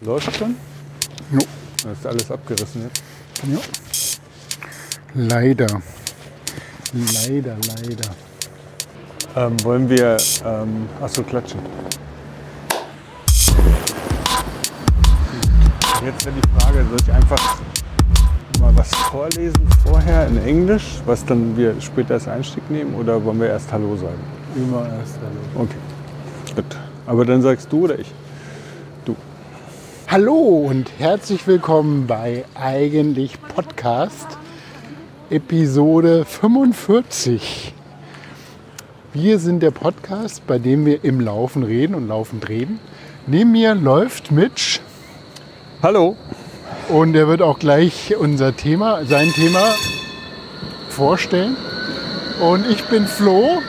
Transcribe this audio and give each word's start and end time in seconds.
Läuft 0.00 0.36
schon? 0.36 0.56
Jo. 1.32 1.38
Das 1.82 1.98
ist 1.98 2.06
alles 2.06 2.30
abgerissen 2.30 2.82
jetzt. 2.82 3.02
Ja. 3.44 3.58
Leider. 5.14 5.66
Leider, 6.92 7.56
leider. 7.66 8.10
Ähm, 9.36 9.64
wollen 9.64 9.88
wir, 9.88 10.16
ähm, 10.44 10.88
achso, 11.00 11.22
klatschen. 11.22 11.60
Jetzt 16.04 16.26
wäre 16.26 16.34
die 16.36 16.60
Frage, 16.60 16.84
soll 16.90 16.98
ich 17.00 17.12
einfach 17.12 17.58
mal 18.60 18.76
was 18.76 18.90
vorlesen 19.10 19.66
vorher 19.86 20.26
in 20.26 20.38
Englisch, 20.44 21.00
was 21.06 21.24
dann 21.24 21.56
wir 21.56 21.80
später 21.80 22.14
als 22.14 22.28
Einstieg 22.28 22.68
nehmen 22.70 22.94
oder 22.94 23.24
wollen 23.24 23.40
wir 23.40 23.48
erst 23.48 23.72
Hallo 23.72 23.96
sagen? 23.96 24.20
Immer 24.54 24.86
erst 24.98 25.16
Hallo. 25.16 25.64
Okay, 25.64 26.54
gut. 26.54 26.76
Aber 27.06 27.24
dann 27.24 27.40
sagst 27.42 27.72
du 27.72 27.84
oder 27.84 27.98
ich? 27.98 28.12
Hallo 30.14 30.68
und 30.68 30.92
herzlich 31.00 31.44
willkommen 31.48 32.06
bei 32.06 32.44
Eigentlich 32.54 33.36
Podcast 33.52 34.28
Episode 35.28 36.24
45. 36.24 37.74
Wir 39.12 39.40
sind 39.40 39.58
der 39.58 39.72
Podcast, 39.72 40.46
bei 40.46 40.60
dem 40.60 40.86
wir 40.86 41.02
im 41.02 41.18
Laufen 41.18 41.64
reden 41.64 41.96
und 41.96 42.06
laufend 42.06 42.48
reden. 42.48 42.78
Neben 43.26 43.50
mir 43.50 43.74
läuft 43.74 44.30
Mitch 44.30 44.78
Hallo. 45.82 46.16
und 46.90 47.16
er 47.16 47.26
wird 47.26 47.42
auch 47.42 47.58
gleich 47.58 48.14
unser 48.16 48.54
Thema, 48.54 49.04
sein 49.06 49.32
Thema 49.32 49.74
vorstellen. 50.90 51.56
Und 52.40 52.70
ich 52.70 52.84
bin 52.84 53.08
Flo. 53.08 53.60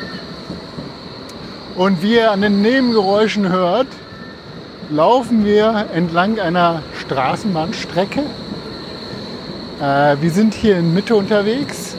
Und 1.75 2.03
wie 2.03 2.17
ihr 2.17 2.29
an 2.29 2.41
den 2.41 2.62
Nebengeräuschen 2.62 3.49
hört, 3.49 3.87
laufen 4.89 5.45
wir 5.45 5.88
entlang 5.94 6.39
einer 6.39 6.81
Straßenbahnstrecke. 7.02 8.21
Äh, 9.82 10.18
wir 10.21 10.32
sind 10.32 10.54
hier 10.54 10.77
in 10.77 10.93
Mitte 10.93 11.15
unterwegs 11.15 11.96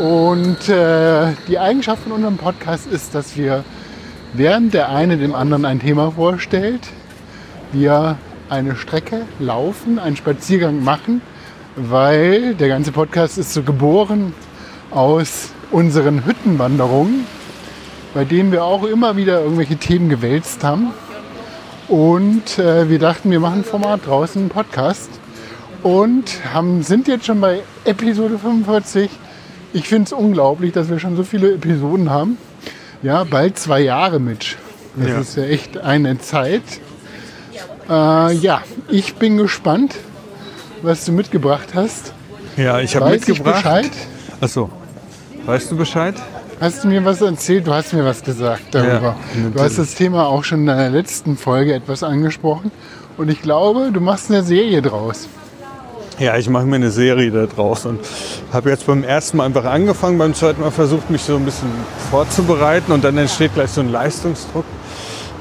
und 0.00 0.68
äh, 0.68 1.32
die 1.48 1.58
Eigenschaft 1.58 2.04
von 2.04 2.12
unserem 2.12 2.36
Podcast 2.36 2.86
ist, 2.86 3.14
dass 3.14 3.36
wir, 3.36 3.64
während 4.32 4.74
der 4.74 4.90
eine 4.90 5.16
dem 5.16 5.34
anderen 5.34 5.64
ein 5.64 5.80
Thema 5.80 6.12
vorstellt, 6.12 6.88
wir 7.72 8.16
eine 8.48 8.76
Strecke 8.76 9.22
laufen, 9.38 9.98
einen 9.98 10.16
Spaziergang 10.16 10.82
machen, 10.82 11.20
weil 11.76 12.54
der 12.54 12.68
ganze 12.68 12.92
Podcast 12.92 13.38
ist 13.38 13.52
so 13.52 13.62
geboren 13.62 14.34
aus 14.90 15.50
unseren 15.70 16.26
Hüttenwanderungen, 16.26 17.26
bei 18.14 18.24
denen 18.24 18.52
wir 18.52 18.64
auch 18.64 18.84
immer 18.84 19.16
wieder 19.16 19.40
irgendwelche 19.40 19.76
Themen 19.76 20.08
gewälzt 20.10 20.64
haben. 20.64 20.92
Und 21.92 22.58
äh, 22.58 22.88
wir 22.88 22.98
dachten, 22.98 23.30
wir 23.30 23.38
machen 23.38 23.58
ein 23.60 23.64
Format 23.64 24.06
draußen, 24.06 24.40
einen 24.40 24.48
Podcast. 24.48 25.10
Und 25.82 26.24
haben, 26.54 26.82
sind 26.82 27.06
jetzt 27.06 27.26
schon 27.26 27.38
bei 27.42 27.60
Episode 27.84 28.38
45. 28.38 29.10
Ich 29.74 29.88
finde 29.88 30.04
es 30.06 30.12
unglaublich, 30.14 30.72
dass 30.72 30.88
wir 30.88 30.98
schon 30.98 31.16
so 31.16 31.22
viele 31.22 31.52
Episoden 31.52 32.08
haben. 32.08 32.38
Ja, 33.02 33.24
bald 33.24 33.58
zwei 33.58 33.80
Jahre 33.80 34.20
mit. 34.20 34.56
Das 34.96 35.06
Ja. 35.08 35.20
ist 35.20 35.36
ja 35.36 35.42
echt 35.44 35.76
eine 35.76 36.18
Zeit. 36.18 36.62
Äh, 37.90 38.32
ja, 38.36 38.62
ich 38.88 39.16
bin 39.16 39.36
gespannt, 39.36 39.94
was 40.80 41.04
du 41.04 41.12
mitgebracht 41.12 41.74
hast. 41.74 42.14
Ja, 42.56 42.80
ich 42.80 42.96
habe 42.96 43.10
mitgebracht. 43.10 43.56
ich 43.58 43.62
Bescheid? 43.64 43.90
Achso. 44.40 44.70
Weißt 45.44 45.70
du 45.70 45.76
Bescheid? 45.76 46.14
Hast 46.62 46.84
du 46.84 46.88
mir 46.88 47.04
was 47.04 47.20
erzählt? 47.20 47.66
Du 47.66 47.74
hast 47.74 47.92
mir 47.92 48.04
was 48.04 48.22
gesagt 48.22 48.66
darüber. 48.70 49.16
Ja, 49.34 49.50
du 49.52 49.60
hast 49.60 49.78
das 49.78 49.96
Thema 49.96 50.28
auch 50.28 50.44
schon 50.44 50.60
in 50.60 50.66
deiner 50.66 50.90
letzten 50.90 51.36
Folge 51.36 51.74
etwas 51.74 52.04
angesprochen. 52.04 52.70
Und 53.16 53.28
ich 53.30 53.42
glaube, 53.42 53.90
du 53.92 54.00
machst 54.00 54.30
eine 54.30 54.44
Serie 54.44 54.80
draus. 54.80 55.26
Ja, 56.20 56.36
ich 56.36 56.48
mache 56.48 56.64
mir 56.66 56.76
eine 56.76 56.92
Serie 56.92 57.32
da 57.32 57.46
draus 57.46 57.84
und 57.84 57.98
habe 58.52 58.70
jetzt 58.70 58.86
beim 58.86 59.02
ersten 59.02 59.38
Mal 59.38 59.46
einfach 59.46 59.64
angefangen, 59.64 60.18
beim 60.18 60.34
zweiten 60.34 60.60
Mal 60.60 60.70
versucht, 60.70 61.10
mich 61.10 61.22
so 61.22 61.34
ein 61.34 61.44
bisschen 61.44 61.68
vorzubereiten 62.12 62.92
und 62.92 63.02
dann 63.02 63.18
entsteht 63.18 63.54
gleich 63.54 63.70
so 63.70 63.80
ein 63.80 63.90
Leistungsdruck. 63.90 64.64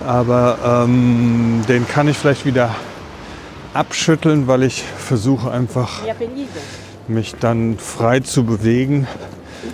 Aber 0.07 0.85
ähm, 0.85 1.61
den 1.67 1.87
kann 1.87 2.07
ich 2.07 2.17
vielleicht 2.17 2.47
wieder 2.47 2.73
abschütteln, 3.75 4.47
weil 4.47 4.63
ich 4.63 4.81
versuche 4.81 5.51
einfach 5.51 6.01
mich 7.07 7.35
dann 7.39 7.77
frei 7.77 8.21
zu 8.21 8.43
bewegen. 8.43 9.05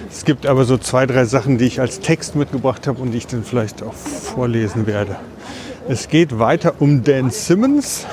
Es 0.10 0.26
gibt 0.26 0.46
aber 0.46 0.66
so 0.66 0.78
zwei, 0.78 1.06
drei 1.06 1.26
Sachen, 1.26 1.58
die 1.58 1.66
ich 1.66 1.80
als 1.80 2.00
Text 2.00 2.36
mitgebracht 2.36 2.88
habe 2.88 3.02
und 3.02 3.12
die 3.12 3.18
ich 3.18 3.28
dann 3.28 3.44
vielleicht 3.44 3.84
auch 3.84 3.94
vorlesen 3.94 4.88
werde. 4.88 5.16
Es 5.88 6.10
geht 6.10 6.38
weiter 6.40 6.76
um 6.80 7.04
Dan 7.04 7.32
Simmons. 7.32 8.06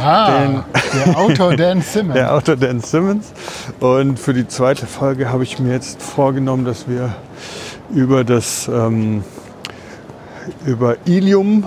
Ah, 0.00 0.64
der 0.94 1.16
Autor 1.18 1.56
Dan 1.56 1.82
Simmons. 1.82 2.14
der 2.14 2.34
Autor 2.34 2.56
Dan 2.56 2.80
Simmons. 2.80 3.32
Und 3.80 4.18
für 4.18 4.34
die 4.34 4.46
zweite 4.46 4.86
Folge 4.86 5.30
habe 5.30 5.42
ich 5.42 5.58
mir 5.58 5.72
jetzt 5.72 6.02
vorgenommen, 6.02 6.64
dass 6.64 6.88
wir 6.88 7.14
über 7.92 8.24
das 8.24 8.68
ähm, 8.68 9.24
über 10.64 10.96
Ilium 11.06 11.64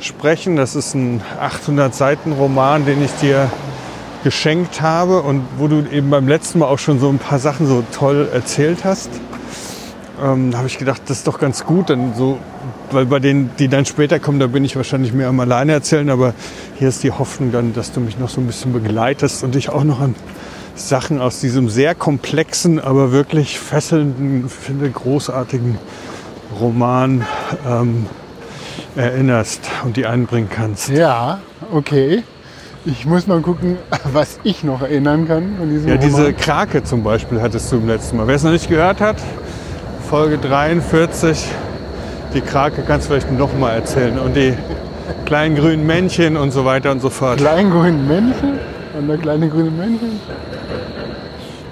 sprechen. 0.00 0.56
Das 0.56 0.74
ist 0.74 0.94
ein 0.94 1.22
800 1.40 1.94
Seiten 1.94 2.32
Roman, 2.32 2.84
den 2.84 3.04
ich 3.04 3.12
dir 3.20 3.50
geschenkt 4.24 4.82
habe 4.82 5.22
und 5.22 5.42
wo 5.58 5.68
du 5.68 5.84
eben 5.90 6.10
beim 6.10 6.28
letzten 6.28 6.58
Mal 6.58 6.66
auch 6.66 6.78
schon 6.78 7.00
so 7.00 7.08
ein 7.08 7.18
paar 7.18 7.38
Sachen 7.38 7.66
so 7.66 7.82
toll 7.92 8.28
erzählt 8.32 8.84
hast. 8.84 9.10
Ähm, 10.22 10.54
habe 10.56 10.66
ich 10.66 10.78
gedacht, 10.78 11.02
das 11.06 11.18
ist 11.18 11.26
doch 11.26 11.38
ganz 11.38 11.64
gut, 11.64 11.88
dann 11.88 12.14
so, 12.14 12.38
weil 12.90 13.06
bei 13.06 13.18
denen, 13.18 13.50
die 13.58 13.68
dann 13.68 13.86
später 13.86 14.18
kommen, 14.18 14.38
da 14.38 14.46
bin 14.48 14.64
ich 14.64 14.76
wahrscheinlich 14.76 15.14
mehr 15.14 15.28
am 15.28 15.40
alleine 15.40 15.72
erzählen, 15.72 16.10
aber 16.10 16.34
hier 16.78 16.88
ist 16.88 17.02
die 17.02 17.10
Hoffnung 17.10 17.52
dann, 17.52 17.72
dass 17.72 17.92
du 17.92 18.00
mich 18.00 18.18
noch 18.18 18.28
so 18.28 18.40
ein 18.40 18.46
bisschen 18.46 18.72
begleitest 18.72 19.42
und 19.42 19.54
dich 19.54 19.70
auch 19.70 19.84
noch 19.84 20.00
an 20.00 20.14
Sachen 20.74 21.20
aus 21.20 21.40
diesem 21.40 21.70
sehr 21.70 21.94
komplexen, 21.94 22.78
aber 22.78 23.12
wirklich 23.12 23.58
fesselnden, 23.58 24.48
finde 24.48 24.90
großartigen 24.90 25.78
Roman 26.58 27.24
ähm, 27.66 28.06
erinnerst 28.96 29.60
und 29.84 29.96
die 29.96 30.06
einbringen 30.06 30.48
kannst. 30.50 30.88
Ja, 30.88 31.40
okay. 31.72 32.24
Ich 32.86 33.04
muss 33.04 33.26
mal 33.26 33.40
gucken, 33.40 33.76
was 34.12 34.40
ich 34.42 34.64
noch 34.64 34.80
erinnern 34.80 35.28
kann 35.28 35.56
von 35.58 35.68
diesem 35.68 35.88
Ja, 35.88 35.96
diese 35.98 36.16
Roman. 36.16 36.36
Krake 36.36 36.82
zum 36.82 37.02
Beispiel 37.02 37.40
hattest 37.40 37.70
du 37.70 37.76
im 37.76 37.86
letzten 37.86 38.16
Mal. 38.16 38.26
Wer 38.26 38.36
es 38.36 38.42
noch 38.42 38.52
nicht 38.52 38.70
gehört 38.70 39.00
hat, 39.02 39.16
Folge 40.08 40.38
43, 40.38 41.46
die 42.34 42.40
Krake 42.40 42.82
kannst 42.86 43.06
du 43.06 43.12
vielleicht 43.12 43.30
noch 43.32 43.52
mal 43.58 43.72
erzählen. 43.72 44.18
Und 44.18 44.34
die 44.34 44.54
kleinen 45.26 45.56
grünen 45.56 45.86
Männchen 45.86 46.38
und 46.38 46.52
so 46.52 46.64
weiter 46.64 46.90
und 46.90 47.00
so 47.00 47.10
fort. 47.10 47.36
Kleingrünen 47.36 48.08
Männchen 48.08 48.58
und 48.98 49.08
der 49.08 49.18
kleine 49.18 49.48
grüne 49.50 49.70
Männchen. 49.70 50.18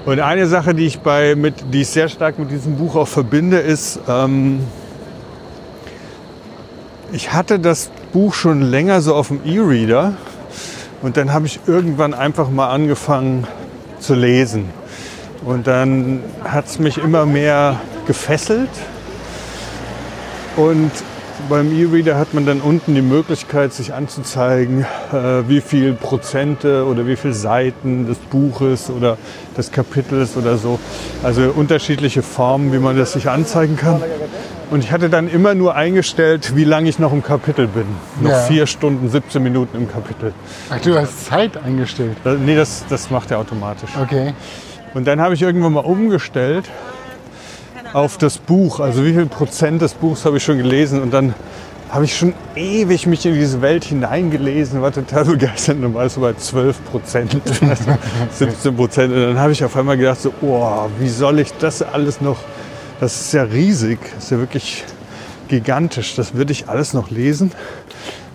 Und 0.04 0.20
eine 0.20 0.46
Sache, 0.46 0.74
die 0.74 0.86
ich, 0.86 1.00
bei, 1.00 1.34
mit, 1.34 1.54
die 1.72 1.82
ich 1.82 1.88
sehr 1.88 2.08
stark 2.08 2.38
mit 2.38 2.50
diesem 2.50 2.76
Buch 2.76 2.96
auch 2.96 3.08
verbinde, 3.08 3.58
ist, 3.58 4.00
ähm, 4.08 4.60
ich 7.12 7.32
hatte 7.32 7.58
das 7.58 7.90
Buch 8.12 8.34
schon 8.34 8.60
länger 8.60 9.00
so 9.00 9.14
auf 9.14 9.28
dem 9.28 9.40
E-Reader 9.44 10.12
und 11.02 11.16
dann 11.16 11.32
habe 11.32 11.46
ich 11.46 11.60
irgendwann 11.66 12.14
einfach 12.14 12.50
mal 12.50 12.70
angefangen 12.70 13.46
zu 14.00 14.14
lesen. 14.14 14.70
Und 15.44 15.66
dann 15.66 16.20
hat 16.44 16.66
es 16.66 16.78
mich 16.78 16.98
immer 16.98 17.24
mehr 17.24 17.80
gefesselt. 18.06 18.70
Und 20.56 20.90
beim 21.48 21.72
E-Reader 21.72 22.18
hat 22.18 22.34
man 22.34 22.44
dann 22.46 22.60
unten 22.60 22.96
die 22.96 23.02
Möglichkeit, 23.02 23.72
sich 23.72 23.94
anzuzeigen, 23.94 24.84
äh, 25.12 25.48
wie 25.48 25.60
viel 25.60 25.94
Prozente 25.94 26.84
oder 26.84 27.06
wie 27.06 27.14
viele 27.14 27.34
Seiten 27.34 28.06
des 28.08 28.18
Buches 28.18 28.90
oder 28.90 29.16
des 29.56 29.70
Kapitels 29.70 30.36
oder 30.36 30.58
so. 30.58 30.80
Also 31.22 31.52
unterschiedliche 31.54 32.22
Formen, 32.22 32.72
wie 32.72 32.78
man 32.78 32.98
das 32.98 33.12
sich 33.12 33.28
anzeigen 33.28 33.76
kann. 33.76 34.02
Und 34.70 34.84
ich 34.84 34.92
hatte 34.92 35.08
dann 35.08 35.28
immer 35.28 35.54
nur 35.54 35.74
eingestellt, 35.76 36.54
wie 36.54 36.64
lange 36.64 36.88
ich 36.90 36.98
noch 36.98 37.12
im 37.12 37.22
Kapitel 37.22 37.66
bin. 37.68 37.86
Noch 38.20 38.30
Ja. 38.30 38.40
vier 38.42 38.66
Stunden, 38.66 39.08
17 39.08 39.42
Minuten 39.42 39.76
im 39.78 39.90
Kapitel. 39.90 40.32
Ach, 40.70 40.78
du 40.80 40.94
hast 40.98 41.26
Zeit 41.26 41.56
eingestellt. 41.56 42.16
Äh, 42.24 42.34
Nee, 42.34 42.54
das, 42.54 42.84
das 42.88 43.10
macht 43.10 43.30
er 43.30 43.38
automatisch. 43.38 43.90
Okay. 44.02 44.34
Und 44.94 45.06
dann 45.06 45.20
habe 45.20 45.32
ich 45.34 45.42
irgendwann 45.42 45.72
mal 45.72 45.84
umgestellt 45.84 46.64
auf 47.94 48.18
das 48.18 48.36
Buch. 48.38 48.80
Also 48.80 49.04
wie 49.06 49.12
viel 49.14 49.26
Prozent 49.26 49.80
des 49.80 49.94
Buchs 49.94 50.24
habe 50.26 50.36
ich 50.36 50.44
schon 50.44 50.58
gelesen 50.58 51.00
und 51.00 51.12
dann 51.14 51.34
habe 51.90 52.04
ich 52.04 52.14
schon 52.18 52.34
ewig 52.54 53.06
mich 53.06 53.24
in 53.24 53.32
diese 53.32 53.62
Welt 53.62 53.84
hineingelesen, 53.84 54.82
war 54.82 54.92
total 54.92 55.24
begeistert 55.24 55.82
und 55.82 55.94
war 55.94 56.04
es 56.04 56.14
so 56.14 56.20
bei 56.20 56.34
12 56.34 56.84
Prozent, 56.84 57.40
17 58.32 58.76
Prozent. 58.76 59.14
Und 59.14 59.22
dann 59.22 59.38
habe 59.38 59.52
ich 59.52 59.64
auf 59.64 59.74
einmal 59.74 59.96
gedacht, 59.96 60.20
so, 60.20 60.32
oh, 60.42 60.88
wie 60.98 61.08
soll 61.08 61.38
ich 61.38 61.54
das 61.58 61.80
alles 61.80 62.20
noch, 62.20 62.36
das 63.00 63.20
ist 63.20 63.32
ja 63.32 63.42
riesig, 63.42 63.98
das 64.14 64.24
ist 64.24 64.30
ja 64.30 64.38
wirklich 64.38 64.84
gigantisch, 65.48 66.14
das 66.14 66.34
würde 66.34 66.52
ich 66.52 66.68
alles 66.68 66.92
noch 66.92 67.10
lesen. 67.10 67.52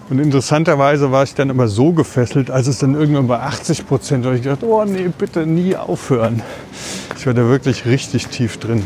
Und 0.10 0.19
interessanterweise 0.19 1.12
war 1.12 1.24
ich 1.24 1.33
dann 1.33 1.50
immer 1.50 1.68
so 1.68 1.92
gefesselt, 1.94 2.51
als 2.51 2.68
es 2.68 2.80
dann 2.80 2.94
irgendwann 2.94 3.27
bei 3.27 3.39
80 3.39 3.88
Prozent 3.88 4.25
war, 4.25 4.33
ich 4.33 4.44
gedacht, 4.44 4.63
oh 4.63 4.83
nee, 4.83 5.10
bitte 5.18 5.45
nie 5.45 5.75
aufhören. 5.75 6.42
Ich 7.18 7.25
war 7.25 7.33
da 7.33 7.48
wirklich 7.48 7.86
richtig 7.86 8.27
tief 8.27 8.57
drin. 8.57 8.86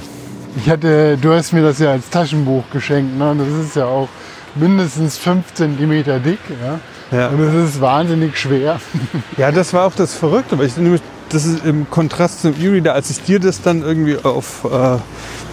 Ich 0.57 0.69
hatte, 0.69 1.18
du 1.18 1.33
hast 1.33 1.53
mir 1.53 1.63
das 1.63 1.79
ja 1.79 1.91
als 1.91 2.09
Taschenbuch 2.09 2.63
geschenkt. 2.71 3.18
Ne? 3.18 3.35
Das 3.38 3.65
ist 3.65 3.75
ja 3.75 3.85
auch 3.85 4.09
mindestens 4.56 5.18
5 5.18 5.53
cm 5.53 6.03
dick. 6.24 6.39
Ja? 6.62 6.79
Ja. 7.12 7.27
Und 7.29 7.39
es 7.41 7.69
ist 7.69 7.81
wahnsinnig 7.81 8.38
schwer. 8.38 8.79
Ja, 9.38 9.51
das 9.51 9.74
war 9.74 9.85
auch 9.85 9.94
das 9.94 10.13
Verrückte, 10.13 10.57
weil 10.57 10.68
ich 10.68 10.77
nämlich, 10.77 11.01
das 11.29 11.45
ist 11.45 11.65
im 11.65 11.89
Kontrast 11.89 12.41
zum 12.41 12.53
E-Reader, 12.59 12.94
als 12.94 13.09
ich 13.09 13.21
dir 13.21 13.39
das 13.39 13.62
dann 13.62 13.81
irgendwie 13.81 14.18
auf 14.24 14.65
äh, 14.65 14.97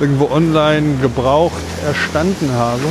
irgendwo 0.01 0.31
online 0.31 0.97
gebraucht 1.01 1.63
erstanden 1.87 2.53
habe, 2.53 2.83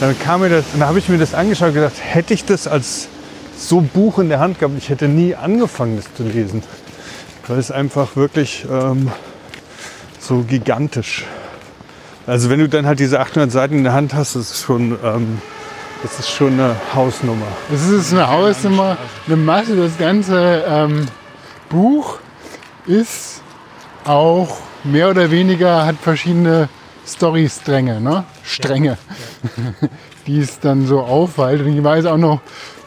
dann 0.00 0.18
kam 0.18 0.42
mir 0.42 0.48
das, 0.48 0.64
dann 0.72 0.86
habe 0.86 0.98
ich 0.98 1.08
mir 1.08 1.18
das 1.18 1.34
angeschaut 1.34 1.68
und 1.68 1.74
gedacht, 1.74 1.94
hätte 2.00 2.34
ich 2.34 2.44
das 2.44 2.66
als 2.66 3.08
so 3.56 3.80
Buch 3.80 4.18
in 4.18 4.28
der 4.28 4.40
Hand 4.40 4.58
gehabt, 4.58 4.74
ich 4.78 4.88
hätte 4.88 5.08
nie 5.08 5.34
angefangen, 5.34 5.96
das 5.96 6.14
zu 6.14 6.22
lesen. 6.22 6.62
Weil 7.48 7.58
es 7.58 7.70
einfach 7.70 8.14
wirklich 8.14 8.66
ähm, 8.70 9.10
so 10.20 10.42
gigantisch. 10.42 11.24
Also 12.26 12.50
wenn 12.50 12.60
du 12.60 12.68
dann 12.68 12.86
halt 12.86 13.00
diese 13.00 13.20
800 13.20 13.50
Seiten 13.50 13.78
in 13.78 13.84
der 13.84 13.94
Hand 13.94 14.14
hast, 14.14 14.36
das 14.36 14.50
ist 14.50 14.62
schon, 14.62 14.98
ähm, 15.02 15.40
das 16.02 16.18
ist 16.20 16.30
schon 16.30 16.52
eine 16.52 16.76
Hausnummer. 16.94 17.46
Das 17.70 17.88
ist 17.88 18.12
eine 18.12 18.28
Hausnummer, 18.28 18.98
eine 19.26 19.36
Masse. 19.36 19.76
Das 19.76 19.96
ganze 19.98 20.62
ähm, 20.68 21.08
Buch 21.68 22.18
ist 22.86 23.42
auch 24.04 24.56
mehr 24.84 25.10
oder 25.10 25.30
weniger, 25.30 25.84
hat 25.86 25.96
verschiedene 26.00 26.68
Storystränge, 27.06 28.00
ne? 28.00 28.24
Stränge, 28.42 28.96
die 30.26 30.38
es 30.40 30.60
dann 30.60 30.86
so 30.86 31.00
aufweilt. 31.00 31.60
Und 31.62 31.76
ich 31.76 31.82
weiß 31.82 32.06
auch 32.06 32.16
noch, 32.16 32.40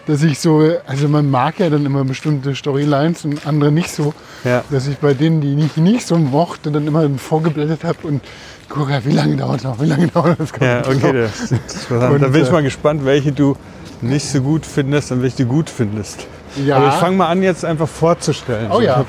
dass 0.07 0.23
ich 0.23 0.39
so, 0.39 0.63
also 0.87 1.07
man 1.07 1.29
mag 1.29 1.59
ja 1.59 1.69
dann 1.69 1.85
immer 1.85 2.03
bestimmte 2.03 2.55
Storylines 2.55 3.25
und 3.25 3.45
andere 3.45 3.71
nicht 3.71 3.91
so, 3.91 4.13
Ja. 4.43 4.63
dass 4.71 4.87
ich 4.87 4.97
bei 4.97 5.13
denen, 5.13 5.41
die 5.41 5.63
ich 5.63 5.77
nicht 5.77 6.07
so 6.07 6.17
mochte, 6.17 6.71
dann 6.71 6.87
immer 6.87 7.07
vorgeblättert 7.17 7.83
habe 7.83 8.07
und 8.07 8.21
gucke, 8.69 8.99
wie 9.05 9.11
lange 9.11 9.35
dauert 9.37 9.63
noch, 9.63 9.79
wie 9.81 9.85
lange 9.85 10.07
dauert 10.07 10.39
das? 10.39 10.51
Ja, 10.59 10.79
okay, 10.79 11.13
das 11.13 11.39
ist 11.41 11.51
interessant. 11.51 12.13
Und, 12.13 12.21
Da 12.21 12.27
bin 12.29 12.41
ich 12.41 12.49
äh, 12.49 12.51
mal 12.51 12.63
gespannt, 12.63 13.05
welche 13.05 13.31
du 13.31 13.55
nicht 14.01 14.25
so 14.27 14.41
gut 14.41 14.65
findest 14.65 15.11
und 15.11 15.21
welche 15.21 15.43
du 15.43 15.45
gut 15.45 15.69
findest. 15.69 16.25
Ja. 16.55 16.77
Aber 16.77 16.89
ich 16.89 16.95
fange 16.95 17.17
mal 17.17 17.27
an, 17.27 17.43
jetzt 17.43 17.63
einfach 17.63 17.87
vorzustellen. 17.87 18.69
Oh 18.71 18.81
ja. 18.81 19.05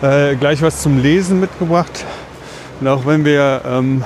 Ich 0.00 0.06
habe 0.06 0.30
äh, 0.32 0.36
gleich 0.36 0.62
was 0.62 0.82
zum 0.82 1.00
Lesen 1.00 1.40
mitgebracht. 1.40 2.04
Und 2.80 2.88
auch 2.88 3.06
wenn 3.06 3.24
wir 3.24 3.62
ähm, 3.66 4.04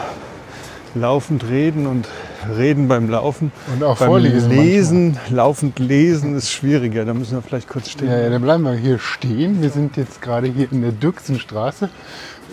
laufend 0.94 1.48
reden 1.48 1.86
und 1.86 2.08
reden 2.56 2.88
beim 2.88 3.08
Laufen, 3.08 3.52
Und 3.72 3.84
auch 3.84 3.98
beim 3.98 4.08
vorlesen 4.08 4.50
Lesen, 4.50 5.18
laufend 5.30 5.78
lesen 5.78 6.36
ist 6.36 6.50
schwieriger. 6.50 7.04
Da 7.04 7.14
müssen 7.14 7.34
wir 7.34 7.42
vielleicht 7.42 7.68
kurz 7.68 7.90
stehen. 7.90 8.08
Ja, 8.08 8.18
ja, 8.18 8.30
dann 8.30 8.42
bleiben 8.42 8.64
wir 8.64 8.72
hier 8.72 8.98
stehen. 8.98 9.62
Wir 9.62 9.70
sind 9.70 9.96
jetzt 9.96 10.22
gerade 10.22 10.48
hier 10.48 10.70
in 10.72 10.82
der 10.82 10.92
Dürksenstraße 10.92 11.88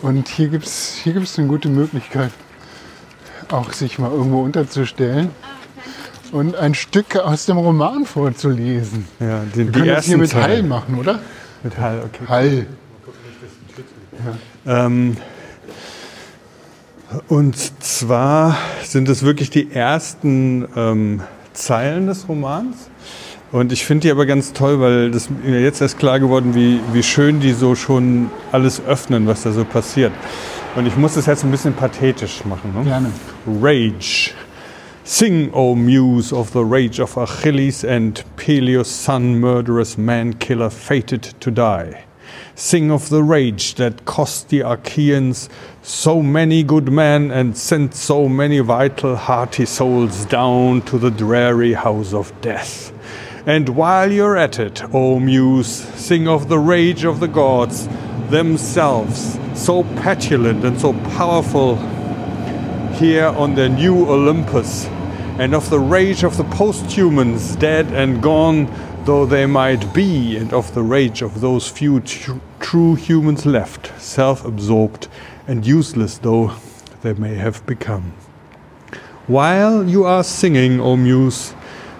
und 0.02 0.28
hier 0.28 0.50
gibt 0.50 0.66
es 0.66 1.00
hier 1.04 1.14
gibt's 1.14 1.38
eine 1.40 1.48
gute 1.48 1.70
Möglichkeit, 1.70 2.32
auch 3.52 3.74
sich 3.74 3.98
mal 4.00 4.12
irgendwo 4.12 4.42
unterzustellen 4.42 5.32
und 6.32 6.56
ein 6.56 6.74
Stück 6.74 7.16
aus 7.16 7.46
dem 7.46 7.58
Roman 7.58 8.06
vorzulesen. 8.06 9.06
Ja, 9.20 9.42
die, 9.54 9.58
Wir 9.58 9.66
die 9.66 9.72
können 9.72 9.88
das 9.88 9.96
ersten 9.96 10.10
hier 10.10 10.18
mit 10.18 10.34
Hall 10.36 10.42
Zeilen. 10.44 10.68
machen, 10.68 10.98
oder? 11.00 11.20
Mit 11.64 11.78
Hall, 11.78 12.04
okay. 12.06 12.28
Hall. 12.28 12.68
Ähm, 14.66 15.18
und 17.28 17.56
zwar 17.84 18.58
sind 18.84 19.10
es 19.10 19.24
wirklich 19.24 19.50
die 19.50 19.72
ersten 19.72 20.68
ähm, 20.76 21.22
Zeilen 21.54 22.08
des 22.08 22.28
Romans. 22.28 22.90
Und 23.52 23.72
ich 23.72 23.84
finde 23.84 24.04
die 24.04 24.12
aber 24.12 24.28
ganz 24.28 24.54
toll, 24.54 24.80
weil 24.80 25.10
das 25.10 25.30
mir 25.30 25.60
jetzt 25.60 25.82
erst 25.82 25.98
klar 25.98 26.20
geworden, 26.20 26.54
wie, 26.54 26.80
wie 26.94 27.02
schön 27.02 27.40
die 27.40 27.54
so 27.54 27.74
schon 27.74 28.30
alles 28.52 28.80
öffnen, 28.86 29.26
was 29.26 29.42
da 29.42 29.52
so 29.52 29.66
passiert. 29.66 30.12
Und 30.76 30.86
ich 30.86 30.96
muss 30.96 31.16
das 31.16 31.26
jetzt 31.26 31.44
ein 31.44 31.50
bisschen 31.50 31.74
pathetisch 31.74 32.46
machen. 32.46 32.74
Ne? 32.76 32.84
Gerne. 32.84 33.12
Rage. 33.60 34.32
Sing, 35.12 35.52
O 35.56 35.74
muse, 35.74 36.32
of 36.32 36.54
the 36.54 36.64
rage 36.64 37.00
of 37.00 37.18
Achilles 37.18 37.84
and 37.84 38.24
Peleus' 38.38 38.92
son, 38.92 39.40
murderous 39.40 39.98
man 39.98 40.34
killer, 40.34 40.70
fated 40.70 41.24
to 41.40 41.50
die. 41.50 42.06
Sing 42.54 42.92
of 42.92 43.10
the 43.10 43.24
rage 43.24 43.74
that 43.76 44.06
cost 44.06 44.50
the 44.50 44.60
Achaeans 44.60 45.50
so 45.82 46.22
many 46.22 46.62
good 46.62 46.92
men 46.92 47.32
and 47.32 47.58
sent 47.58 47.96
so 47.96 48.30
many 48.30 48.60
vital, 48.60 49.16
hearty 49.16 49.66
souls 49.66 50.26
down 50.26 50.84
to 50.84 51.00
the 51.00 51.10
dreary 51.10 51.74
house 51.74 52.14
of 52.14 52.32
death. 52.42 52.94
And 53.48 53.70
while 53.70 54.12
you're 54.12 54.38
at 54.38 54.60
it, 54.60 54.84
O 54.94 55.20
muse, 55.20 55.90
sing 55.96 56.28
of 56.28 56.50
the 56.50 56.60
rage 56.60 57.04
of 57.04 57.20
the 57.20 57.28
gods 57.28 57.88
themselves, 58.30 59.40
so 59.56 59.86
petulant 60.04 60.64
and 60.64 60.80
so 60.80 60.94
powerful 61.18 61.78
here 62.94 63.28
on 63.30 63.56
their 63.56 63.70
new 63.70 64.06
Olympus, 64.08 64.88
and 65.40 65.56
of 65.56 65.70
the 65.70 65.80
rage 65.80 66.24
of 66.24 66.36
the 66.36 66.44
posthumans, 66.44 67.56
dead 67.56 67.88
and 67.94 68.22
gone 68.22 68.70
though 69.06 69.26
they 69.26 69.46
might 69.46 69.94
be, 69.94 70.36
and 70.36 70.54
of 70.54 70.74
the 70.74 70.84
rage 70.84 71.22
of 71.22 71.40
those 71.40 71.70
few 71.70 72.02
tr- 72.02 72.34
true 72.60 72.96
humans 72.96 73.46
left, 73.46 73.98
self 74.00 74.44
absorbed 74.44 75.08
and 75.48 75.66
useless 75.66 76.18
though 76.18 76.52
they 77.02 77.14
may 77.14 77.36
have 77.36 77.66
become. 77.66 78.12
While 79.28 79.88
you 79.88 80.04
are 80.04 80.24
singing, 80.24 80.82
O 80.82 80.98
Muse, 80.98 81.54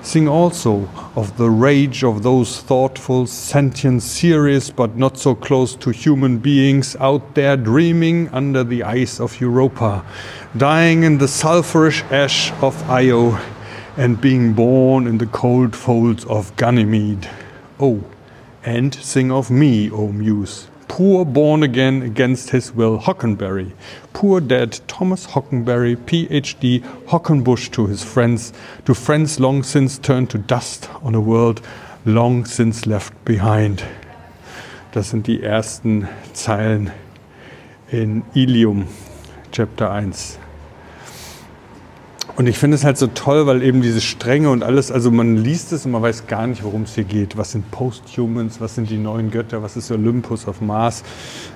sing 0.10 0.28
also 0.28 0.90
of 1.16 1.38
the 1.38 1.52
rage 1.52 2.04
of 2.04 2.24
those 2.24 2.62
thoughtful, 2.62 3.28
sentient, 3.28 4.02
serious, 4.02 4.72
but 4.72 4.98
not 4.98 5.20
so 5.20 5.36
close 5.36 5.76
to 5.76 5.92
human 5.92 6.40
beings 6.40 6.96
out 7.00 7.36
there 7.36 7.56
dreaming 7.56 8.28
under 8.30 8.64
the 8.64 8.82
ice 8.82 9.20
of 9.20 9.40
Europa, 9.40 10.04
dying 10.58 11.04
in 11.04 11.20
the 11.20 11.28
sulphurous 11.28 12.02
ash 12.10 12.52
of 12.54 12.74
Io, 12.90 13.40
and 13.98 14.20
being 14.20 14.54
born 14.54 15.06
in 15.06 15.20
the 15.20 15.28
cold 15.28 15.76
folds 15.76 16.26
of 16.26 16.56
Ganymede. 16.56 17.30
Oh, 17.80 18.04
and 18.64 18.96
sing 18.96 19.32
of 19.32 19.52
me, 19.52 19.92
O 19.92 20.08
Muse, 20.08 20.70
poor 20.90 21.24
born 21.24 21.64
again 21.64 22.02
against 22.02 22.50
his 22.50 22.74
will 22.74 23.00
Hockenberry, 23.00 23.72
poor 24.12 24.42
dead 24.42 24.82
Thomas 24.88 25.28
Hockenberry, 25.28 25.96
PhD, 25.96 26.82
Hockenbush 27.06 27.72
to 27.72 27.88
his 27.88 28.04
friends, 28.04 28.52
to 28.84 28.94
friends 28.94 29.40
long 29.40 29.64
since 29.64 29.98
turned 29.98 30.30
to 30.32 30.38
dust 30.38 30.90
on 31.02 31.16
a 31.16 31.22
world 31.22 31.62
long 32.06 32.44
since 32.44 32.86
left 32.86 33.14
behind. 33.24 33.84
Das 34.92 35.12
sind 35.12 35.28
die 35.28 35.42
ersten 35.44 36.10
Zeilen 36.34 36.92
in 37.92 38.24
Ilium, 38.34 38.88
Chapter 39.52 39.92
1. 39.92 40.40
Und 42.40 42.48
ich 42.48 42.58
finde 42.58 42.76
es 42.76 42.86
halt 42.86 42.98
so 42.98 43.08
toll, 43.08 43.48
weil 43.48 43.62
eben 43.62 43.82
diese 43.82 44.00
Stränge 44.00 44.50
und 44.50 44.64
alles, 44.64 44.94
also 44.94 45.12
man 45.12 45.36
liest 45.36 45.74
es 45.74 45.86
und 45.86 45.92
man 45.92 46.02
weiß 46.02 46.26
gar 46.28 46.48
nicht, 46.48 46.64
worum 46.64 46.84
es 46.84 46.96
hier 46.96 47.04
geht. 47.04 47.36
Was 47.36 47.52
sind 47.52 47.70
Posthumans, 47.70 48.62
was 48.62 48.76
sind 48.76 48.90
die 48.90 48.98
neuen 48.98 49.30
Götter, 49.30 49.62
was 49.62 49.76
ist 49.76 49.92
Olympus 49.92 50.48
auf 50.48 50.62
Mars. 50.62 51.04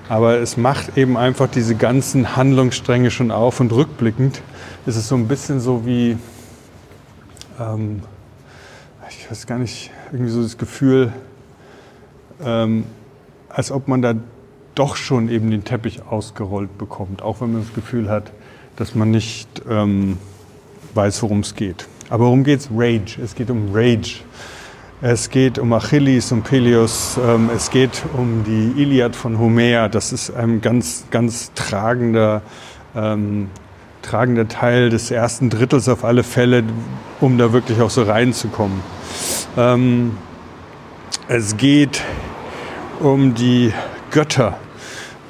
Aber 0.10 0.40
es 0.40 0.58
macht 0.58 0.98
eben 0.98 1.16
einfach 1.16 1.48
diese 1.48 1.76
ganzen 1.76 2.36
Handlungsstränge 2.36 3.12
schon 3.12 3.32
auf 3.32 3.62
und 3.62 3.72
rückblickend 3.72 4.42
ist 4.86 4.98
es 4.98 5.08
so 5.08 5.16
ein 5.16 5.30
bisschen 5.30 5.62
so 5.62 5.86
wie, 5.86 6.18
ähm, 7.62 8.02
ich 9.10 9.32
weiß 9.32 9.48
gar 9.48 9.60
nicht, 9.60 9.90
irgendwie 10.12 10.32
so 10.32 10.44
das 10.44 10.58
Gefühl, 10.58 11.14
ähm, 12.44 12.84
als 13.48 13.72
ob 13.72 13.88
man 13.88 14.02
da 14.02 14.16
doch 14.76 14.98
schon 14.98 15.30
eben 15.30 15.50
den 15.50 15.64
Teppich 15.64 16.02
ausgerollt 16.06 16.78
bekommt, 16.78 17.22
auch 17.22 17.40
wenn 17.40 17.54
man 17.54 17.62
das 17.62 17.74
Gefühl 17.74 18.10
hat, 18.10 18.34
dass 18.76 18.96
man 18.96 19.12
nicht 19.12 19.48
ähm, 19.70 20.18
weiß, 20.96 21.22
worum 21.24 21.40
es 21.40 21.56
geht. 21.56 21.88
Aber 22.10 22.26
worum 22.26 22.44
geht 22.44 22.60
es? 22.62 22.70
Rage. 22.72 23.18
Es 23.24 23.36
geht 23.36 23.50
um 23.50 23.70
Rage. 23.74 24.22
Es 25.02 25.30
geht 25.30 25.60
um 25.60 25.74
Achilles 25.74 26.32
und 26.32 26.44
Peleus. 26.44 27.18
Ähm, 27.18 27.50
es 27.54 27.70
geht 27.70 28.04
um 28.18 28.44
die 28.46 28.82
Iliad 28.82 29.16
von 29.16 29.38
Homer. 29.38 29.90
Das 29.90 30.14
ist 30.14 30.32
ein 30.32 30.62
ganz, 30.62 31.06
ganz 31.12 31.52
tragender, 31.56 32.42
ähm, 32.96 33.50
tragender 34.02 34.48
Teil 34.48 34.90
des 34.90 35.12
ersten 35.12 35.50
Drittels 35.50 35.90
auf 35.90 36.06
alle 36.06 36.24
Fälle, 36.24 36.64
um 37.20 37.38
da 37.38 37.52
wirklich 37.52 37.82
auch 37.82 37.90
so 37.90 38.04
reinzukommen. 38.04 38.80
Ähm, 39.58 40.18
es 41.28 41.58
geht 41.58 42.02
um 43.00 43.34
die 43.34 43.74
Götter, 44.12 44.58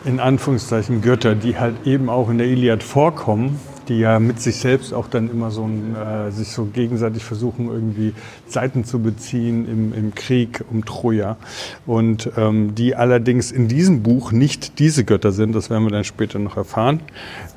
in 0.05 0.20
Anführungszeichen 0.20 1.01
Götter, 1.01 1.34
die 1.34 1.58
halt 1.58 1.88
eben 1.88 2.10
auch 2.10 2.29
in 2.29 2.38
der 2.38 2.48
Iliad 2.48 2.84
vorkommen, 2.84 3.60
die 3.88 4.00
ja 4.00 4.20
mit 4.20 4.40
sich 4.42 4.58
selbst 4.58 4.94
auch 4.94 5.08
dann 5.08 5.30
immer 5.30 5.52
so 5.52 5.66
ein, 5.66 5.96
äh, 5.96 6.32
sich 6.32 6.50
so 6.50 6.66
gegenseitig 6.66 7.24
versuchen, 7.24 7.68
irgendwie 7.68 8.13
Seiten 8.48 8.86
zu 8.86 9.00
beziehen 9.00 9.68
im, 9.68 9.94
im 9.94 10.16
Krieg 10.16 10.63
um 10.72 10.86
Troja. 10.86 11.38
Und 11.86 12.32
ähm, 12.38 12.75
die 12.75 12.96
allerdings 12.96 13.52
in 13.52 13.68
diesem 13.68 14.04
Buch 14.04 14.32
nicht 14.32 14.80
diese 14.80 15.04
Götter 15.04 15.32
sind, 15.32 15.54
das 15.54 15.70
werden 15.70 15.84
wir 15.84 15.92
dann 15.92 16.04
später 16.04 16.40
noch 16.40 16.58
erfahren. 16.58 17.02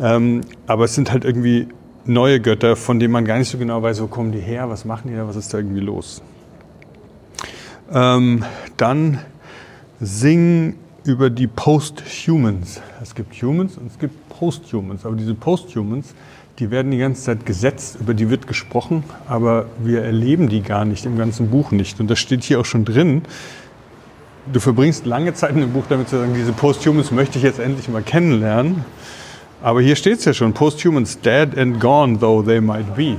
Ähm, 0.00 0.42
aber 0.66 0.84
es 0.84 0.94
sind 0.94 1.12
halt 1.12 1.24
irgendwie 1.24 1.68
neue 2.04 2.40
Götter, 2.40 2.76
von 2.76 2.98
denen 2.98 3.12
man 3.12 3.24
gar 3.24 3.38
nicht 3.38 3.50
so 3.50 3.58
genau 3.58 3.82
weiß, 3.82 4.00
wo 4.02 4.06
kommen 4.06 4.32
die 4.32 4.40
her, 4.40 4.68
was 4.68 4.84
machen 4.84 5.10
die 5.10 5.16
da, 5.16 5.26
was 5.26 5.36
ist 5.36 5.52
da 5.52 5.58
irgendwie 5.58 5.80
los. 5.80 6.22
Ähm, 7.92 8.44
dann 8.76 9.20
sing 10.00 10.74
über 11.04 11.30
die 11.30 11.46
Posthumans. 11.46 12.80
Es 13.00 13.14
gibt 13.14 13.40
Humans 13.40 13.78
und 13.78 13.86
es 13.86 13.98
gibt 13.98 14.25
Posthumans. 14.38 15.04
Aber 15.04 15.16
diese 15.16 15.34
Posthumans, 15.34 16.14
die 16.58 16.70
werden 16.70 16.90
die 16.90 16.98
ganze 16.98 17.22
Zeit 17.22 17.46
gesetzt, 17.46 17.98
über 18.00 18.14
die 18.14 18.30
wird 18.30 18.46
gesprochen, 18.46 19.04
aber 19.28 19.66
wir 19.82 20.02
erleben 20.02 20.48
die 20.48 20.62
gar 20.62 20.84
nicht 20.84 21.04
im 21.06 21.18
ganzen 21.18 21.50
Buch 21.50 21.70
nicht. 21.70 22.00
Und 22.00 22.10
das 22.10 22.18
steht 22.18 22.44
hier 22.44 22.60
auch 22.60 22.64
schon 22.64 22.84
drin. 22.84 23.22
Du 24.52 24.60
verbringst 24.60 25.06
lange 25.06 25.34
Zeit 25.34 25.50
in 25.50 25.60
dem 25.60 25.72
Buch 25.72 25.84
damit 25.88 26.08
zu 26.08 26.18
sagen, 26.18 26.32
diese 26.34 26.52
Posthumans 26.52 27.10
möchte 27.10 27.38
ich 27.38 27.44
jetzt 27.44 27.58
endlich 27.58 27.88
mal 27.88 28.02
kennenlernen. 28.02 28.84
Aber 29.62 29.80
hier 29.80 29.96
steht 29.96 30.18
es 30.18 30.24
ja 30.24 30.32
schon, 30.32 30.52
Posthumans 30.52 31.20
dead 31.20 31.56
and 31.58 31.80
gone 31.80 32.18
though 32.18 32.42
they 32.42 32.60
might 32.60 32.94
be. 32.94 33.16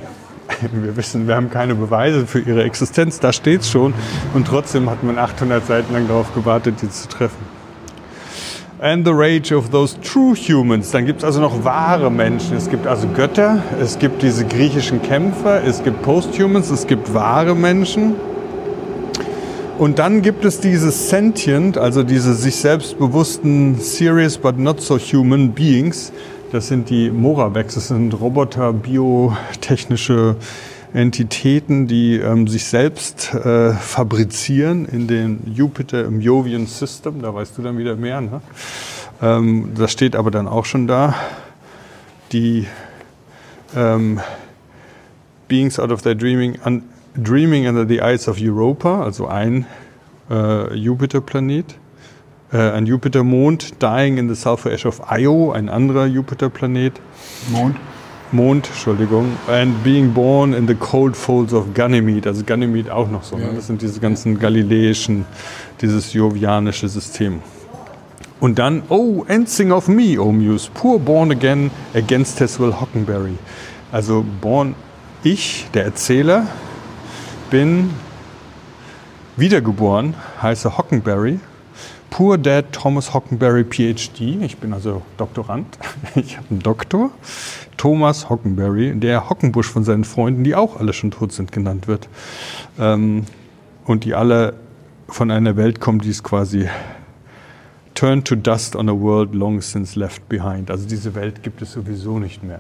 Wir 0.72 0.96
wissen, 0.96 1.28
wir 1.28 1.36
haben 1.36 1.50
keine 1.50 1.76
Beweise 1.76 2.26
für 2.26 2.40
ihre 2.40 2.64
Existenz, 2.64 3.20
da 3.20 3.34
steht 3.34 3.62
es 3.62 3.70
schon. 3.70 3.94
Und 4.34 4.48
trotzdem 4.48 4.90
hat 4.90 5.04
man 5.04 5.18
800 5.18 5.68
Seiten 5.68 5.94
lang 5.94 6.08
darauf 6.08 6.34
gewartet, 6.34 6.76
die 6.82 6.90
zu 6.90 7.10
treffen. 7.10 7.57
And 8.80 9.04
the 9.04 9.12
rage 9.12 9.52
of 9.52 9.72
those 9.72 10.00
true 10.02 10.36
humans. 10.36 10.92
Dann 10.92 11.08
gibt 11.08 11.20
es 11.20 11.24
also 11.24 11.42
noch 11.42 11.64
wahre 11.64 12.12
Menschen. 12.12 12.56
Es 12.56 12.70
gibt 12.70 12.86
also 12.86 13.08
Götter, 13.08 13.64
es 13.82 13.98
gibt 13.98 14.22
diese 14.22 14.46
griechischen 14.46 15.02
Kämpfer, 15.02 15.64
es 15.64 15.84
gibt 15.84 16.04
Posthumans, 16.04 16.70
es 16.70 16.86
gibt 16.86 17.12
wahre 17.12 17.56
Menschen. 17.56 18.14
Und 19.80 19.98
dann 19.98 20.22
gibt 20.22 20.46
es 20.46 20.60
diese 20.60 20.92
sentient, 20.92 21.80
also 21.80 22.04
diese 22.04 22.36
sich 22.36 22.58
selbst 22.58 23.00
bewussten 23.00 23.80
serious 23.80 24.38
but 24.38 24.60
not 24.60 24.80
so 24.80 25.00
human 25.00 25.54
beings. 25.54 26.12
Das 26.52 26.68
sind 26.68 26.92
die 26.92 27.10
Moravex, 27.10 27.74
das 27.74 27.88
sind 27.88 28.14
Roboter, 28.14 28.74
biotechnische 28.74 30.36
Entitäten, 30.94 31.88
die 31.88 32.16
ähm, 32.16 32.48
sich 32.48 32.66
selbst 32.66 33.34
äh, 33.34 33.74
fabrizieren 33.74 34.86
in 34.86 35.08
den 35.08 35.54
Jupiter 35.54 36.06
im 36.06 36.22
Jovian 36.22 36.66
System. 36.66 37.22
Da 37.22 37.34
weißt 37.34 37.58
du 37.58 37.62
dann 37.62 37.78
wieder 37.78 37.96
mehr. 37.96 38.22
Ne? 38.22 38.42
Ähm, 39.22 39.72
das 39.76 39.92
steht 39.92 40.16
aber 40.16 40.32
dann 40.32 40.48
auch 40.48 40.66
schon 40.66 40.88
da. 40.88 41.14
Die 42.32 42.68
ähm, 43.76 44.20
Beings 45.48 45.80
out 45.80 45.92
of 45.92 46.02
their 46.02 46.16
dreaming, 46.16 46.58
un, 46.66 46.84
dreaming 47.16 47.68
under 47.68 47.86
the 47.88 48.00
eyes 48.00 48.28
of 48.28 48.38
Europa, 48.40 49.04
also 49.04 49.28
ein 49.28 49.66
äh, 50.30 50.74
Jupiterplanet. 50.74 51.76
Äh, 52.52 52.58
ein 52.72 52.86
Jupitermond, 52.86 53.82
dying 53.82 54.18
in 54.18 54.30
the 54.30 54.36
sulfur 54.36 54.72
ash 54.72 54.86
of 54.86 55.02
Io, 55.12 55.52
ein 55.52 55.68
anderer 55.68 56.06
Jupiterplanet. 56.06 56.94
Mond. 57.52 57.76
Mond, 58.32 58.68
Entschuldigung, 58.68 59.38
and 59.48 59.84
being 59.84 60.14
born 60.14 60.54
in 60.54 60.68
the 60.68 60.76
cold 60.76 61.16
folds 61.16 61.54
of 61.54 61.74
Ganymede. 61.74 62.28
Also 62.28 62.44
Ganymede 62.44 62.94
auch 62.94 63.10
noch 63.10 63.24
so. 63.24 63.38
Ne? 63.38 63.52
Das 63.56 63.68
sind 63.68 63.82
diese 63.82 64.00
ganzen 64.00 64.40
galiläischen, 64.40 65.26
dieses 65.82 66.14
jovianische 66.14 66.90
System. 66.90 67.42
Und 68.40 68.60
dann, 68.60 68.84
oh, 68.90 69.26
and 69.28 69.50
sing 69.50 69.72
of 69.72 69.88
me, 69.88 70.20
O 70.20 70.32
Muse, 70.32 70.70
poor 70.74 71.00
born 71.00 71.32
again 71.32 71.72
against 71.96 72.40
his 72.40 72.60
will 72.60 72.74
Hockenberry. 72.74 73.38
Also 73.92 74.24
born, 74.42 74.76
ich, 75.24 75.66
der 75.74 75.86
Erzähler, 75.86 76.48
bin 77.50 77.90
wiedergeboren, 79.38 80.14
heiße 80.42 80.78
Hockenberry 80.78 81.40
Poor 82.10 82.38
Dad 82.38 82.72
Thomas 82.72 83.14
Hockenberry 83.14 83.64
PhD. 83.64 84.42
Ich 84.42 84.58
bin 84.58 84.74
also 84.74 85.02
Doktorand. 85.18 85.78
Ich 86.16 86.38
habe 86.38 86.48
einen 86.50 86.60
Doktor. 86.62 87.12
Thomas 87.78 88.30
Hockenberry, 88.30 88.96
der 88.96 89.30
Hockenbusch 89.30 89.70
von 89.70 89.84
seinen 89.84 90.04
Freunden, 90.04 90.44
die 90.44 90.56
auch 90.56 90.80
alle 90.80 90.94
schon 90.94 91.12
tot 91.12 91.32
sind, 91.32 91.52
genannt 91.52 91.88
wird. 91.88 92.10
Ähm, 92.80 93.26
und 93.86 94.04
die 94.04 94.16
alle 94.16 94.56
von 95.08 95.32
einer 95.32 95.56
Welt 95.56 95.80
kommen, 95.80 96.00
die 96.00 96.10
es 96.10 96.24
quasi 96.24 96.68
Turn 97.96 98.24
to 98.24 98.36
dust 98.36 98.76
on 98.76 98.90
a 98.90 98.94
world 98.94 99.34
long 99.34 99.62
since 99.62 99.98
left 99.98 100.28
behind. 100.30 100.70
Also 100.70 100.88
diese 100.88 101.16
Welt 101.16 101.42
gibt 101.42 101.62
es 101.62 101.72
sowieso 101.72 102.20
nicht 102.20 102.44
mehr. 102.44 102.60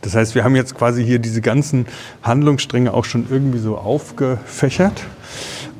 Das 0.00 0.14
heißt, 0.14 0.34
wir 0.34 0.42
haben 0.42 0.56
jetzt 0.56 0.74
quasi 0.74 1.04
hier 1.04 1.18
diese 1.18 1.40
ganzen 1.40 1.86
Handlungsstränge 2.22 2.92
auch 2.92 3.04
schon 3.04 3.26
irgendwie 3.30 3.58
so 3.58 3.76
aufgefächert. 3.76 5.04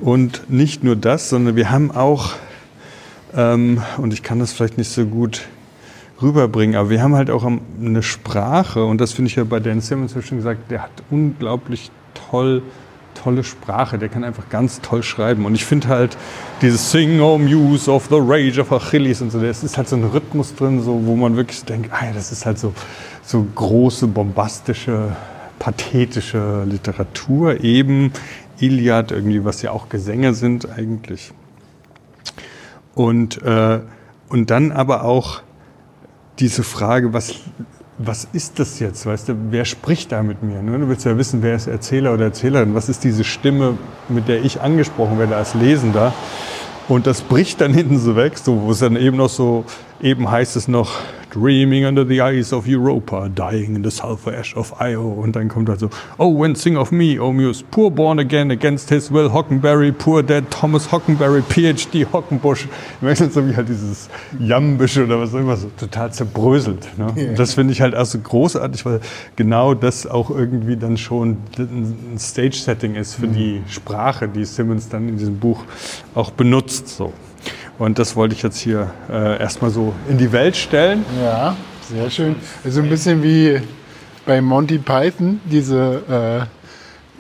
Und 0.01 0.51
nicht 0.51 0.85
nur 0.85 0.95
das, 0.95 1.29
sondern 1.31 1.57
wir 1.57 1.71
haben 1.71 1.91
auch 1.91 2.35
ähm, 3.35 3.83
und 3.99 4.13
ich 4.13 4.23
kann 4.23 4.39
das 4.39 4.53
vielleicht 4.53 4.79
nicht 4.79 4.91
so 4.91 5.05
gut 5.07 5.47
rüberbringen, 6.21 6.77
aber 6.77 6.91
wir 6.91 7.03
haben 7.03 7.15
halt 7.15 7.31
auch 7.31 7.45
eine 7.45 8.03
Sprache 8.03 8.85
und 8.85 9.01
das 9.01 9.13
finde 9.13 9.31
ich 9.31 9.37
ja 9.37 9.45
bei 9.45 9.61
Dan 9.61 9.81
Simmons 9.81 10.13
schon 10.13 10.39
gesagt, 10.39 10.71
der 10.71 10.83
hat 10.83 10.91
unglaublich 11.11 11.91
toll 12.31 12.63
tolle 13.17 13.43
Sprache, 13.43 13.99
der 13.99 14.09
kann 14.09 14.25
einfach 14.25 14.49
ganz 14.49 14.81
toll 14.81 15.03
schreiben. 15.03 15.47
Und 15.47 15.55
ich 15.55 15.65
finde 15.65 15.89
halt 15.89 16.17
dieses 16.63 16.91
Sing 16.91 17.21
O 17.21 17.39
Muse 17.39 17.91
of 17.91 18.07
the 18.09 18.19
Rage 18.19 18.61
of 18.61 18.73
Achilles 18.73 19.21
und 19.21 19.33
so, 19.33 19.41
das 19.41 19.65
ist 19.65 19.77
halt 19.77 19.89
so 19.89 19.97
ein 19.97 20.05
Rhythmus 20.05 20.55
drin, 20.55 20.83
so, 20.83 21.07
wo 21.07 21.17
man 21.17 21.37
wirklich 21.37 21.65
denkt, 21.65 21.91
ah 21.93 22.13
das 22.15 22.31
ist 22.31 22.47
halt 22.47 22.59
so, 22.59 22.73
so 23.23 23.45
große, 23.55 24.07
bombastische, 24.07 25.17
pathetische 25.59 26.65
Literatur, 26.65 27.65
eben 27.65 28.13
Iliad 28.61 29.11
irgendwie, 29.11 29.45
was 29.45 29.63
ja 29.63 29.73
auch 29.73 29.89
Gesänge 29.89 30.35
sind 30.35 30.69
eigentlich. 30.71 31.33
Und, 32.95 33.43
äh, 33.43 33.81
und 34.29 34.51
dann 34.51 34.73
aber 34.73 35.05
auch 35.05 35.43
diese 36.39 36.63
Frage, 36.63 37.13
was, 37.13 37.35
was 37.99 38.29
ist 38.33 38.59
das 38.59 38.79
jetzt? 38.79 39.07
Weißt 39.07 39.29
du, 39.29 39.35
wer 39.51 39.65
spricht 39.65 40.13
da 40.13 40.23
mit 40.23 40.43
mir? 40.43 40.63
Ne? 40.63 40.79
Du 40.79 40.89
willst 40.89 41.05
ja 41.05 41.17
wissen, 41.17 41.43
wer 41.43 41.57
ist 41.57 41.67
Erzähler 41.67 42.13
oder 42.13 42.27
Erzählerin? 42.27 42.75
Was 42.75 42.89
ist 42.89 43.05
diese 43.05 43.25
Stimme, 43.25 43.79
mit 44.09 44.29
der 44.29 44.45
ich 44.45 44.61
angesprochen 44.61 45.19
werde 45.19 45.37
als 45.37 45.55
Lesender? 45.55 46.13
Und 46.89 47.07
das 47.07 47.23
bricht 47.23 47.61
dann 47.61 47.73
hinten 47.75 47.99
so 47.99 48.17
weg, 48.17 48.39
so, 48.39 48.63
wo 48.63 48.71
es 48.71 48.81
dann 48.81 48.97
eben 48.97 49.17
noch 49.17 49.31
so, 49.31 49.65
eben 50.01 50.31
heißt 50.31 50.57
es 50.57 50.69
noch, 50.69 50.93
Dreaming 51.37 51.85
under 51.85 52.03
the 52.03 52.23
eyes 52.23 52.51
of 52.51 52.67
Europa, 52.67 53.29
dying 53.29 53.77
in 53.77 53.85
the 53.85 53.91
sulfur 53.91 54.33
ash 54.33 54.57
of 54.57 54.73
Io. 54.81 55.07
Und 55.07 55.37
dann 55.37 55.49
kommt 55.49 55.69
halt 55.69 55.81
so, 55.81 55.91
oh, 56.17 56.35
when 56.35 56.55
sing 56.55 56.79
of 56.79 56.91
me, 56.91 57.21
O 57.21 57.31
Muse, 57.31 57.63
poor 57.71 57.91
born 57.91 58.19
again 58.19 58.51
against 58.51 58.89
his 58.89 59.13
will, 59.13 59.31
Hockenberry, 59.31 59.93
poor 59.93 60.23
dead 60.23 60.51
Thomas 60.51 60.91
Hockenberry, 60.91 61.43
PhD 61.43 62.07
Hockenbusch. 62.11 62.65
Ich 62.97 63.03
merke 63.03 63.29
so 63.29 63.47
wie 63.47 63.55
halt 63.55 63.69
dieses 63.69 64.09
Jambisch 64.41 64.97
oder 64.97 65.21
was 65.21 65.35
auch 65.35 65.41
immer, 65.41 65.59
so 65.59 65.69
total 65.79 66.11
zerbröselt. 66.11 66.89
Ne? 66.97 67.13
Yeah. 67.15 67.35
Das 67.35 67.53
finde 67.53 67.75
ich 67.75 67.83
halt 67.83 67.95
auch 67.95 68.07
so 68.07 68.19
großartig, 68.19 68.87
weil 68.87 69.01
genau 69.37 69.75
das 69.75 70.07
auch 70.07 70.31
irgendwie 70.31 70.79
dann 70.79 70.97
schon 70.97 71.37
ein 71.59 72.17
Stage-Setting 72.19 72.95
ist 72.95 73.17
für 73.17 73.27
mhm. 73.27 73.35
die 73.35 73.63
Sprache, 73.69 74.27
die 74.27 74.47
Simmons 74.47 74.89
dann 74.89 75.07
in 75.07 75.19
diesem 75.19 75.39
Buch 75.39 75.65
auch 76.15 76.31
benutzt. 76.31 76.89
So. 76.89 77.13
Und 77.79 77.99
das 77.99 78.17
wollte 78.17 78.35
ich 78.35 78.43
jetzt 78.43 78.59
hier 78.59 78.91
äh, 79.11 79.39
erstmal 79.39 79.71
so 79.71 79.93
in 80.09 80.19
die 80.19 80.33
Welt 80.33 80.57
stellen. 80.57 81.05
Ja, 81.23 81.57
sehr 81.89 82.11
schön. 82.11 82.37
Also 82.65 82.81
ein 82.81 82.89
bisschen 82.89 83.23
wie 83.23 83.61
bei 84.25 84.41
Monty 84.41 84.79
Python, 84.79 85.41
diese 85.45 86.47
äh, 86.47 86.47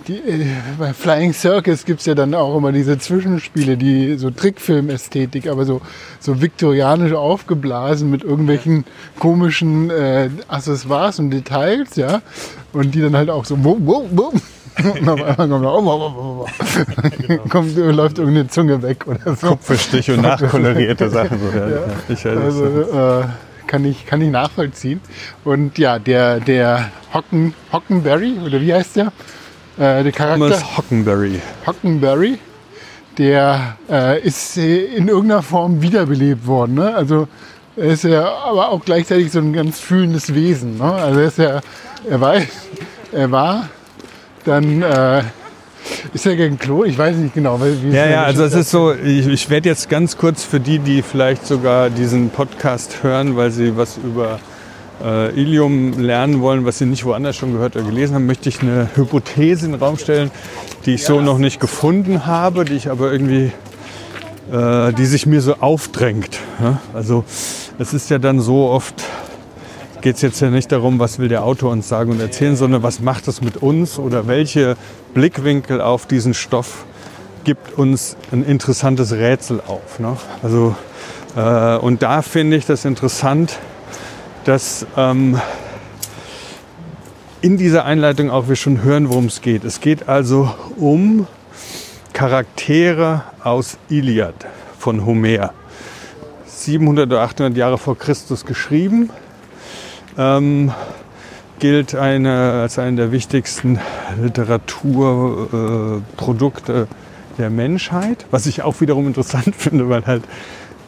die, 0.09 0.19
äh, 0.19 0.47
bei 0.79 0.93
Flying 0.93 1.33
Circus 1.33 1.85
gibt 1.85 2.01
es 2.01 2.07
ja 2.07 2.15
dann 2.15 2.35
auch 2.35 2.57
immer 2.57 2.73
diese 2.73 2.99
Zwischenspiele, 2.99 3.77
die 3.77 4.17
so 4.17 4.31
Trickfilm-Ästhetik, 4.31 5.49
aber 5.49 5.65
so, 5.65 5.81
so 6.21 6.41
viktorianisch 6.41 7.13
aufgeblasen 7.13 8.11
mit 8.11 8.23
irgendwelchen 8.23 8.85
komischen 9.19 9.91
äh, 9.91 10.31
Accessoires 10.49 11.19
und 11.19 11.31
Details, 11.31 11.97
ja. 11.97 12.23
Und 12.73 12.95
die 12.95 13.01
dann 13.01 13.17
halt 13.17 13.31
auch 13.31 13.45
so 13.45 13.63
wumm, 13.65 13.87
wumm, 13.87 14.07
wumm, 14.13 14.41
und 15.01 15.09
auf 15.09 15.23
einmal 15.23 15.49
kommt, 15.49 15.65
oh, 15.65 15.81
oh, 15.85 16.47
oh, 16.47 16.47
oh. 17.29 17.49
kommt, 17.49 17.77
läuft 17.77 18.19
irgendeine 18.19 18.49
Zunge 18.49 18.83
weg 18.83 19.07
oder 19.07 19.35
so. 19.35 19.49
Kupferstich 19.49 20.11
und 20.11 20.23
nachkolorierte 20.23 21.09
Sachen. 21.09 21.39
So, 21.39 21.59
ja. 21.59 21.83
Ich 22.09 22.27
also, 22.27 22.65
äh, 22.67 23.25
kann, 23.67 23.85
ich, 23.85 24.07
kann 24.07 24.21
ich 24.21 24.31
nachvollziehen. 24.31 25.01
Und 25.45 25.79
ja, 25.79 25.99
der, 25.99 26.41
der 26.41 26.91
Hocken, 27.15 27.55
Hockenberry, 27.73 28.39
oder 28.45 28.61
wie 28.61 28.75
heißt 28.75 28.97
der? 28.97 29.13
Äh, 29.79 30.05
der 30.05 30.13
Charakter. 30.13 30.49
Thomas 30.49 30.77
Hockenberry. 30.77 31.41
Hockenberry, 31.67 32.39
der 33.19 33.77
äh, 33.91 34.21
ist 34.21 34.57
in 34.57 35.09
irgendeiner 35.09 35.43
Form 35.43 35.81
wiederbelebt 35.81 36.47
worden. 36.47 36.75
Ne? 36.75 36.95
Also 36.95 37.29
er 37.77 37.87
ist 37.87 38.05
ja 38.05 38.27
aber 38.27 38.71
auch 38.71 38.85
gleichzeitig 38.85 39.33
so 39.33 39.39
ein 39.39 39.53
ganz 39.53 39.81
fühlendes 39.81 40.35
Wesen. 40.35 40.79
Ne? 40.79 40.93
Also 40.93 41.21
er 41.21 41.27
ist 41.27 41.39
ja, 41.39 41.61
er 42.09 42.21
weiß, 42.21 42.47
er 43.13 43.31
war 43.31 43.69
dann 44.47 44.83
äh, 44.83 45.23
ist 46.15 46.27
er 46.27 46.37
gegen 46.37 46.59
Klo? 46.59 46.85
Ich 46.85 46.97
weiß 46.97 47.17
nicht 47.17 47.35
genau. 47.35 47.61
Wie 47.61 47.91
ja, 47.91 48.07
ja, 48.07 48.23
also 48.23 48.45
es 48.45 48.55
ist 48.55 48.71
so, 48.71 48.93
ich, 48.93 49.27
ich 49.27 49.51
werde 49.51 49.69
jetzt 49.69 49.89
ganz 49.89 50.17
kurz 50.17 50.45
für 50.45 50.61
die, 50.61 50.79
die 50.79 51.03
vielleicht 51.03 51.47
sogar 51.47 51.91
diesen 51.91 52.31
Podcast 52.31 53.03
hören, 53.03 53.37
weil 53.37 53.51
sie 53.51 53.77
was 53.77 53.99
über 53.99 54.39
äh, 55.03 55.31
Ilium 55.39 56.01
lernen 56.01 56.41
wollen, 56.41 56.65
was 56.65 56.79
sie 56.79 56.87
nicht 56.87 57.05
woanders 57.05 57.37
schon 57.37 57.53
gehört 57.53 57.77
oder 57.77 57.85
gelesen 57.85 58.15
haben, 58.15 58.27
möchte 58.27 58.49
ich 58.49 58.63
eine 58.63 58.89
Hypothese 58.95 59.67
in 59.67 59.73
den 59.73 59.81
Raum 59.81 59.99
stellen, 59.99 60.31
die 60.85 60.95
ich 60.95 61.03
ja. 61.03 61.09
so 61.09 61.21
noch 61.21 61.39
nicht 61.39 61.61
gefunden 61.61 62.27
habe, 62.27 62.65
die 62.65 62.75
ich 62.75 62.91
aber 62.91 63.13
irgendwie, 63.13 63.53
äh, 64.53 64.93
die 64.93 65.07
sich 65.07 65.27
mir 65.27 65.41
so 65.41 65.57
aufdrängt. 65.61 66.39
Ja? 66.61 66.81
Also 66.95 67.25
es 67.79 67.93
ist 67.93 68.11
ja 68.11 68.19
dann 68.19 68.41
so 68.41 68.69
oft 68.69 69.05
geht 70.07 70.15
es 70.15 70.23
jetzt 70.23 70.39
ja 70.39 70.51
nicht 70.51 70.71
darum, 70.71 71.01
was 71.01 71.19
will 71.19 71.27
der 71.27 71.43
Autor 71.43 71.73
uns 71.73 71.89
sagen 71.89 72.13
und 72.13 72.21
erzählen, 72.21 72.55
sondern 72.55 72.85
was 72.85 73.01
macht 73.01 73.27
es 73.27 73.41
mit 73.41 73.57
uns 73.57 73.99
oder 73.99 74.29
welche 74.29 74.77
Blickwinkel 75.15 75.81
auf 75.81 76.07
diesen 76.07 76.33
Stoff 76.33 76.85
gibt 77.43 77.77
uns 77.77 78.17
ein 78.31 78.45
interessantes 78.45 79.11
Rätsel 79.11 79.61
auf. 79.67 79.99
Ne? 79.99 80.17
Also, 80.45 80.77
äh, 81.35 81.79
und 81.79 82.05
da 82.05 82.23
finde 82.23 82.57
ich 82.57 82.67
das 82.67 82.85
interessant, 82.85 83.59
dass, 84.45 84.87
ähm, 84.97 85.41
in 87.41 87.57
dieser 87.57 87.85
Einleitung 87.85 88.31
auch 88.31 88.47
wir 88.47 88.55
schon 88.55 88.85
hören, 88.85 89.09
worum 89.09 89.25
es 89.25 89.41
geht. 89.41 89.65
Es 89.65 89.81
geht 89.81 90.09
also 90.09 90.55
um 90.77 91.27
Charaktere 92.13 93.25
aus 93.43 93.77
Iliad 93.89 94.37
von 94.79 95.05
Homer. 95.05 95.53
700 96.47 97.07
oder 97.09 97.23
800 97.23 97.57
Jahre 97.57 97.77
vor 97.77 97.99
Christus 97.99 98.47
geschrieben. 98.47 99.11
Ähm, 100.19 100.73
gilt 101.59 101.95
eine, 101.95 102.61
als 102.63 102.79
einer 102.79 102.97
der 102.97 103.13
wichtigsten 103.13 103.79
Literaturprodukte 104.21 106.83
äh, 106.83 106.87
der 107.39 107.51
Menschheit, 107.51 108.27
was 108.31 108.47
ich 108.47 108.63
auch 108.63 108.81
wiederum 108.81 109.07
interessant 109.07 109.55
finde, 109.57 109.89
weil 109.89 110.05
halt 110.07 110.25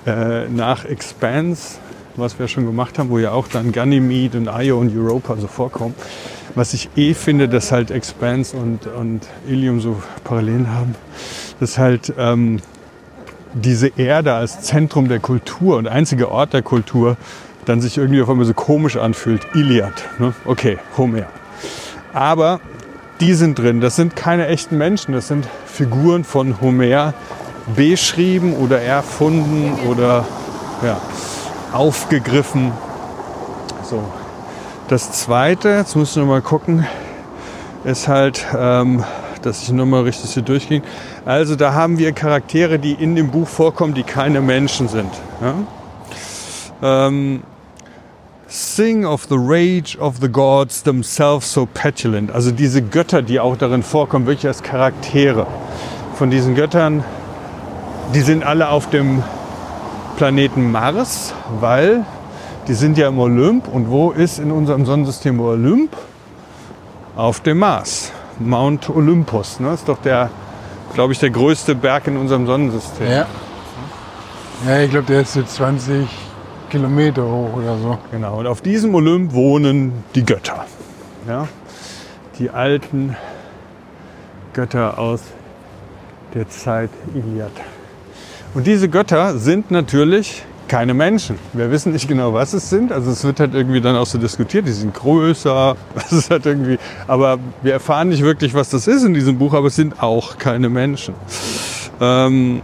äh, 0.06 0.48
nach 0.48 0.84
Expanse, 0.84 1.78
was 2.16 2.38
wir 2.38 2.48
schon 2.48 2.66
gemacht 2.66 2.98
haben, 2.98 3.10
wo 3.10 3.18
ja 3.18 3.32
auch 3.32 3.48
dann 3.48 3.72
Ganymede 3.72 4.38
und 4.38 4.48
Io 4.48 4.78
und 4.78 4.96
Europa 4.96 5.36
so 5.36 5.46
vorkommen, 5.46 5.94
was 6.54 6.74
ich 6.74 6.90
eh 6.96 7.14
finde, 7.14 7.48
dass 7.48 7.72
halt 7.72 7.90
Expanse 7.90 8.56
und, 8.56 8.86
und 8.86 9.26
Ilium 9.46 9.80
so 9.80 10.02
Parallelen 10.24 10.72
haben, 10.72 10.94
dass 11.60 11.78
halt 11.78 12.12
ähm, 12.18 12.60
diese 13.54 13.88
Erde 13.96 14.34
als 14.34 14.60
Zentrum 14.60 15.08
der 15.08 15.20
Kultur 15.20 15.76
und 15.76 15.88
einziger 15.88 16.30
Ort 16.30 16.52
der 16.52 16.62
Kultur 16.62 17.16
dann 17.68 17.80
sich 17.80 17.98
irgendwie 17.98 18.22
auf 18.22 18.30
einmal 18.30 18.46
so 18.46 18.54
komisch 18.54 18.96
anfühlt. 18.96 19.46
Iliad. 19.54 19.92
Ne? 20.18 20.32
Okay, 20.44 20.78
Homer. 20.96 21.26
Aber 22.12 22.60
die 23.20 23.34
sind 23.34 23.58
drin. 23.58 23.80
Das 23.80 23.96
sind 23.96 24.16
keine 24.16 24.46
echten 24.46 24.78
Menschen. 24.78 25.12
Das 25.12 25.28
sind 25.28 25.46
Figuren 25.66 26.24
von 26.24 26.60
Homer 26.60 27.14
beschrieben 27.76 28.54
oder 28.54 28.80
erfunden 28.80 29.78
oder 29.86 30.24
ja, 30.82 31.00
aufgegriffen. 31.72 32.72
So. 33.82 34.02
Das 34.88 35.12
zweite, 35.12 35.68
jetzt 35.68 35.94
ich 35.94 36.16
noch 36.16 36.24
mal 36.24 36.40
gucken, 36.40 36.86
ist 37.84 38.08
halt, 38.08 38.46
ähm, 38.56 39.04
dass 39.42 39.62
ich 39.62 39.70
nochmal 39.70 40.04
richtig 40.04 40.32
hier 40.32 40.42
durchging. 40.42 40.82
Also 41.26 41.56
da 41.56 41.74
haben 41.74 41.98
wir 41.98 42.12
Charaktere, 42.12 42.78
die 42.78 42.92
in 42.92 43.14
dem 43.14 43.30
Buch 43.30 43.48
vorkommen, 43.48 43.92
die 43.92 44.02
keine 44.02 44.40
Menschen 44.40 44.88
sind. 44.88 45.10
Ja? 45.42 47.06
Ähm, 47.06 47.42
Sing 48.50 49.04
of 49.04 49.26
the 49.28 49.36
rage 49.36 49.98
of 49.98 50.20
the 50.22 50.28
gods 50.28 50.82
themselves 50.82 51.52
so 51.52 51.66
petulant. 51.66 52.30
Also 52.32 52.50
diese 52.50 52.80
Götter, 52.80 53.20
die 53.20 53.40
auch 53.40 53.58
darin 53.58 53.82
vorkommen, 53.82 54.26
wirklich 54.26 54.46
als 54.46 54.62
Charaktere. 54.62 55.46
Von 56.14 56.30
diesen 56.30 56.54
Göttern, 56.54 57.04
die 58.14 58.22
sind 58.22 58.44
alle 58.44 58.70
auf 58.70 58.88
dem 58.88 59.22
Planeten 60.16 60.72
Mars, 60.72 61.34
weil 61.60 62.06
die 62.68 62.72
sind 62.72 62.96
ja 62.96 63.08
im 63.08 63.18
Olymp. 63.18 63.68
Und 63.68 63.90
wo 63.90 64.12
ist 64.12 64.38
in 64.38 64.50
unserem 64.50 64.86
Sonnensystem 64.86 65.38
Olymp? 65.40 65.94
Auf 67.16 67.40
dem 67.40 67.58
Mars. 67.58 68.12
Mount 68.38 68.88
Olympus. 68.88 69.60
Ne? 69.60 69.74
Ist 69.74 69.86
doch 69.90 69.98
der, 69.98 70.30
glaube 70.94 71.12
ich, 71.12 71.18
der 71.18 71.28
größte 71.28 71.74
Berg 71.74 72.06
in 72.06 72.16
unserem 72.16 72.46
Sonnensystem. 72.46 73.10
Ja. 73.10 73.26
Ja, 74.66 74.80
ich 74.80 74.90
glaube, 74.90 75.06
der 75.06 75.20
ist 75.20 75.34
so 75.34 75.42
20 75.42 76.08
Kilometer 76.68 77.22
hoch 77.22 77.54
oder 77.56 77.78
so. 77.78 77.98
Genau, 78.10 78.38
und 78.38 78.46
auf 78.46 78.60
diesem 78.60 78.94
Olymp 78.94 79.32
wohnen 79.32 80.04
die 80.14 80.24
Götter. 80.24 80.66
Ja? 81.26 81.48
Die 82.38 82.50
alten 82.50 83.16
Götter 84.52 84.98
aus 84.98 85.22
der 86.34 86.48
Zeit 86.48 86.90
Iliad. 87.14 87.52
Und 88.54 88.66
diese 88.66 88.88
Götter 88.88 89.38
sind 89.38 89.70
natürlich 89.70 90.44
keine 90.68 90.94
Menschen. 90.94 91.38
Wir 91.54 91.70
wissen 91.70 91.92
nicht 91.92 92.08
genau, 92.08 92.34
was 92.34 92.52
es 92.52 92.68
sind. 92.68 92.92
Also 92.92 93.10
es 93.10 93.24
wird 93.24 93.40
halt 93.40 93.54
irgendwie 93.54 93.80
dann 93.80 93.96
auch 93.96 94.06
so 94.06 94.18
diskutiert. 94.18 94.66
Die 94.66 94.72
sind 94.72 94.94
größer. 94.94 95.76
Das 95.94 96.12
ist 96.12 96.30
halt 96.30 96.46
irgendwie. 96.46 96.78
Aber 97.06 97.38
wir 97.62 97.72
erfahren 97.72 98.10
nicht 98.10 98.22
wirklich, 98.22 98.54
was 98.54 98.70
das 98.70 98.86
ist 98.86 99.04
in 99.04 99.14
diesem 99.14 99.38
Buch. 99.38 99.54
Aber 99.54 99.68
es 99.68 99.76
sind 99.76 100.02
auch 100.02 100.38
keine 100.38 100.68
Menschen. 100.68 101.14
Ähm, 102.00 102.62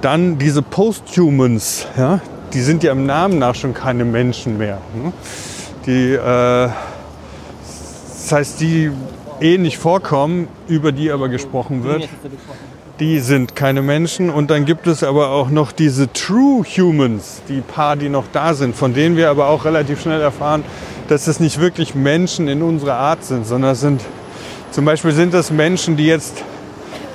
dann 0.00 0.38
diese 0.38 0.62
Posthumans, 0.62 1.86
ja, 1.96 2.20
die 2.54 2.60
sind 2.60 2.82
ja 2.82 2.92
im 2.92 3.06
Namen 3.06 3.38
nach 3.38 3.54
schon 3.54 3.74
keine 3.74 4.04
Menschen 4.04 4.58
mehr. 4.58 4.78
Ne? 4.94 5.12
Die, 5.86 6.12
äh, 6.12 6.18
das 8.22 8.32
heißt, 8.32 8.60
die 8.60 8.90
eh 9.40 9.58
nicht 9.58 9.78
vorkommen, 9.78 10.48
über 10.68 10.92
die 10.92 11.10
aber 11.10 11.28
gesprochen 11.28 11.84
wird, 11.84 12.08
die 13.00 13.18
sind 13.18 13.56
keine 13.56 13.82
Menschen. 13.82 14.30
Und 14.30 14.50
dann 14.50 14.64
gibt 14.64 14.86
es 14.86 15.02
aber 15.02 15.30
auch 15.30 15.50
noch 15.50 15.72
diese 15.72 16.12
True 16.12 16.64
Humans, 16.64 17.42
die 17.48 17.60
paar, 17.60 17.96
die 17.96 18.08
noch 18.08 18.26
da 18.32 18.54
sind, 18.54 18.76
von 18.76 18.94
denen 18.94 19.16
wir 19.16 19.30
aber 19.30 19.48
auch 19.48 19.64
relativ 19.64 20.00
schnell 20.00 20.20
erfahren, 20.20 20.62
dass 21.08 21.26
es 21.26 21.40
nicht 21.40 21.58
wirklich 21.60 21.94
Menschen 21.94 22.48
in 22.48 22.62
unserer 22.62 22.94
Art 22.94 23.24
sind, 23.24 23.46
sondern 23.46 23.74
sind 23.74 24.02
zum 24.70 24.84
Beispiel 24.86 25.12
sind 25.12 25.34
das 25.34 25.50
Menschen, 25.50 25.96
die 25.96 26.06
jetzt 26.06 26.44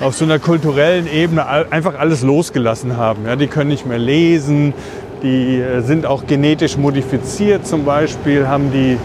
auf 0.00 0.14
so 0.14 0.24
einer 0.24 0.38
kulturellen 0.38 1.10
Ebene 1.12 1.46
einfach 1.46 1.98
alles 1.98 2.22
losgelassen 2.22 2.96
haben. 2.96 3.26
Ja, 3.26 3.34
die 3.34 3.48
können 3.48 3.70
nicht 3.70 3.84
mehr 3.84 3.98
lesen, 3.98 4.74
die 5.22 5.60
äh, 5.60 5.80
sind 5.80 6.06
auch 6.06 6.26
genetisch 6.26 6.76
modifiziert 6.76 7.66
zum 7.66 7.84
Beispiel, 7.84 8.46
haben 8.46 8.70
die 8.70 8.96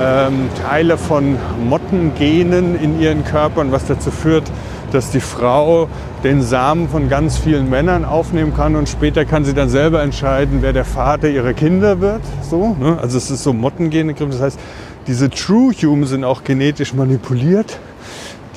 ähm, 0.00 0.48
Teile 0.62 0.98
von 0.98 1.36
Mottengenen 1.68 2.80
in 2.80 3.00
ihren 3.00 3.24
Körpern, 3.24 3.72
was 3.72 3.86
dazu 3.86 4.10
führt, 4.10 4.44
dass 4.92 5.10
die 5.10 5.20
Frau 5.20 5.88
den 6.22 6.42
Samen 6.42 6.88
von 6.88 7.08
ganz 7.08 7.38
vielen 7.38 7.68
Männern 7.70 8.04
aufnehmen 8.04 8.54
kann 8.54 8.76
und 8.76 8.88
später 8.88 9.24
kann 9.24 9.44
sie 9.44 9.54
dann 9.54 9.68
selber 9.68 10.02
entscheiden, 10.02 10.58
wer 10.60 10.72
der 10.72 10.84
Vater 10.84 11.28
ihrer 11.28 11.52
Kinder 11.52 12.00
wird. 12.00 12.22
So, 12.42 12.76
ne? 12.78 12.98
Also 13.00 13.18
es 13.18 13.30
ist 13.30 13.42
so 13.42 13.52
Mottengene. 13.52 14.14
Das 14.14 14.40
heißt, 14.40 14.58
diese 15.06 15.30
True 15.30 15.72
Humans 15.72 16.10
sind 16.10 16.24
auch 16.24 16.44
genetisch 16.44 16.94
manipuliert. 16.94 17.78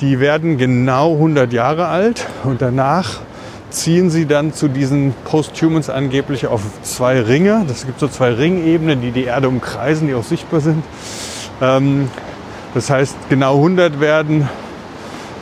Die 0.00 0.18
werden 0.18 0.56
genau 0.56 1.12
100 1.12 1.52
Jahre 1.52 1.88
alt 1.88 2.26
und 2.44 2.62
danach 2.62 3.20
ziehen 3.70 4.10
sie 4.10 4.26
dann 4.26 4.52
zu 4.52 4.68
diesen 4.68 5.14
Posthumans 5.24 5.90
angeblich 5.90 6.46
auf 6.46 6.62
zwei 6.82 7.20
Ringe. 7.20 7.64
Das 7.66 7.86
gibt 7.86 8.00
so 8.00 8.08
zwei 8.08 8.32
Ringebenen, 8.32 9.00
die 9.00 9.10
die 9.10 9.24
Erde 9.24 9.48
umkreisen, 9.48 10.08
die 10.08 10.14
auch 10.14 10.24
sichtbar 10.24 10.60
sind. 10.60 10.84
Ähm, 11.60 12.08
das 12.74 12.90
heißt, 12.90 13.16
genau 13.28 13.56
100 13.56 14.00
werden. 14.00 14.48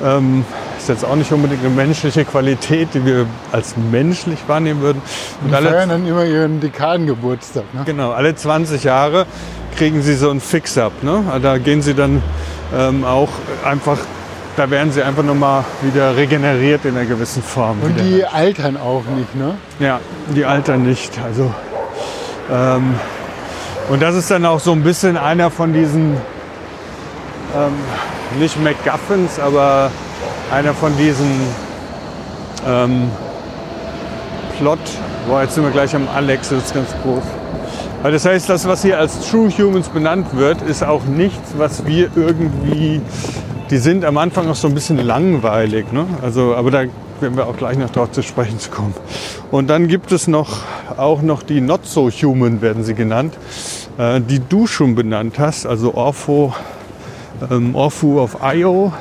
Ähm, 0.03 0.45
ist 0.79 0.89
jetzt 0.89 1.05
auch 1.05 1.17
nicht 1.17 1.33
unbedingt 1.33 1.61
eine 1.65 1.75
menschliche 1.75 2.25
Qualität, 2.25 2.89
die 2.95 3.05
wir 3.05 3.27
als 3.53 3.75
menschlich 3.77 4.39
wahrnehmen 4.47 4.81
würden. 4.81 5.03
Und 5.43 5.51
die 5.51 5.55
alle, 5.55 5.71
feiern 5.71 5.89
dann 5.89 6.07
immer 6.07 6.25
ihren 6.25 6.61
Dekadengeburtstag. 6.61 7.65
Ne? 7.75 7.83
Genau, 7.85 8.13
alle 8.13 8.35
20 8.35 8.85
Jahre 8.85 9.27
kriegen 9.77 10.03
sie 10.03 10.15
so 10.15 10.31
ein 10.31 10.41
Fix-up. 10.41 11.03
Ne? 11.03 11.25
Da 11.43 11.59
gehen 11.59 11.83
sie 11.83 11.95
dann 11.95 12.23
ähm, 12.77 13.05
auch 13.05 13.29
einfach 13.65 13.99
da 14.59 14.69
werden 14.71 14.91
sie 14.91 15.03
einfach 15.03 15.23
nochmal 15.23 15.65
wieder 15.83 16.17
regeneriert 16.17 16.85
in 16.85 16.97
einer 16.97 17.07
gewissen 17.07 17.43
Form. 17.43 17.81
Und 17.81 17.95
wieder. 17.95 18.03
die 18.03 18.25
altern 18.25 18.77
auch 18.77 19.05
nicht, 19.17 19.35
ne? 19.37 19.55
Ja, 19.79 20.01
die 20.35 20.45
altern 20.45 20.83
nicht. 20.83 21.13
Also, 21.25 21.55
ähm, 22.53 22.95
und 23.89 24.03
das 24.03 24.17
ist 24.17 24.31
dann 24.33 24.45
auch 24.45 24.59
so 24.59 24.73
ein 24.73 24.83
bisschen 24.83 25.17
einer 25.17 25.51
von 25.53 25.73
diesen, 25.73 26.17
ähm, 27.57 27.73
nicht 28.41 28.61
MacGuffins, 28.61 29.39
aber 29.39 29.93
einer 30.53 30.75
von 30.75 30.97
diesen 30.97 31.31
ähm, 32.67 33.11
Plot, 34.59 34.81
boah, 35.29 35.43
jetzt 35.43 35.55
sind 35.55 35.63
wir 35.63 35.71
gleich 35.71 35.95
am 35.95 36.09
Alex, 36.13 36.49
das 36.49 36.65
ist 36.65 36.75
ganz 36.75 36.89
groß. 37.05 37.23
Also 38.03 38.11
das 38.13 38.25
heißt, 38.25 38.49
das, 38.49 38.67
was 38.67 38.83
hier 38.83 38.99
als 38.99 39.29
True 39.29 39.51
Humans 39.51 39.89
benannt 39.89 40.37
wird, 40.37 40.63
ist 40.63 40.83
auch 40.83 41.05
nichts, 41.05 41.53
was 41.57 41.87
wir 41.87 42.11
irgendwie 42.17 43.01
die 43.71 43.79
sind 43.79 44.05
am 44.05 44.17
Anfang 44.19 44.47
noch 44.47 44.55
so 44.55 44.69
ein 44.69 44.75
bisschen 44.75 44.99
langweilig. 44.99 45.93
Ne? 45.93 46.07
Also, 46.23 46.55
aber 46.55 46.71
da 46.71 46.85
werden 47.21 47.37
wir 47.37 47.47
auch 47.47 47.57
gleich 47.57 47.77
noch 47.77 47.91
darauf 47.91 48.13
zu 48.13 48.23
sprechen 48.23 48.59
zu 48.59 48.71
kommen. 48.71 48.95
Und 49.51 49.69
dann 49.69 49.89
gibt 49.89 50.13
es 50.13 50.29
noch 50.29 50.61
auch 50.97 51.23
noch 51.23 51.43
die 51.43 51.61
Not 51.61 51.87
So 51.87 52.11
Human 52.11 52.63
werden 52.63 52.85
sie 52.85 52.95
genannt, 52.95 53.35
äh, 53.99 54.21
die 54.21 54.41
du 54.41 54.67
schon 54.67 54.95
benannt 54.95 55.39
hast, 55.39 55.67
also 55.67 55.95
Orpho, 55.95 56.55
ähm, 57.51 57.75
Orphu 57.75 58.21
of 58.21 58.39
Io 58.55 58.93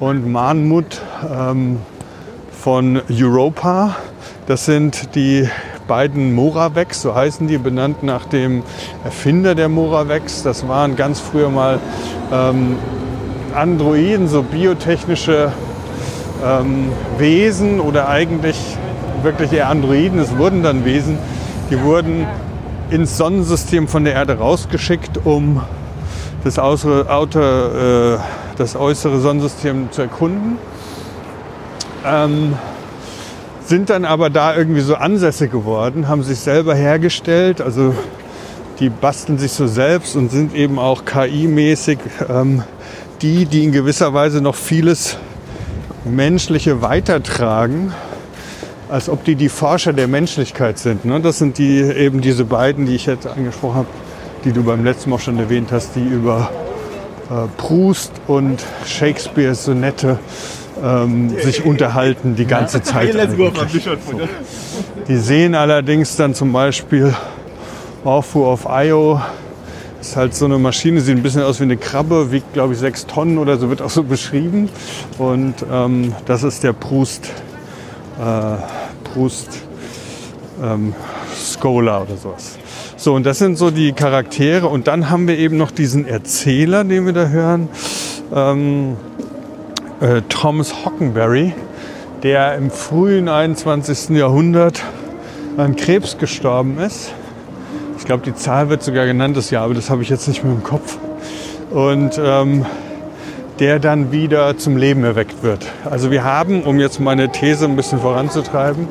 und 0.00 0.30
Manmut 0.30 1.00
ähm, 1.30 1.78
von 2.50 3.00
Europa. 3.10 3.96
Das 4.46 4.64
sind 4.64 5.14
die 5.14 5.48
beiden 5.86 6.34
Moravex, 6.34 7.02
so 7.02 7.14
heißen 7.14 7.46
die, 7.46 7.58
benannt 7.58 8.02
nach 8.02 8.26
dem 8.26 8.62
Erfinder 9.04 9.54
der 9.54 9.68
Moravex. 9.68 10.42
Das 10.42 10.66
waren 10.66 10.96
ganz 10.96 11.20
früher 11.20 11.48
mal 11.48 11.78
ähm, 12.32 12.76
Androiden, 13.56 14.28
so 14.28 14.42
biotechnische 14.42 15.50
ähm, 16.44 16.92
Wesen 17.18 17.80
oder 17.80 18.08
eigentlich 18.08 18.56
wirklich 19.22 19.52
eher 19.52 19.68
Androiden, 19.68 20.18
es 20.18 20.36
wurden 20.36 20.62
dann 20.62 20.84
Wesen, 20.84 21.18
die 21.70 21.80
wurden 21.80 22.26
ins 22.90 23.16
Sonnensystem 23.16 23.88
von 23.88 24.04
der 24.04 24.14
Erde 24.14 24.38
rausgeschickt, 24.38 25.20
um 25.24 25.62
das 26.44 26.58
äußere, 26.58 27.10
Auto, 27.10 27.40
äh, 27.40 28.18
das 28.56 28.76
äußere 28.76 29.20
Sonnensystem 29.20 29.90
zu 29.90 30.02
erkunden. 30.02 30.58
Ähm, 32.04 32.54
sind 33.64 33.90
dann 33.90 34.04
aber 34.04 34.30
da 34.30 34.54
irgendwie 34.54 34.82
so 34.82 34.94
Ansässe 34.94 35.48
geworden, 35.48 36.06
haben 36.06 36.22
sich 36.22 36.38
selber 36.38 36.74
hergestellt, 36.74 37.60
also 37.60 37.94
die 38.78 38.90
basteln 38.90 39.38
sich 39.38 39.52
so 39.52 39.66
selbst 39.66 40.14
und 40.14 40.30
sind 40.30 40.54
eben 40.54 40.78
auch 40.78 41.04
KI-mäßig 41.04 41.98
ähm, 42.28 42.62
die, 43.22 43.46
die 43.46 43.64
in 43.64 43.72
gewisser 43.72 44.12
Weise 44.14 44.40
noch 44.40 44.54
vieles 44.54 45.16
Menschliche 46.04 46.82
weitertragen, 46.82 47.92
als 48.88 49.08
ob 49.08 49.24
die 49.24 49.34
die 49.34 49.48
Forscher 49.48 49.92
der 49.92 50.08
Menschlichkeit 50.08 50.78
sind. 50.78 51.04
Ne? 51.04 51.20
Das 51.20 51.38
sind 51.38 51.58
die 51.58 51.80
eben 51.80 52.20
diese 52.20 52.44
beiden, 52.44 52.86
die 52.86 52.94
ich 52.94 53.06
jetzt 53.06 53.26
angesprochen 53.26 53.76
habe, 53.76 53.88
die 54.44 54.52
du 54.52 54.62
beim 54.62 54.84
letzten 54.84 55.10
Mal 55.10 55.18
schon 55.18 55.38
erwähnt 55.38 55.72
hast, 55.72 55.96
die 55.96 56.04
über 56.04 56.50
äh, 57.30 57.48
Proust 57.56 58.12
und 58.28 58.62
Shakespeares 58.86 59.64
Sonette 59.64 60.18
ähm, 60.82 61.30
sich 61.30 61.64
unterhalten 61.64 62.36
die 62.36 62.46
ganze 62.46 62.82
Zeit. 62.82 63.14
So. 63.36 65.02
Die 65.08 65.16
sehen 65.16 65.54
allerdings 65.54 66.16
dann 66.16 66.34
zum 66.34 66.52
Beispiel 66.52 67.14
Orphu 68.04 68.44
of 68.44 68.66
Io, 68.68 69.20
ist 70.10 70.16
halt 70.16 70.34
so 70.36 70.44
eine 70.44 70.56
Maschine, 70.58 71.00
sieht 71.00 71.16
ein 71.16 71.22
bisschen 71.22 71.42
aus 71.42 71.58
wie 71.58 71.64
eine 71.64 71.76
Krabbe, 71.76 72.30
wiegt 72.30 72.52
glaube 72.52 72.74
ich 72.74 72.78
sechs 72.78 73.06
Tonnen 73.06 73.38
oder 73.38 73.56
so, 73.56 73.70
wird 73.70 73.82
auch 73.82 73.90
so 73.90 74.04
beschrieben. 74.04 74.68
Und 75.18 75.54
ähm, 75.70 76.14
das 76.26 76.44
ist 76.44 76.62
der 76.62 76.72
Proust, 76.72 77.26
äh, 78.20 78.56
Proust 79.02 79.48
ähm, 80.62 80.94
Scholar 81.34 82.02
oder 82.02 82.16
sowas. 82.16 82.56
So, 82.96 83.14
und 83.14 83.26
das 83.26 83.38
sind 83.38 83.58
so 83.58 83.72
die 83.72 83.92
Charaktere. 83.92 84.68
Und 84.68 84.86
dann 84.86 85.10
haben 85.10 85.26
wir 85.26 85.36
eben 85.38 85.56
noch 85.56 85.72
diesen 85.72 86.06
Erzähler, 86.06 86.84
den 86.84 87.04
wir 87.04 87.12
da 87.12 87.26
hören. 87.26 87.68
Ähm, 88.32 88.96
äh, 90.00 90.22
Thomas 90.28 90.84
Hockenberry, 90.84 91.52
der 92.22 92.54
im 92.54 92.70
frühen 92.70 93.28
21. 93.28 94.10
Jahrhundert 94.10 94.84
an 95.56 95.74
Krebs 95.74 96.16
gestorben 96.16 96.78
ist. 96.78 97.12
Ich 98.06 98.08
glaube, 98.08 98.22
die 98.22 98.36
Zahl 98.36 98.68
wird 98.68 98.84
sogar 98.84 99.04
genannt, 99.04 99.36
das 99.36 99.50
Jahr, 99.50 99.64
aber 99.64 99.74
das 99.74 99.90
habe 99.90 100.00
ich 100.00 100.08
jetzt 100.08 100.28
nicht 100.28 100.44
mehr 100.44 100.52
im 100.52 100.62
Kopf. 100.62 100.96
Und 101.72 102.20
ähm, 102.22 102.64
der 103.58 103.80
dann 103.80 104.12
wieder 104.12 104.56
zum 104.56 104.76
Leben 104.76 105.02
erweckt 105.02 105.42
wird. 105.42 105.66
Also 105.84 106.12
wir 106.12 106.22
haben, 106.22 106.62
um 106.62 106.78
jetzt 106.78 107.00
meine 107.00 107.32
These 107.32 107.64
ein 107.64 107.74
bisschen 107.74 107.98
voranzutreiben, 107.98 108.86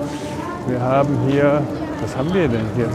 wir 0.67 0.81
haben 0.81 1.17
hier, 1.29 1.63
was 2.01 2.17
haben 2.17 2.33
wir 2.33 2.49
denn 2.49 2.65
hier? 2.75 2.89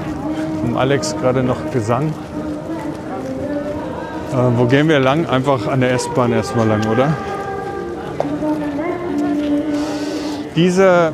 Um 0.62 0.76
Alex 0.76 1.16
gerade 1.16 1.42
noch 1.42 1.70
Gesang. 1.70 2.12
Äh, 4.32 4.36
wo 4.58 4.66
gehen 4.66 4.90
wir 4.90 5.00
lang? 5.00 5.24
Einfach 5.24 5.68
an 5.68 5.80
der 5.80 5.92
S-Bahn 5.92 6.34
erstmal 6.34 6.68
lang, 6.68 6.86
oder? 6.86 7.16
diese, 10.54 11.12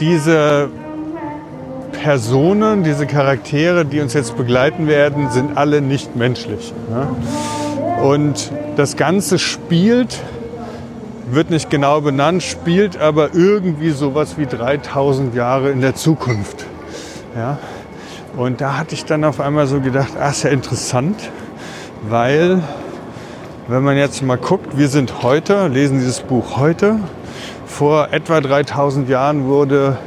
diese 0.00 0.68
Personen, 2.02 2.82
diese 2.82 3.06
Charaktere, 3.06 3.84
die 3.84 4.00
uns 4.00 4.12
jetzt 4.12 4.36
begleiten 4.36 4.88
werden, 4.88 5.30
sind 5.30 5.56
alle 5.56 5.80
nicht 5.80 6.16
menschlich. 6.16 6.74
Ne? 6.90 7.06
Und 8.02 8.50
das 8.74 8.96
Ganze 8.96 9.38
spielt, 9.38 10.18
wird 11.30 11.50
nicht 11.50 11.70
genau 11.70 12.00
benannt, 12.00 12.42
spielt 12.42 13.00
aber 13.00 13.34
irgendwie 13.34 13.90
sowas 13.90 14.36
wie 14.36 14.46
3000 14.46 15.32
Jahre 15.36 15.70
in 15.70 15.80
der 15.80 15.94
Zukunft. 15.94 16.66
Ja? 17.36 17.60
Und 18.36 18.60
da 18.60 18.78
hatte 18.78 18.96
ich 18.96 19.04
dann 19.04 19.22
auf 19.22 19.38
einmal 19.38 19.68
so 19.68 19.80
gedacht, 19.80 20.14
ah, 20.18 20.30
ist 20.30 20.42
ja 20.42 20.50
interessant, 20.50 21.30
weil 22.08 22.60
wenn 23.68 23.84
man 23.84 23.96
jetzt 23.96 24.20
mal 24.22 24.38
guckt, 24.38 24.76
wir 24.76 24.88
sind 24.88 25.22
heute, 25.22 25.68
lesen 25.68 26.00
dieses 26.00 26.18
Buch 26.18 26.56
heute, 26.56 26.98
vor 27.64 28.08
etwa 28.10 28.40
3000 28.40 29.08
Jahren 29.08 29.44
wurde 29.44 29.98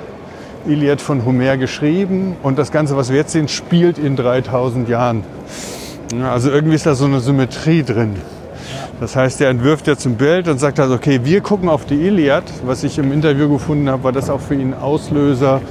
Iliad 0.67 1.01
von 1.01 1.25
Homer 1.25 1.57
geschrieben 1.57 2.35
und 2.43 2.57
das 2.57 2.71
Ganze, 2.71 2.97
was 2.97 3.09
wir 3.09 3.17
jetzt 3.17 3.31
sehen, 3.31 3.47
spielt 3.47 3.97
in 3.97 4.15
3000 4.15 4.89
Jahren. 4.89 5.23
Also 6.23 6.49
irgendwie 6.49 6.75
ist 6.75 6.85
da 6.85 6.95
so 6.95 7.05
eine 7.05 7.19
Symmetrie 7.19 7.83
drin. 7.83 8.15
Das 8.99 9.15
heißt, 9.15 9.41
er 9.41 9.49
entwirft 9.49 9.87
jetzt 9.87 10.05
ein 10.05 10.15
Bild 10.15 10.47
und 10.47 10.59
sagt 10.59 10.79
also, 10.79 10.95
okay, 10.95 11.19
wir 11.23 11.41
gucken 11.41 11.67
auf 11.67 11.85
die 11.85 11.95
Iliad. 11.95 12.43
Was 12.65 12.83
ich 12.83 12.97
im 12.97 13.11
Interview 13.11 13.49
gefunden 13.49 13.89
habe, 13.89 14.03
war 14.03 14.11
das 14.11 14.29
auch 14.29 14.39
für 14.39 14.55
ihn 14.55 14.73
Auslöser. 14.73 15.61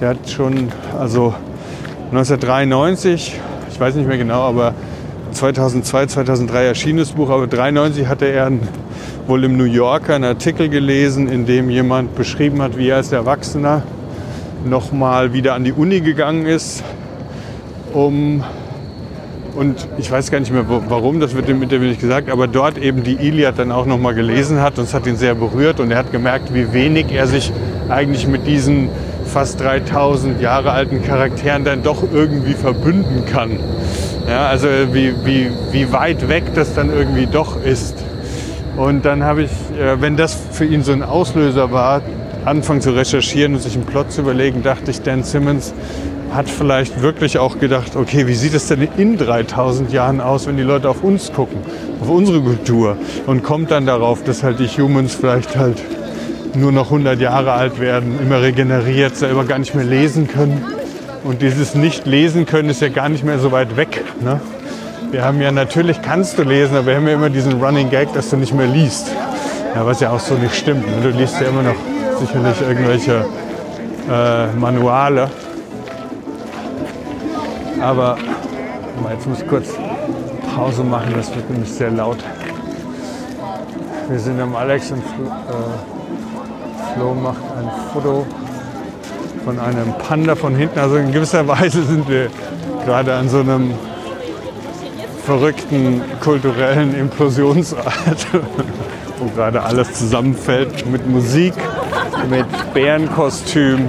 Der 0.00 0.10
hat 0.10 0.28
schon, 0.28 0.68
also 0.98 1.34
1993, 2.10 3.40
ich 3.70 3.80
weiß 3.80 3.94
nicht 3.94 4.06
mehr 4.06 4.18
genau, 4.18 4.42
aber 4.42 4.74
2002, 5.32 6.06
2003 6.06 6.64
erschien 6.64 6.96
das 6.96 7.12
Buch, 7.12 7.30
aber 7.30 7.44
1993 7.44 8.06
hatte 8.06 8.26
er 8.26 8.52
wohl 9.26 9.44
im 9.44 9.56
New 9.56 9.64
Yorker 9.64 10.14
einen 10.14 10.24
Artikel 10.24 10.68
gelesen, 10.68 11.28
in 11.28 11.46
dem 11.46 11.70
jemand 11.70 12.14
beschrieben 12.14 12.60
hat, 12.60 12.76
wie 12.76 12.88
er 12.88 12.96
als 12.96 13.10
Erwachsener 13.10 13.82
nochmal 14.64 15.32
wieder 15.32 15.54
an 15.54 15.64
die 15.64 15.72
Uni 15.72 16.00
gegangen 16.00 16.46
ist, 16.46 16.82
um 17.92 18.42
und 19.56 19.86
ich 19.98 20.10
weiß 20.10 20.32
gar 20.32 20.40
nicht 20.40 20.52
mehr 20.52 20.64
warum, 20.66 21.20
das 21.20 21.34
wird 21.36 21.48
im 21.48 21.62
Interview 21.62 21.86
nicht 21.86 22.00
gesagt, 22.00 22.28
aber 22.28 22.48
dort 22.48 22.76
eben 22.76 23.04
die 23.04 23.14
Iliad 23.14 23.56
dann 23.56 23.70
auch 23.70 23.86
nochmal 23.86 24.14
gelesen 24.14 24.60
hat 24.60 24.78
und 24.78 24.84
es 24.84 24.94
hat 24.94 25.06
ihn 25.06 25.16
sehr 25.16 25.36
berührt 25.36 25.78
und 25.78 25.92
er 25.92 25.98
hat 25.98 26.10
gemerkt, 26.10 26.52
wie 26.52 26.72
wenig 26.72 27.12
er 27.12 27.28
sich 27.28 27.52
eigentlich 27.88 28.26
mit 28.26 28.46
diesen 28.46 28.88
fast 29.26 29.60
3000 29.60 30.40
Jahre 30.40 30.72
alten 30.72 31.02
Charakteren 31.02 31.64
dann 31.64 31.82
doch 31.82 32.02
irgendwie 32.12 32.54
verbünden 32.54 33.24
kann. 33.26 33.58
Ja, 34.28 34.46
also 34.46 34.68
wie, 34.92 35.12
wie, 35.24 35.50
wie 35.70 35.92
weit 35.92 36.28
weg 36.28 36.44
das 36.54 36.74
dann 36.74 36.90
irgendwie 36.90 37.26
doch 37.26 37.62
ist. 37.62 37.94
Und 38.76 39.04
dann 39.04 39.22
habe 39.22 39.42
ich, 39.44 39.50
äh, 39.78 40.00
wenn 40.00 40.16
das 40.16 40.36
für 40.50 40.64
ihn 40.64 40.82
so 40.82 40.92
ein 40.92 41.02
Auslöser 41.02 41.70
war, 41.70 42.02
anfangen 42.44 42.80
zu 42.80 42.90
recherchieren 42.90 43.54
und 43.54 43.60
sich 43.60 43.74
einen 43.74 43.86
Plot 43.86 44.12
zu 44.12 44.22
überlegen, 44.22 44.62
dachte 44.62 44.90
ich, 44.90 45.02
Dan 45.02 45.22
Simmons 45.22 45.72
hat 46.34 46.48
vielleicht 46.48 47.00
wirklich 47.00 47.38
auch 47.38 47.60
gedacht, 47.60 47.94
okay, 47.96 48.26
wie 48.26 48.34
sieht 48.34 48.54
es 48.54 48.66
denn 48.66 48.88
in 48.96 49.16
3000 49.16 49.92
Jahren 49.92 50.20
aus, 50.20 50.46
wenn 50.46 50.56
die 50.56 50.64
Leute 50.64 50.88
auf 50.88 51.04
uns 51.04 51.32
gucken, 51.32 51.58
auf 52.00 52.10
unsere 52.10 52.40
Kultur 52.40 52.96
und 53.26 53.44
kommt 53.44 53.70
dann 53.70 53.86
darauf, 53.86 54.24
dass 54.24 54.42
halt 54.42 54.58
die 54.58 54.66
Humans 54.66 55.14
vielleicht 55.14 55.56
halt 55.56 55.80
nur 56.56 56.72
noch 56.72 56.86
100 56.86 57.20
Jahre 57.20 57.52
alt 57.52 57.80
werden, 57.80 58.18
immer 58.20 58.42
regeneriert, 58.42 59.16
selber 59.16 59.44
gar 59.44 59.58
nicht 59.58 59.74
mehr 59.74 59.84
lesen 59.84 60.28
können. 60.28 60.64
Und 61.22 61.40
dieses 61.40 61.74
Nicht-Lesen 61.74 62.46
können 62.46 62.68
ist 62.68 62.80
ja 62.80 62.88
gar 62.88 63.08
nicht 63.08 63.24
mehr 63.24 63.38
so 63.38 63.50
weit 63.50 63.76
weg. 63.76 64.04
Ne? 64.20 64.40
Wir 65.10 65.24
haben 65.24 65.40
ja 65.40 65.50
natürlich 65.52 66.02
kannst 66.02 66.38
du 66.38 66.42
lesen, 66.42 66.76
aber 66.76 66.86
wir 66.88 66.96
haben 66.96 67.06
ja 67.06 67.14
immer 67.14 67.30
diesen 67.30 67.62
Running 67.62 67.90
Gag, 67.90 68.12
dass 68.12 68.30
du 68.30 68.36
nicht 68.36 68.52
mehr 68.52 68.66
liest. 68.66 69.10
Ja, 69.74 69.86
was 69.86 70.00
ja 70.00 70.10
auch 70.10 70.20
so 70.20 70.34
nicht 70.34 70.54
stimmt. 70.54 70.86
Ne? 70.86 71.10
Du 71.10 71.16
liest 71.16 71.40
ja 71.40 71.48
immer 71.48 71.62
noch 71.62 71.76
sicherlich 72.18 72.60
irgendwelche 72.60 73.24
äh, 74.10 74.46
Manuale. 74.58 75.30
Aber 77.80 78.16
jetzt 79.10 79.26
muss 79.26 79.42
ich 79.42 79.48
kurz 79.48 79.68
Pause 80.54 80.84
machen, 80.84 81.12
das 81.16 81.34
wird 81.34 81.50
nämlich 81.50 81.72
sehr 81.72 81.90
laut. 81.90 82.18
Wir 84.08 84.18
sind 84.18 84.40
am 84.40 84.54
Alex 84.54 84.90
und 84.92 85.02
Flo, 85.02 85.24
äh, 85.24 86.94
Flo 86.94 87.14
macht 87.14 87.42
ein 87.58 87.70
Foto 87.92 88.26
von 89.44 89.58
einem 89.58 89.92
Panda 89.98 90.34
von 90.34 90.54
hinten. 90.54 90.78
Also 90.78 90.96
in 90.96 91.12
gewisser 91.12 91.46
Weise 91.48 91.82
sind 91.82 92.08
wir 92.08 92.28
gerade 92.84 93.14
an 93.14 93.28
so 93.28 93.40
einem 93.40 93.74
verrückten 95.24 96.02
kulturellen 96.20 96.94
Implosionsart, 96.94 98.26
wo 99.18 99.26
gerade 99.34 99.62
alles 99.62 99.92
zusammenfällt 99.94 100.86
mit 100.90 101.06
Musik, 101.08 101.54
mit 102.28 102.46
Bärenkostüm, 102.74 103.86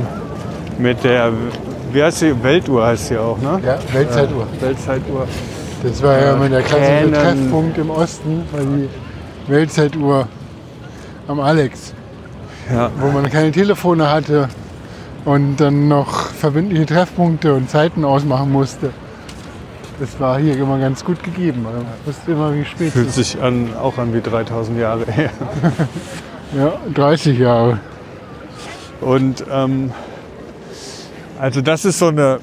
mit 0.77 1.03
der, 1.03 1.31
wie 1.91 2.03
heißt 2.03 2.19
sie, 2.19 2.43
Weltuhr 2.43 2.85
heißt 2.85 3.07
sie 3.07 3.17
auch, 3.17 3.37
ne? 3.39 3.59
Ja, 3.65 3.77
Weltzeituhr. 3.93 4.47
Ja, 4.59 4.67
Weltzeituhr. 4.67 5.27
Das 5.83 6.01
war 6.01 6.19
ja 6.19 6.33
immer 6.33 6.49
der 6.49 6.61
klassische 6.61 7.11
Treffpunkt 7.11 7.77
im 7.77 7.89
Osten, 7.89 8.43
war 8.51 8.61
die 8.61 8.89
Weltzeituhr 9.47 10.27
am 11.27 11.39
Alex. 11.39 11.93
Ja. 12.71 12.89
Wo 12.99 13.11
man 13.11 13.29
keine 13.29 13.51
Telefone 13.51 14.09
hatte 14.09 14.49
und 15.25 15.57
dann 15.57 15.87
noch 15.87 16.29
verbindliche 16.29 16.85
Treffpunkte 16.87 17.53
und 17.53 17.69
Zeiten 17.69 18.03
ausmachen 18.03 18.51
musste. 18.51 18.91
Das 19.99 20.19
war 20.19 20.39
hier 20.39 20.57
immer 20.57 20.77
ganz 20.79 21.05
gut 21.05 21.23
gegeben. 21.23 21.63
Man 21.63 21.85
wusste 22.05 22.31
immer, 22.31 22.53
wie 22.53 22.65
spät 22.65 22.91
Fühlt 22.91 23.11
sich 23.11 23.41
an, 23.41 23.69
auch 23.81 23.97
an 23.97 24.13
wie 24.13 24.21
3000 24.21 24.79
Jahre 24.79 25.05
her. 25.05 25.29
ja, 26.57 26.73
30 26.93 27.39
Jahre. 27.39 27.79
Und 29.01 29.43
ähm, 29.51 29.91
also 31.39 31.61
das 31.61 31.85
ist 31.85 31.99
so 31.99 32.07
eine 32.07 32.39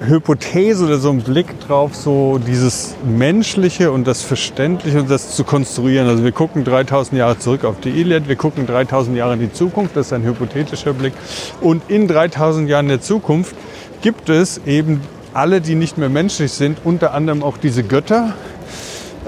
Hypothese 0.00 0.84
oder 0.84 0.98
so 0.98 1.10
ein 1.10 1.22
Blick 1.22 1.60
drauf, 1.60 1.94
so 1.94 2.38
dieses 2.44 2.96
Menschliche 3.04 3.92
und 3.92 4.06
das 4.06 4.22
Verständliche 4.22 5.00
und 5.00 5.10
das 5.10 5.36
zu 5.36 5.44
konstruieren. 5.44 6.08
Also 6.08 6.24
wir 6.24 6.32
gucken 6.32 6.64
3000 6.64 7.18
Jahre 7.18 7.38
zurück 7.38 7.64
auf 7.64 7.80
die 7.80 7.90
Iliad, 7.90 8.28
wir 8.28 8.36
gucken 8.36 8.66
3000 8.66 9.16
Jahre 9.16 9.34
in 9.34 9.40
die 9.40 9.52
Zukunft, 9.52 9.96
das 9.96 10.06
ist 10.06 10.12
ein 10.12 10.24
hypothetischer 10.24 10.92
Blick. 10.92 11.12
Und 11.60 11.82
in 11.88 12.08
3000 12.08 12.68
Jahren 12.68 12.88
der 12.88 13.00
Zukunft 13.00 13.54
gibt 14.02 14.28
es 14.28 14.60
eben 14.66 15.00
alle, 15.32 15.60
die 15.60 15.74
nicht 15.74 15.96
mehr 15.96 16.08
menschlich 16.08 16.52
sind, 16.52 16.78
unter 16.84 17.14
anderem 17.14 17.42
auch 17.42 17.56
diese 17.56 17.82
Götter, 17.84 18.34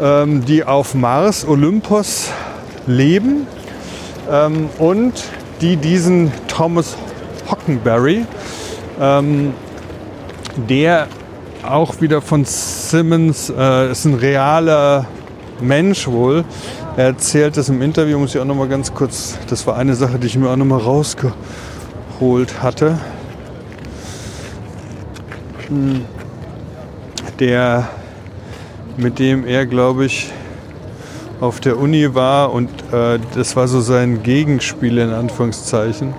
ähm, 0.00 0.44
die 0.44 0.64
auf 0.64 0.94
Mars, 0.94 1.46
Olympos 1.46 2.30
leben 2.86 3.46
ähm, 4.30 4.68
und 4.78 5.14
die 5.60 5.76
diesen 5.76 6.32
Thomas 6.48 6.96
Hockenberry, 7.50 8.24
ähm, 9.00 9.54
der 10.68 11.08
auch 11.62 12.00
wieder 12.00 12.22
von 12.22 12.44
Simmons, 12.44 13.50
äh, 13.50 13.90
ist 13.90 14.04
ein 14.04 14.14
realer 14.14 15.06
Mensch 15.60 16.06
wohl. 16.06 16.44
Er 16.96 17.06
erzählt 17.06 17.56
das 17.56 17.68
im 17.68 17.82
Interview, 17.82 18.18
muss 18.18 18.34
ich 18.34 18.40
auch 18.40 18.44
noch 18.44 18.54
mal 18.54 18.68
ganz 18.68 18.94
kurz, 18.94 19.38
das 19.48 19.66
war 19.66 19.76
eine 19.76 19.94
Sache, 19.94 20.18
die 20.18 20.26
ich 20.26 20.36
mir 20.36 20.48
auch 20.50 20.56
noch 20.56 20.64
mal 20.64 20.78
rausgeholt 20.78 22.62
hatte. 22.62 22.98
Hm. 25.68 26.04
Der, 27.38 27.88
mit 28.96 29.18
dem 29.18 29.46
er, 29.46 29.66
glaube 29.66 30.06
ich, 30.06 30.30
auf 31.40 31.60
der 31.60 31.78
Uni 31.78 32.14
war 32.14 32.52
und 32.52 32.70
äh, 32.92 33.18
das 33.34 33.56
war 33.56 33.68
so 33.68 33.80
sein 33.80 34.22
Gegenspiel 34.22 34.98
in 34.98 35.10
Anführungszeichen. 35.10 36.14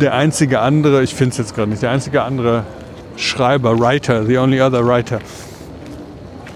Der 0.00 0.14
einzige 0.14 0.60
andere, 0.60 1.02
ich 1.02 1.14
finde 1.14 1.32
es 1.32 1.38
jetzt 1.38 1.54
gerade 1.54 1.70
nicht, 1.70 1.82
der 1.82 1.90
einzige 1.90 2.22
andere 2.22 2.64
Schreiber, 3.16 3.78
Writer, 3.78 4.24
the 4.24 4.38
only 4.38 4.60
other 4.60 4.86
writer. 4.86 5.20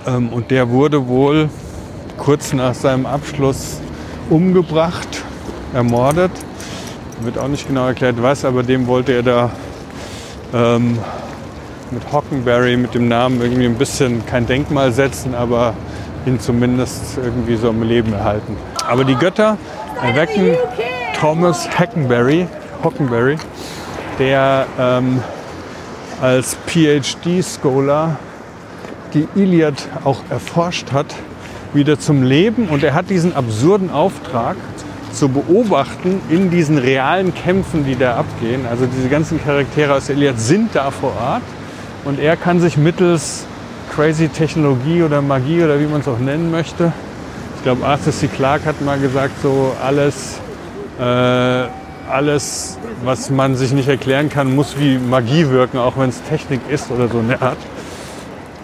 Ähm, 0.06 0.28
und 0.28 0.50
der 0.50 0.68
wurde 0.68 1.08
wohl 1.08 1.48
kurz 2.18 2.52
nach 2.52 2.74
seinem 2.74 3.06
Abschluss 3.06 3.80
umgebracht, 4.28 5.24
ermordet. 5.74 6.30
Wird 7.22 7.38
auch 7.38 7.48
nicht 7.48 7.66
genau 7.66 7.86
erklärt, 7.86 8.16
was, 8.22 8.44
aber 8.44 8.62
dem 8.62 8.86
wollte 8.86 9.12
er 9.12 9.22
da 9.22 9.50
ähm, 10.54 10.98
mit 11.90 12.12
Hockenberry, 12.12 12.76
mit 12.76 12.94
dem 12.94 13.08
Namen 13.08 13.40
irgendwie 13.40 13.66
ein 13.66 13.76
bisschen 13.76 14.24
kein 14.26 14.46
Denkmal 14.46 14.92
setzen, 14.92 15.34
aber 15.34 15.74
ihn 16.26 16.40
zumindest 16.40 17.18
irgendwie 17.18 17.56
so 17.56 17.70
am 17.70 17.82
Leben 17.82 18.12
erhalten. 18.12 18.56
Aber 18.86 19.04
die 19.04 19.14
Götter 19.14 19.56
erwecken 20.02 20.56
Thomas 21.18 21.68
Hackenberry, 21.78 22.46
Hockenberry, 22.82 23.36
der 24.18 24.66
ähm, 24.78 25.22
als 26.20 26.56
PhD-Scholar 26.66 28.16
die 29.14 29.26
Iliad 29.34 29.88
auch 30.04 30.22
erforscht 30.30 30.92
hat, 30.92 31.06
wieder 31.72 31.98
zum 31.98 32.22
Leben. 32.22 32.68
Und 32.68 32.82
er 32.84 32.94
hat 32.94 33.10
diesen 33.10 33.34
absurden 33.34 33.90
Auftrag 33.90 34.56
zu 35.12 35.28
beobachten 35.28 36.20
in 36.28 36.50
diesen 36.50 36.78
realen 36.78 37.34
Kämpfen, 37.34 37.84
die 37.84 37.96
da 37.96 38.16
abgehen. 38.16 38.66
Also 38.70 38.86
diese 38.86 39.08
ganzen 39.08 39.42
Charaktere 39.42 39.94
aus 39.94 40.06
der 40.06 40.16
Iliad 40.16 40.38
sind 40.38 40.74
da 40.74 40.90
vor 40.90 41.12
Ort. 41.20 41.42
Und 42.04 42.18
er 42.18 42.36
kann 42.36 42.60
sich 42.60 42.76
mittels 42.76 43.46
crazy 43.90 44.28
Technologie 44.28 45.02
oder 45.02 45.20
Magie 45.20 45.62
oder 45.62 45.78
wie 45.80 45.86
man 45.86 46.00
es 46.00 46.08
auch 46.08 46.18
nennen 46.18 46.50
möchte. 46.50 46.92
Ich 47.56 47.62
glaube, 47.62 47.84
Arthur 47.84 48.12
C. 48.12 48.28
Clarke 48.28 48.64
hat 48.64 48.80
mal 48.80 48.98
gesagt, 48.98 49.34
so 49.42 49.72
alles, 49.84 50.40
äh, 50.98 51.02
alles, 52.10 52.78
was 53.04 53.30
man 53.30 53.56
sich 53.56 53.72
nicht 53.72 53.88
erklären 53.88 54.30
kann, 54.30 54.54
muss 54.54 54.78
wie 54.78 54.96
Magie 54.96 55.48
wirken, 55.48 55.78
auch 55.78 55.98
wenn 55.98 56.08
es 56.08 56.22
Technik 56.22 56.60
ist 56.70 56.90
oder 56.90 57.08
so 57.08 57.18
eine 57.18 57.42
Art. 57.42 57.58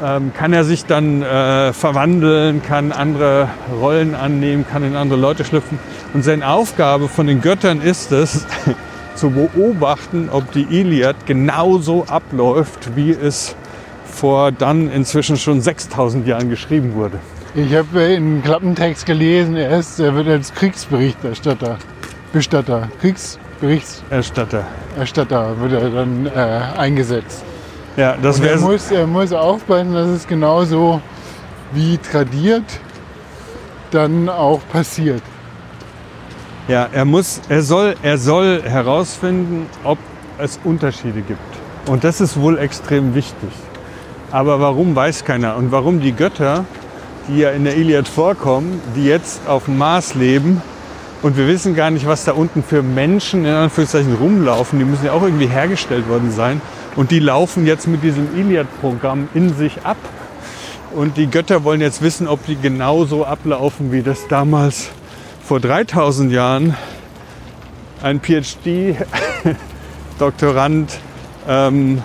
Ähm, 0.02 0.32
kann 0.34 0.52
er 0.52 0.64
sich 0.64 0.84
dann 0.84 1.22
äh, 1.22 1.72
verwandeln, 1.72 2.62
kann 2.62 2.92
andere 2.92 3.48
Rollen 3.80 4.14
annehmen, 4.14 4.66
kann 4.70 4.84
in 4.84 4.94
andere 4.94 5.18
Leute 5.18 5.44
schlüpfen. 5.44 5.78
Und 6.14 6.22
seine 6.22 6.46
Aufgabe 6.48 7.08
von 7.08 7.26
den 7.26 7.40
Göttern 7.40 7.80
ist 7.80 8.12
es, 8.12 8.46
zu 9.14 9.30
beobachten, 9.30 10.28
ob 10.30 10.52
die 10.52 10.66
Iliad 10.70 11.16
genauso 11.26 12.04
abläuft, 12.06 12.96
wie 12.96 13.10
es 13.10 13.56
vor 14.16 14.50
dann 14.52 14.90
inzwischen 14.90 15.36
schon 15.36 15.60
6000 15.60 16.26
Jahren 16.26 16.48
geschrieben 16.50 16.94
wurde. 16.94 17.18
Ich 17.54 17.74
habe 17.74 18.02
in 18.02 18.42
Klappentext 18.42 19.06
gelesen, 19.06 19.56
er, 19.56 19.78
ist, 19.78 20.00
er 20.00 20.14
wird 20.14 20.28
als 20.28 20.52
Kriegsberichterstatter, 20.54 21.78
Bestatter, 22.32 22.88
Kriegsberichterstatter 23.00 24.64
Erstatter 24.98 25.58
wird 25.60 25.72
er 25.72 25.90
dann 25.90 26.26
äh, 26.26 26.78
eingesetzt. 26.78 27.44
Ja, 27.96 28.16
das 28.16 28.38
er 28.38 28.44
wäre 28.44 28.58
muss, 28.60 28.90
er 28.90 29.06
muss 29.06 29.32
aufpassen, 29.32 29.92
dass 29.92 30.08
es 30.08 30.26
genauso 30.26 31.00
wie 31.72 31.98
tradiert 31.98 32.64
dann 33.90 34.28
auch 34.28 34.60
passiert. 34.72 35.22
Ja, 36.68 36.88
er 36.92 37.04
muss, 37.04 37.40
er 37.48 37.62
soll, 37.62 37.94
er 38.02 38.18
soll 38.18 38.62
herausfinden, 38.62 39.66
ob 39.84 39.98
es 40.38 40.58
Unterschiede 40.64 41.22
gibt. 41.22 41.40
Und 41.86 42.02
das 42.02 42.20
ist 42.20 42.40
wohl 42.40 42.58
extrem 42.58 43.14
wichtig. 43.14 43.50
Aber 44.36 44.60
warum 44.60 44.94
weiß 44.94 45.24
keiner. 45.24 45.56
Und 45.56 45.72
warum 45.72 46.00
die 46.00 46.12
Götter, 46.12 46.66
die 47.26 47.38
ja 47.38 47.52
in 47.52 47.64
der 47.64 47.74
Iliad 47.74 48.06
vorkommen, 48.06 48.82
die 48.94 49.06
jetzt 49.06 49.48
auf 49.48 49.64
dem 49.64 49.78
Mars 49.78 50.14
leben 50.14 50.60
und 51.22 51.38
wir 51.38 51.48
wissen 51.48 51.74
gar 51.74 51.90
nicht, 51.90 52.06
was 52.06 52.26
da 52.26 52.32
unten 52.32 52.62
für 52.62 52.82
Menschen 52.82 53.46
in 53.46 53.54
Anführungszeichen 53.54 54.14
rumlaufen, 54.14 54.78
die 54.78 54.84
müssen 54.84 55.06
ja 55.06 55.12
auch 55.12 55.22
irgendwie 55.22 55.46
hergestellt 55.46 56.06
worden 56.10 56.30
sein. 56.32 56.60
Und 56.96 57.12
die 57.12 57.18
laufen 57.18 57.64
jetzt 57.64 57.88
mit 57.88 58.02
diesem 58.02 58.38
Iliad-Programm 58.38 59.30
in 59.32 59.56
sich 59.56 59.78
ab. 59.84 59.96
Und 60.94 61.16
die 61.16 61.28
Götter 61.28 61.64
wollen 61.64 61.80
jetzt 61.80 62.02
wissen, 62.02 62.28
ob 62.28 62.44
die 62.44 62.56
genauso 62.56 63.24
ablaufen, 63.24 63.90
wie 63.90 64.02
das 64.02 64.28
damals 64.28 64.90
vor 65.42 65.60
3000 65.60 66.30
Jahren 66.30 66.76
ein 68.02 68.20
PhD-Doktorand 68.20 70.98
ähm, 71.48 72.02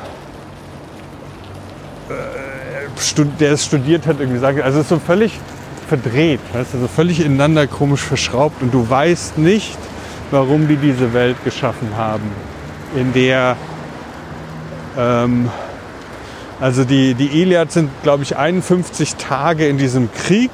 der 3.39 3.53
es 3.53 3.65
studiert 3.65 4.07
hat, 4.07 4.19
irgendwie 4.19 4.39
sagt, 4.39 4.61
also 4.61 4.79
es 4.79 4.85
ist 4.85 4.89
so 4.89 4.99
völlig 4.99 5.39
verdreht, 5.87 6.39
weißt 6.53 6.73
du, 6.73 6.79
so 6.79 6.87
völlig 6.87 7.19
ineinander 7.19 7.67
komisch 7.67 8.01
verschraubt 8.01 8.61
und 8.61 8.73
du 8.73 8.89
weißt 8.89 9.37
nicht, 9.37 9.77
warum 10.31 10.67
die 10.67 10.77
diese 10.77 11.13
Welt 11.13 11.37
geschaffen 11.43 11.89
haben, 11.97 12.23
in 12.95 13.13
der 13.13 13.57
ähm, 14.97 15.49
also 16.61 16.83
die, 16.83 17.15
die 17.15 17.41
Iliad 17.41 17.71
sind, 17.71 17.89
glaube 18.03 18.21
ich, 18.21 18.37
51 18.37 19.15
Tage 19.15 19.67
in 19.67 19.79
diesem 19.79 20.11
Krieg 20.11 20.51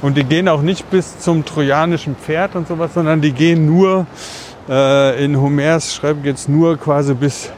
und 0.00 0.16
die 0.16 0.24
gehen 0.24 0.48
auch 0.48 0.62
nicht 0.62 0.90
bis 0.90 1.18
zum 1.18 1.44
trojanischen 1.44 2.16
Pferd 2.16 2.56
und 2.56 2.66
sowas, 2.66 2.94
sondern 2.94 3.20
die 3.20 3.32
gehen 3.32 3.66
nur, 3.66 4.06
äh, 4.70 5.22
in 5.22 5.38
Homers 5.38 5.94
schreibt 5.94 6.24
jetzt 6.24 6.48
nur 6.48 6.78
quasi 6.78 7.12
bis 7.12 7.50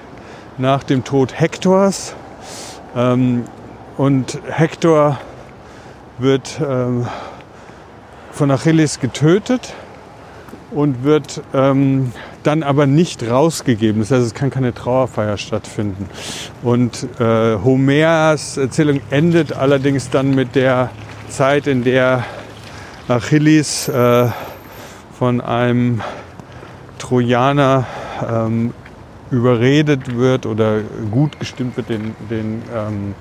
nach 0.59 0.83
dem 0.83 1.05
Tod 1.05 1.39
Hektors. 1.39 2.15
Ähm, 2.97 3.45
und 4.01 4.39
Hektor 4.49 5.21
wird 6.17 6.59
ähm, 6.67 7.07
von 8.33 8.51
Achilles 8.51 8.99
getötet 8.99 9.75
und 10.71 11.05
wird 11.05 11.43
ähm, 11.53 12.11
dann 12.43 12.63
aber 12.63 12.87
nicht 12.87 13.23
rausgegeben. 13.29 14.01
Das 14.01 14.11
heißt, 14.11 14.25
es 14.25 14.33
kann 14.33 14.49
keine 14.49 14.73
Trauerfeier 14.73 15.37
stattfinden. 15.37 16.09
Und 16.63 17.09
äh, 17.21 17.59
Homers 17.63 18.57
Erzählung 18.57 19.03
endet 19.11 19.53
allerdings 19.53 20.09
dann 20.09 20.35
mit 20.35 20.55
der 20.55 20.89
Zeit, 21.29 21.67
in 21.67 21.85
der 21.85 22.25
Achilles 23.07 23.87
äh, 23.87 24.29
von 25.19 25.43
einem 25.43 26.01
Trojaner 26.99 27.87
ähm, 28.27 28.73
überredet 29.31 30.17
wird 30.17 30.47
oder 30.47 30.79
gut 31.11 31.39
gestimmt 31.39 31.77
wird, 31.77 31.91
den, 31.91 32.15
den 32.31 32.63
ähm, 32.75 33.15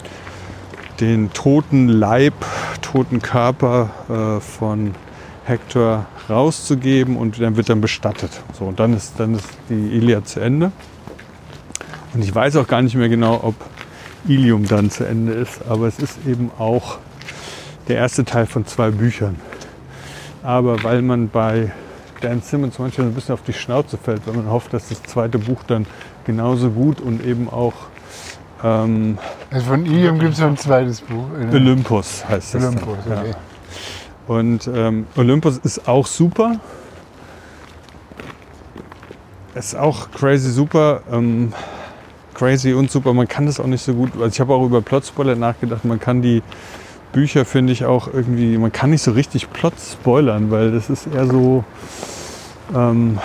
den 1.00 1.32
toten 1.34 1.88
Leib, 1.88 2.34
toten 2.82 3.22
Körper 3.22 3.90
äh, 4.10 4.42
von 4.42 4.96
Hektor 5.46 6.06
rauszugeben 6.30 7.18
und 7.18 7.42
dann 7.42 7.56
wird 7.56 7.70
dann 7.70 7.82
bestattet. 7.82 8.32
So, 8.58 8.66
und 8.66 8.80
dann 8.80 8.94
ist, 8.94 9.20
dann 9.20 9.36
ist 9.36 9.48
die 9.70 9.98
Iliad 9.98 10.28
zu 10.28 10.40
Ende. 10.40 10.72
Und 12.14 12.24
ich 12.24 12.34
weiß 12.34 12.56
auch 12.58 12.68
gar 12.68 12.82
nicht 12.82 12.96
mehr 12.96 13.10
genau, 13.10 13.40
ob 13.44 13.56
Ilium 14.28 14.66
dann 14.66 14.92
zu 14.92 15.06
Ende 15.06 15.34
ist, 15.34 15.62
aber 15.68 15.88
es 15.88 16.00
ist 16.00 16.20
eben 16.28 16.52
auch 16.60 16.98
der 17.88 17.98
erste 17.98 18.26
Teil 18.26 18.46
von 18.46 18.66
zwei 18.66 18.92
Büchern. 18.92 19.38
Aber 20.44 20.84
weil 20.84 21.02
man 21.02 21.30
bei 21.30 21.72
Dan 22.22 22.42
Simmons 22.42 22.80
manchmal 22.80 23.08
ein 23.08 23.14
bisschen 23.14 23.34
auf 23.34 23.44
die 23.44 23.54
Schnauze 23.54 23.98
fällt, 23.98 24.28
weil 24.28 24.36
man 24.36 24.50
hofft, 24.50 24.74
dass 24.74 24.90
das 24.90 25.02
zweite 25.04 25.40
Buch 25.40 25.64
dann 25.68 25.86
genauso 26.26 26.70
gut 26.70 27.02
und 27.02 27.26
eben 27.26 27.50
auch 27.50 27.74
ähm, 28.64 29.18
also 29.52 29.66
von 29.68 29.86
Ilium 29.86 30.20
gibt 30.20 30.34
es 30.34 30.40
noch 30.40 30.48
ein 30.48 30.58
zweites 30.58 31.02
Buch. 31.02 31.26
Olympus 31.52 32.28
heißt 32.28 32.56
das. 32.56 32.66
Olympus, 32.66 32.98
dann. 33.08 33.18
okay. 33.20 33.30
Ja. 33.30 33.36
Und 34.36 34.70
ähm, 34.74 35.08
Olympus 35.16 35.58
ist 35.58 35.88
auch 35.88 36.06
super. 36.06 36.60
Ist 39.56 39.76
auch 39.76 40.12
crazy 40.12 40.52
super. 40.52 41.02
Ähm, 41.12 41.54
crazy 42.34 42.74
und 42.74 42.92
super. 42.92 43.14
Man 43.14 43.28
kann 43.28 43.46
das 43.46 43.60
auch 43.60 43.66
nicht 43.66 43.84
so 43.84 43.94
gut. 43.94 44.12
Also 44.14 44.28
ich 44.28 44.40
habe 44.40 44.54
auch 44.54 44.66
über 44.66 44.82
Plot-Spoiler 44.82 45.36
nachgedacht. 45.36 45.84
Man 45.86 46.00
kann 46.00 46.22
die 46.22 46.44
Bücher, 47.12 47.46
finde 47.46 47.74
ich, 47.74 47.86
auch 47.86 48.08
irgendwie. 48.14 48.58
Man 48.58 48.72
kann 48.72 48.92
nicht 48.92 49.02
so 49.02 49.12
richtig 49.12 49.52
Plot 49.52 49.74
spoilern, 49.80 50.52
weil 50.52 50.72
das 50.72 50.90
ist 50.90 51.08
eher 51.08 51.26
so. 51.26 51.64
Ähm, 52.76 53.18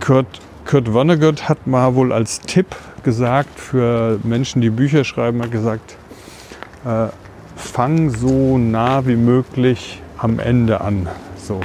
Kurt 0.00 0.26
Kurt 0.64 0.92
Vonnegut 0.92 1.48
hat 1.48 1.66
mal 1.66 1.94
wohl 1.94 2.12
als 2.12 2.40
Tipp 2.40 2.74
gesagt 3.02 3.60
für 3.60 4.18
Menschen, 4.22 4.62
die 4.62 4.70
Bücher 4.70 5.04
schreiben, 5.04 5.42
hat 5.42 5.50
gesagt, 5.50 5.96
äh, 6.84 7.08
fang 7.56 8.10
so 8.10 8.56
nah 8.58 9.06
wie 9.06 9.16
möglich 9.16 10.02
am 10.16 10.38
Ende 10.38 10.80
an. 10.80 11.08
So. 11.36 11.60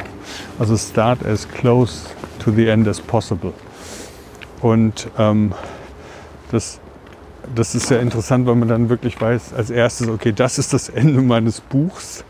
Also 0.60 0.76
start 0.78 1.26
as 1.26 1.48
close 1.48 2.10
to 2.44 2.52
the 2.52 2.68
end 2.68 2.88
as 2.88 3.00
possible. 3.00 3.54
Und 4.62 5.10
ähm, 5.18 5.54
das 6.52 6.80
das 7.56 7.76
ist 7.76 7.90
ja 7.90 7.98
interessant, 7.98 8.46
weil 8.46 8.56
man 8.56 8.68
dann 8.68 8.90
wirklich 8.90 9.20
weiß, 9.20 9.54
als 9.54 9.70
erstes, 9.70 10.08
okay, 10.08 10.32
das 10.32 10.60
ist 10.60 10.74
das 10.74 10.90
Ende 10.90 11.22
meines 11.22 11.62
Buchs. 11.62 12.24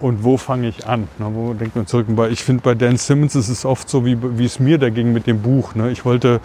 Und 0.00 0.24
wo 0.24 0.36
fange 0.36 0.68
ich 0.68 0.86
an? 0.86 1.08
Na, 1.18 1.30
wo 1.32 1.52
denkt 1.52 1.76
man 1.76 1.86
zurück? 1.86 2.06
Ich 2.30 2.42
finde, 2.42 2.62
bei 2.62 2.74
Dan 2.74 2.96
Simmons 2.96 3.34
ist 3.34 3.48
es 3.48 3.64
oft 3.64 3.88
so, 3.88 4.06
wie, 4.06 4.16
wie 4.38 4.46
es 4.46 4.58
mir 4.58 4.78
da 4.78 4.88
ging 4.88 5.12
mit 5.12 5.26
dem 5.26 5.42
Buch. 5.42 5.74
Ne? 5.74 5.90
Ich 5.90 6.04
wollte 6.04 6.40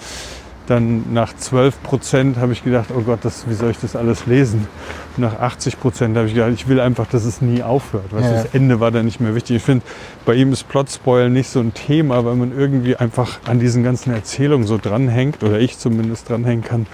dann 0.67 1.13
nach 1.13 1.35
12 1.35 1.83
Prozent 1.83 2.37
habe 2.37 2.53
ich 2.53 2.63
gedacht, 2.63 2.89
oh 2.95 3.01
Gott, 3.01 3.19
das, 3.23 3.47
wie 3.47 3.53
soll 3.53 3.71
ich 3.71 3.77
das 3.77 3.95
alles 3.95 4.25
lesen? 4.25 4.67
Und 5.15 5.21
nach 5.21 5.39
80 5.39 5.79
Prozent 5.79 6.17
habe 6.17 6.27
ich 6.27 6.33
gedacht, 6.33 6.51
ich 6.53 6.67
will 6.67 6.79
einfach, 6.79 7.07
dass 7.07 7.23
es 7.25 7.41
nie 7.41 7.63
aufhört. 7.63 8.11
Weißt, 8.11 8.25
ja. 8.25 8.43
Das 8.43 8.53
Ende 8.53 8.79
war 8.79 8.91
dann 8.91 9.05
nicht 9.05 9.19
mehr 9.19 9.35
wichtig. 9.35 9.57
Ich 9.57 9.63
finde, 9.63 9.85
bei 10.25 10.33
ihm 10.33 10.51
ist 10.51 10.67
Plotspoil 10.67 11.29
nicht 11.29 11.49
so 11.49 11.59
ein 11.59 11.73
Thema, 11.73 12.25
weil 12.25 12.35
man 12.35 12.57
irgendwie 12.57 12.95
einfach 12.95 13.39
an 13.45 13.59
diesen 13.59 13.83
ganzen 13.83 14.13
Erzählungen 14.13 14.65
so 14.65 14.77
dranhängt, 14.77 15.43
oder 15.43 15.59
ich 15.59 15.77
zumindest 15.77 16.29
dranhängen 16.29 16.63
kann, 16.63 16.87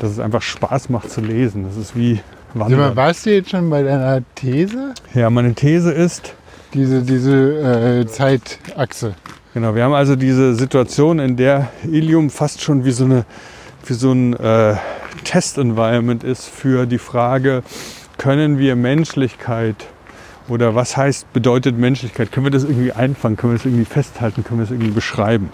dass 0.00 0.10
es 0.10 0.20
einfach 0.20 0.42
Spaß 0.42 0.88
macht 0.88 1.10
zu 1.10 1.20
lesen. 1.20 1.64
Das 1.64 1.76
ist 1.76 1.96
wie 1.96 2.20
Wandern. 2.54 2.80
Also, 2.80 2.96
warst 2.96 3.26
du 3.26 3.34
jetzt 3.34 3.50
schon 3.50 3.70
bei 3.70 3.82
deiner 3.82 4.22
These? 4.34 4.94
Ja, 5.14 5.30
meine 5.30 5.54
These 5.54 5.92
ist... 5.92 6.34
Diese, 6.74 7.02
diese 7.02 8.00
äh, 8.02 8.06
Zeitachse. 8.06 9.14
Genau, 9.54 9.74
wir 9.74 9.84
haben 9.84 9.94
also 9.94 10.16
diese 10.16 10.54
Situation, 10.54 11.18
in 11.18 11.36
der 11.36 11.68
Ilium 11.84 12.28
fast 12.28 12.60
schon 12.60 12.84
wie 12.84 12.90
so, 12.90 13.04
eine, 13.04 13.24
wie 13.86 13.94
so 13.94 14.12
ein 14.12 14.34
äh, 14.34 14.76
Test-Environment 15.24 16.24
ist 16.24 16.46
für 16.46 16.86
die 16.86 16.98
Frage, 16.98 17.62
können 18.18 18.58
wir 18.58 18.76
Menschlichkeit 18.76 19.86
oder 20.48 20.74
was 20.74 20.96
heißt, 20.96 21.32
bedeutet 21.32 21.78
Menschlichkeit? 21.78 22.32
Können 22.32 22.46
wir 22.46 22.50
das 22.50 22.64
irgendwie 22.64 22.92
einfangen? 22.92 23.36
Können 23.36 23.52
wir 23.52 23.58
das 23.58 23.66
irgendwie 23.66 23.84
festhalten? 23.84 24.44
Können 24.44 24.60
wir 24.60 24.64
das 24.64 24.72
irgendwie 24.72 24.90
beschreiben? 24.90 25.50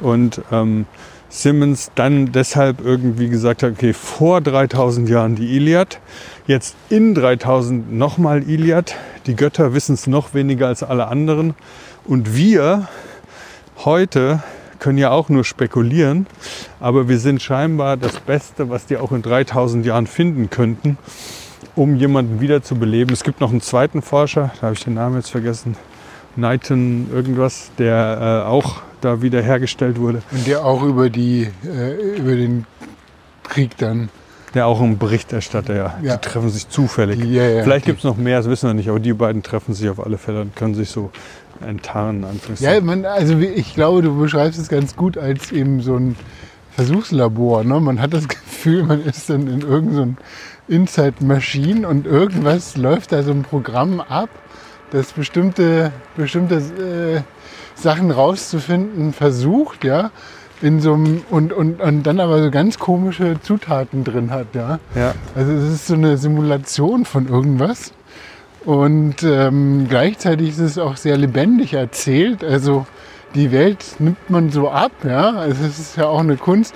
Und 0.00 0.40
ähm, 0.50 0.86
Simmons 1.32 1.90
dann 1.94 2.30
deshalb 2.30 2.84
irgendwie 2.84 3.30
gesagt 3.30 3.62
hat, 3.62 3.72
okay, 3.72 3.94
vor 3.94 4.42
3000 4.42 5.08
Jahren 5.08 5.34
die 5.34 5.56
Iliad, 5.56 5.98
jetzt 6.46 6.76
in 6.90 7.14
3000 7.14 7.90
nochmal 7.90 8.42
Iliad, 8.42 8.94
die 9.26 9.34
Götter 9.34 9.72
wissen 9.72 9.94
es 9.94 10.06
noch 10.06 10.34
weniger 10.34 10.66
als 10.66 10.82
alle 10.82 11.08
anderen. 11.08 11.54
Und 12.04 12.36
wir 12.36 12.86
heute 13.82 14.42
können 14.78 14.98
ja 14.98 15.10
auch 15.10 15.30
nur 15.30 15.44
spekulieren, 15.44 16.26
aber 16.80 17.08
wir 17.08 17.18
sind 17.18 17.40
scheinbar 17.40 17.96
das 17.96 18.20
Beste, 18.20 18.68
was 18.68 18.84
die 18.84 18.98
auch 18.98 19.12
in 19.12 19.22
3000 19.22 19.86
Jahren 19.86 20.06
finden 20.06 20.50
könnten, 20.50 20.98
um 21.74 21.96
jemanden 21.96 22.42
wieder 22.42 22.62
zu 22.62 22.74
beleben. 22.74 23.14
Es 23.14 23.24
gibt 23.24 23.40
noch 23.40 23.52
einen 23.52 23.62
zweiten 23.62 24.02
Forscher, 24.02 24.50
da 24.60 24.66
habe 24.66 24.74
ich 24.74 24.84
den 24.84 24.94
Namen 24.94 25.16
jetzt 25.16 25.30
vergessen, 25.30 25.76
Knighton 26.34 27.08
irgendwas, 27.12 27.70
der 27.78 28.44
äh, 28.46 28.48
auch 28.48 28.82
da 29.00 29.22
wieder 29.22 29.42
hergestellt 29.42 29.98
wurde. 29.98 30.22
Und 30.30 30.46
der 30.46 30.64
auch 30.64 30.82
über, 30.82 31.10
die, 31.10 31.48
äh, 31.64 32.16
über 32.16 32.36
den 32.36 32.66
Krieg 33.44 33.76
dann 33.76 34.08
der 34.54 34.66
auch 34.66 34.80
ein 34.82 34.98
Berichterstatter, 34.98 35.74
ja. 35.74 35.98
ja. 36.02 36.16
Die 36.16 36.20
treffen 36.20 36.50
sich 36.50 36.68
zufällig. 36.68 37.24
Ja, 37.24 37.48
ja, 37.48 37.62
Vielleicht 37.62 37.86
gibt 37.86 37.98
es 37.98 38.04
noch 38.04 38.16
mehr, 38.16 38.38
das 38.38 38.48
wissen 38.48 38.68
wir 38.68 38.74
nicht, 38.74 38.88
aber 38.88 39.00
die 39.00 39.14
beiden 39.14 39.42
treffen 39.42 39.74
sich 39.74 39.88
auf 39.88 40.04
alle 40.04 40.18
Fälle 40.18 40.42
und 40.42 40.54
können 40.56 40.74
sich 40.74 40.90
so 40.90 41.10
enttarnen. 41.66 42.26
Ja, 42.58 42.78
man, 42.80 43.04
also 43.04 43.38
ich 43.38 43.74
glaube, 43.74 44.02
du 44.02 44.18
beschreibst 44.18 44.58
es 44.58 44.68
ganz 44.68 44.96
gut 44.96 45.16
als 45.16 45.52
eben 45.52 45.80
so 45.80 45.96
ein 45.96 46.16
Versuchslabor. 46.72 47.64
Ne? 47.64 47.80
Man 47.80 48.00
hat 48.00 48.12
das 48.12 48.28
Gefühl, 48.62 48.82
man 48.82 49.02
ist 49.02 49.30
dann 49.30 49.46
in 49.46 49.60
irgendeinem 49.62 50.16
so 50.68 50.74
Inside 50.74 51.14
Machine 51.20 51.86
und 51.88 52.06
irgendwas 52.06 52.76
läuft 52.76 53.12
da 53.12 53.22
so 53.22 53.30
ein 53.30 53.42
Programm 53.42 54.00
ab, 54.00 54.28
das 54.92 55.12
bestimmte, 55.12 55.90
bestimmte 56.16 56.56
äh, 56.56 57.22
Sachen 57.74 58.10
rauszufinden 58.10 59.12
versucht, 59.12 59.84
ja. 59.84 60.10
In 60.60 60.80
so 60.80 60.94
einem, 60.94 61.24
und, 61.28 61.52
und, 61.52 61.80
und 61.80 62.04
dann 62.04 62.20
aber 62.20 62.40
so 62.40 62.50
ganz 62.52 62.78
komische 62.78 63.40
Zutaten 63.42 64.04
drin 64.04 64.30
hat, 64.30 64.54
ja. 64.54 64.78
ja. 64.94 65.12
Also 65.34 65.50
es 65.50 65.72
ist 65.72 65.86
so 65.88 65.94
eine 65.94 66.16
Simulation 66.16 67.04
von 67.04 67.26
irgendwas. 67.26 67.92
Und 68.64 69.24
ähm, 69.24 69.86
gleichzeitig 69.88 70.50
ist 70.50 70.60
es 70.60 70.78
auch 70.78 70.96
sehr 70.96 71.16
lebendig 71.16 71.74
erzählt. 71.74 72.44
Also 72.44 72.86
die 73.34 73.50
Welt 73.50 73.84
nimmt 73.98 74.30
man 74.30 74.50
so 74.50 74.70
ab. 74.70 74.92
Ja? 75.04 75.30
Also 75.32 75.64
es 75.64 75.80
ist 75.80 75.96
ja 75.96 76.06
auch 76.06 76.20
eine 76.20 76.36
Kunst. 76.36 76.74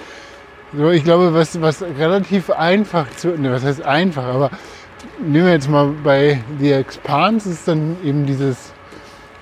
So, 0.77 0.91
ich 0.91 1.05
glaube, 1.05 1.33
was, 1.33 1.61
was 1.61 1.83
relativ 1.83 2.51
einfach 2.51 3.09
zu, 3.17 3.29
ne, 3.29 3.53
was 3.53 3.65
heißt 3.65 3.83
einfach, 3.83 4.25
aber 4.25 4.51
nehmen 5.21 5.47
wir 5.47 5.53
jetzt 5.53 5.69
mal 5.69 5.89
bei 6.05 6.43
The 6.59 6.73
Expanse 6.73 7.51
ist 7.51 7.69
dann 7.69 7.97
eben 8.05 8.27
dieses, 8.27 8.73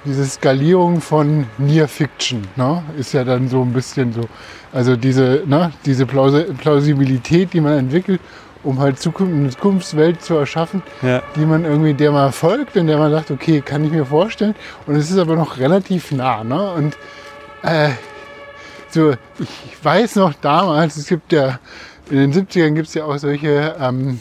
diese 0.04 0.24
Skalierung 0.24 1.00
von 1.00 1.46
Near 1.58 1.88
Fiction, 1.88 2.46
ne? 2.56 2.82
ist 2.98 3.12
ja 3.12 3.24
dann 3.24 3.48
so 3.48 3.62
ein 3.62 3.72
bisschen 3.72 4.12
so, 4.12 4.22
also 4.72 4.96
diese, 4.96 5.42
ne, 5.46 5.72
diese 5.84 6.06
Plausibilität, 6.06 7.52
die 7.52 7.60
man 7.60 7.78
entwickelt 7.78 8.20
um 8.64 8.80
halt 8.80 8.98
Zukunft, 8.98 9.34
eine 9.34 9.50
Zukunftswelt 9.50 10.22
zu 10.22 10.34
erschaffen, 10.34 10.82
ja. 11.02 11.22
die 11.36 11.44
man 11.44 11.64
irgendwie 11.64 11.94
der 11.94 12.10
mal 12.10 12.32
folgt 12.32 12.76
und 12.76 12.86
der 12.86 12.98
man 12.98 13.12
sagt, 13.12 13.30
okay, 13.30 13.60
kann 13.60 13.84
ich 13.84 13.92
mir 13.92 14.06
vorstellen. 14.06 14.54
Und 14.86 14.96
es 14.96 15.10
ist 15.10 15.18
aber 15.18 15.36
noch 15.36 15.58
relativ 15.58 16.10
nah. 16.12 16.42
Ne? 16.42 16.72
Und 16.72 16.96
äh, 17.62 17.90
so, 18.90 19.12
ich 19.38 19.84
weiß 19.84 20.16
noch 20.16 20.34
damals, 20.34 20.96
es 20.96 21.06
gibt 21.06 21.32
ja, 21.32 21.58
in 22.10 22.16
den 22.16 22.32
70ern 22.32 22.72
gibt 22.72 22.88
es 22.88 22.94
ja 22.94 23.04
auch 23.04 23.18
solche 23.18 23.76
ähm, 23.78 24.18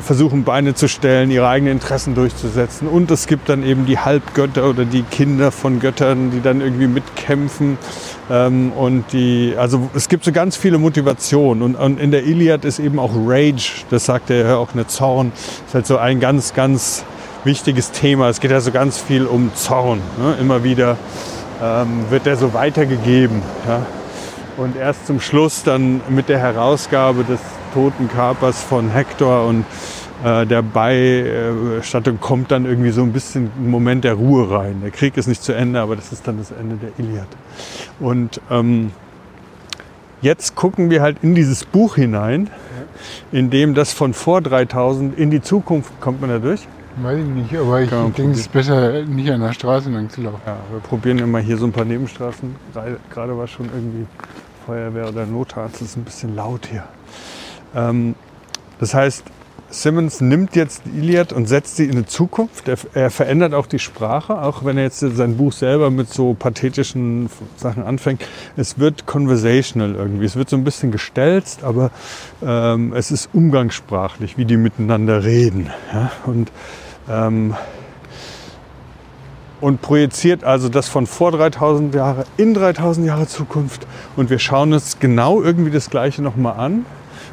versuchen 0.00 0.44
Beine 0.44 0.74
zu 0.74 0.88
stellen, 0.88 1.30
ihre 1.30 1.48
eigenen 1.48 1.74
Interessen 1.74 2.14
durchzusetzen. 2.14 2.88
Und 2.88 3.10
es 3.10 3.26
gibt 3.26 3.48
dann 3.48 3.64
eben 3.64 3.86
die 3.86 3.98
Halbgötter 3.98 4.68
oder 4.68 4.84
die 4.84 5.02
Kinder 5.02 5.52
von 5.52 5.78
Göttern, 5.78 6.30
die 6.30 6.40
dann 6.40 6.60
irgendwie 6.60 6.88
mitkämpfen. 6.88 7.78
Ähm, 8.30 8.72
und 8.72 9.04
die, 9.12 9.54
also 9.56 9.88
es 9.94 10.08
gibt 10.08 10.24
so 10.24 10.32
ganz 10.32 10.56
viele 10.56 10.78
Motivationen. 10.78 11.76
Und, 11.76 12.00
in 12.00 12.10
der 12.10 12.24
Iliad 12.24 12.64
ist 12.64 12.78
eben 12.78 12.98
auch 12.98 13.12
Rage, 13.14 13.84
das 13.90 14.06
sagt 14.06 14.30
er 14.30 14.36
ja 14.36 14.56
auch 14.56 14.72
eine 14.72 14.86
Zorn, 14.86 15.32
ist 15.66 15.74
halt 15.74 15.86
so 15.86 15.98
ein 15.98 16.20
ganz, 16.20 16.52
ganz 16.52 17.04
wichtiges 17.44 17.92
Thema. 17.92 18.28
Es 18.28 18.40
geht 18.40 18.50
ja 18.50 18.60
so 18.60 18.72
ganz 18.72 18.98
viel 18.98 19.24
um 19.26 19.54
Zorn. 19.54 20.00
Ne? 20.18 20.36
Immer 20.40 20.64
wieder 20.64 20.96
ähm, 21.62 22.06
wird 22.10 22.26
der 22.26 22.36
so 22.36 22.52
weitergegeben. 22.52 23.40
Und 24.56 24.76
erst 24.76 25.06
zum 25.06 25.20
Schluss 25.20 25.62
dann 25.62 26.00
mit 26.08 26.28
der 26.28 26.38
Herausgabe 26.38 27.24
des 27.24 27.40
toten 27.76 28.08
Kapers 28.08 28.62
von 28.62 28.88
Hector 28.88 29.46
und 29.46 29.66
äh, 30.24 30.46
der 30.46 30.62
Beistattung 30.62 32.18
kommt 32.20 32.50
dann 32.50 32.64
irgendwie 32.64 32.88
so 32.90 33.02
ein 33.02 33.12
bisschen 33.12 33.50
ein 33.58 33.68
Moment 33.70 34.02
der 34.04 34.14
Ruhe 34.14 34.50
rein. 34.50 34.80
Der 34.82 34.90
Krieg 34.90 35.14
ist 35.18 35.26
nicht 35.26 35.42
zu 35.42 35.52
Ende, 35.52 35.78
aber 35.80 35.94
das 35.94 36.10
ist 36.10 36.26
dann 36.26 36.38
das 36.38 36.52
Ende 36.52 36.76
der 36.76 36.88
Iliad. 36.98 37.26
Und 38.00 38.40
ähm, 38.50 38.92
jetzt 40.22 40.54
gucken 40.56 40.88
wir 40.88 41.02
halt 41.02 41.18
in 41.20 41.34
dieses 41.34 41.66
Buch 41.66 41.96
hinein, 41.96 42.48
in 43.30 43.50
dem 43.50 43.74
das 43.74 43.92
von 43.92 44.14
vor 44.14 44.40
3000 44.40 45.18
in 45.18 45.30
die 45.30 45.42
Zukunft 45.42 46.00
kommt 46.00 46.22
man 46.22 46.30
da 46.30 46.38
durch. 46.38 46.66
Weiß 47.02 47.18
ich 47.18 47.26
nicht, 47.26 47.54
aber 47.54 47.82
ich 47.82 47.90
denke, 47.90 48.30
es 48.32 48.38
ist 48.38 48.52
besser, 48.52 49.02
nicht 49.04 49.30
an 49.30 49.42
der 49.42 49.52
Straße 49.52 49.90
lang 49.90 50.08
zu 50.08 50.22
laufen. 50.22 50.40
Ja, 50.46 50.56
wir 50.70 50.80
probieren 50.80 51.18
immer 51.18 51.40
hier 51.40 51.58
so 51.58 51.66
ein 51.66 51.72
paar 51.72 51.84
Nebenstraßen. 51.84 52.56
Gerade- 52.72 52.96
Gerade 53.12 53.36
war 53.36 53.46
schon 53.46 53.66
irgendwie 53.66 54.06
Feuerwehr 54.64 55.06
oder 55.10 55.26
Notarzt. 55.26 55.82
Es 55.82 55.88
ist 55.88 55.96
ein 55.98 56.04
bisschen 56.04 56.34
laut 56.34 56.66
hier. 56.70 56.84
Ähm, 57.76 58.16
das 58.80 58.94
heißt, 58.94 59.24
Simmons 59.68 60.20
nimmt 60.20 60.54
jetzt 60.54 60.82
die 60.84 60.98
Iliad 60.98 61.32
und 61.32 61.46
setzt 61.46 61.76
sie 61.76 61.84
in 61.86 61.96
die 61.96 62.06
Zukunft. 62.06 62.68
Er, 62.68 62.78
er 62.94 63.10
verändert 63.10 63.52
auch 63.52 63.66
die 63.66 63.78
Sprache, 63.78 64.40
auch 64.40 64.64
wenn 64.64 64.76
er 64.78 64.84
jetzt 64.84 65.00
sein 65.00 65.36
Buch 65.36 65.52
selber 65.52 65.90
mit 65.90 66.08
so 66.08 66.34
pathetischen 66.34 67.28
Sachen 67.56 67.82
anfängt. 67.82 68.22
Es 68.56 68.78
wird 68.78 69.06
conversational 69.06 69.94
irgendwie. 69.94 70.24
Es 70.24 70.36
wird 70.36 70.48
so 70.48 70.56
ein 70.56 70.64
bisschen 70.64 70.92
gestelzt, 70.92 71.64
aber 71.64 71.90
ähm, 72.44 72.92
es 72.94 73.10
ist 73.10 73.28
umgangssprachlich, 73.32 74.38
wie 74.38 74.44
die 74.44 74.56
miteinander 74.56 75.24
reden. 75.24 75.70
Ja? 75.92 76.12
Und 76.24 76.50
ähm, 77.08 77.54
und 79.60 79.80
projiziert 79.80 80.44
also 80.44 80.68
das 80.68 80.88
von 80.88 81.06
vor 81.06 81.32
3000 81.32 81.94
Jahre 81.94 82.24
in 82.36 82.52
3000 82.52 83.06
Jahre 83.06 83.26
Zukunft 83.26 83.86
und 84.14 84.28
wir 84.28 84.38
schauen 84.38 84.74
uns 84.74 84.98
genau 84.98 85.40
irgendwie 85.40 85.70
das 85.70 85.88
Gleiche 85.88 86.20
nochmal 86.20 86.58
an 86.58 86.84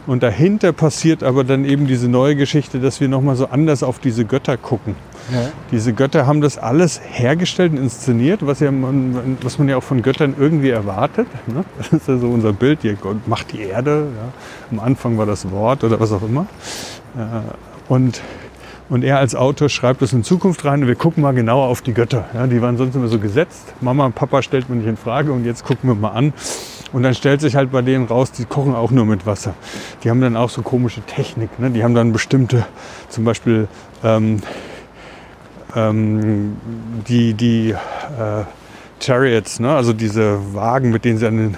und 0.06 0.24
dahinter 0.24 0.74
passiert 0.74 1.24
aber 1.24 1.44
dann 1.44 1.66
eben 1.66 1.88
diese 1.88 2.10
neue 2.10 2.36
Geschichte, 2.36 2.80
dass 2.80 3.00
wir 3.00 3.08
nochmal 3.08 3.36
so 3.36 3.48
anders 3.48 3.84
auf 3.84 4.00
diese 4.00 4.26
Götter 4.26 4.58
gucken. 4.58 4.96
Ja. 5.32 5.50
Diese 5.72 5.94
Götter 5.94 6.28
haben 6.28 6.42
das 6.42 6.58
alles 6.58 7.00
hergestellt 7.02 7.72
und 7.72 7.78
inszeniert, 7.78 8.46
was, 8.46 8.60
ja 8.60 8.72
man, 8.72 9.38
was 9.42 9.58
man 9.58 9.70
ja 9.70 9.78
auch 9.78 9.84
von 9.84 10.02
Göttern 10.02 10.36
irgendwie 10.38 10.70
erwartet. 10.70 11.28
Ne? 11.48 11.64
Das 11.78 11.94
ist 11.94 12.08
ja 12.08 12.18
so 12.18 12.28
unser 12.28 12.52
Bild 12.52 12.82
hier, 12.82 12.96
Gott 12.96 13.26
macht 13.28 13.54
die 13.54 13.62
Erde. 13.62 14.08
Ja? 14.18 14.78
Am 14.78 14.86
Anfang 14.86 15.18
war 15.18 15.26
das 15.26 15.50
Wort 15.52 15.84
oder 15.86 16.00
was 16.00 16.12
auch 16.12 16.24
immer. 16.24 16.48
Äh, 17.16 17.54
Und, 17.88 18.22
und 18.90 19.04
er 19.04 19.20
als 19.20 19.34
Autor 19.36 19.70
schreibt 19.70 20.02
das 20.02 20.12
in 20.12 20.24
Zukunft 20.24 20.66
rein 20.66 20.82
und 20.82 20.88
wir 20.88 20.96
gucken 20.96 21.24
mal 21.24 21.34
genauer 21.34 21.68
auf 21.68 21.82
die 21.82 21.94
Götter. 21.94 22.26
Ja? 22.34 22.48
Die 22.48 22.62
waren 22.62 22.76
sonst 22.76 22.96
immer 22.96 23.08
so 23.08 23.20
gesetzt. 23.20 23.74
Mama 23.80 24.06
und 24.06 24.16
Papa 24.16 24.42
stellt 24.42 24.68
man 24.68 24.80
nicht 24.80 24.88
in 24.88 24.98
Frage 24.98 25.32
und 25.32 25.46
jetzt 25.46 25.64
gucken 25.64 25.90
wir 25.90 25.96
mal 25.96 26.10
an. 26.10 26.34
Und 26.94 27.02
dann 27.02 27.16
stellt 27.16 27.42
sich 27.42 27.56
halt 27.56 27.72
bei 27.72 27.82
denen 27.82 28.06
raus, 28.06 28.32
die 28.32 28.46
kochen 28.46 28.76
auch 28.76 28.92
nur 28.92 29.06
mit 29.06 29.26
Wasser. 29.26 29.56
Die 30.04 30.10
haben 30.12 30.22
dann 30.22 30.38
auch 30.38 30.52
so 30.52 30.62
komische 30.62 31.02
Technik. 31.02 31.60
Ne? 31.60 31.72
Die 31.72 31.84
haben 31.84 31.96
dann 31.96 32.14
bestimmte, 32.14 32.66
zum 33.10 33.26
Beispiel 33.26 33.68
ähm, 34.04 34.42
ähm, 35.76 36.56
die, 37.08 37.34
die 37.34 37.72
äh, 37.72 38.44
Chariots, 39.02 39.60
ne? 39.60 39.76
also 39.76 39.92
diese 39.92 40.54
Wagen, 40.54 40.92
mit 40.92 41.04
denen 41.04 41.18
sie 41.18 41.28
an 41.28 41.38
den, 41.38 41.58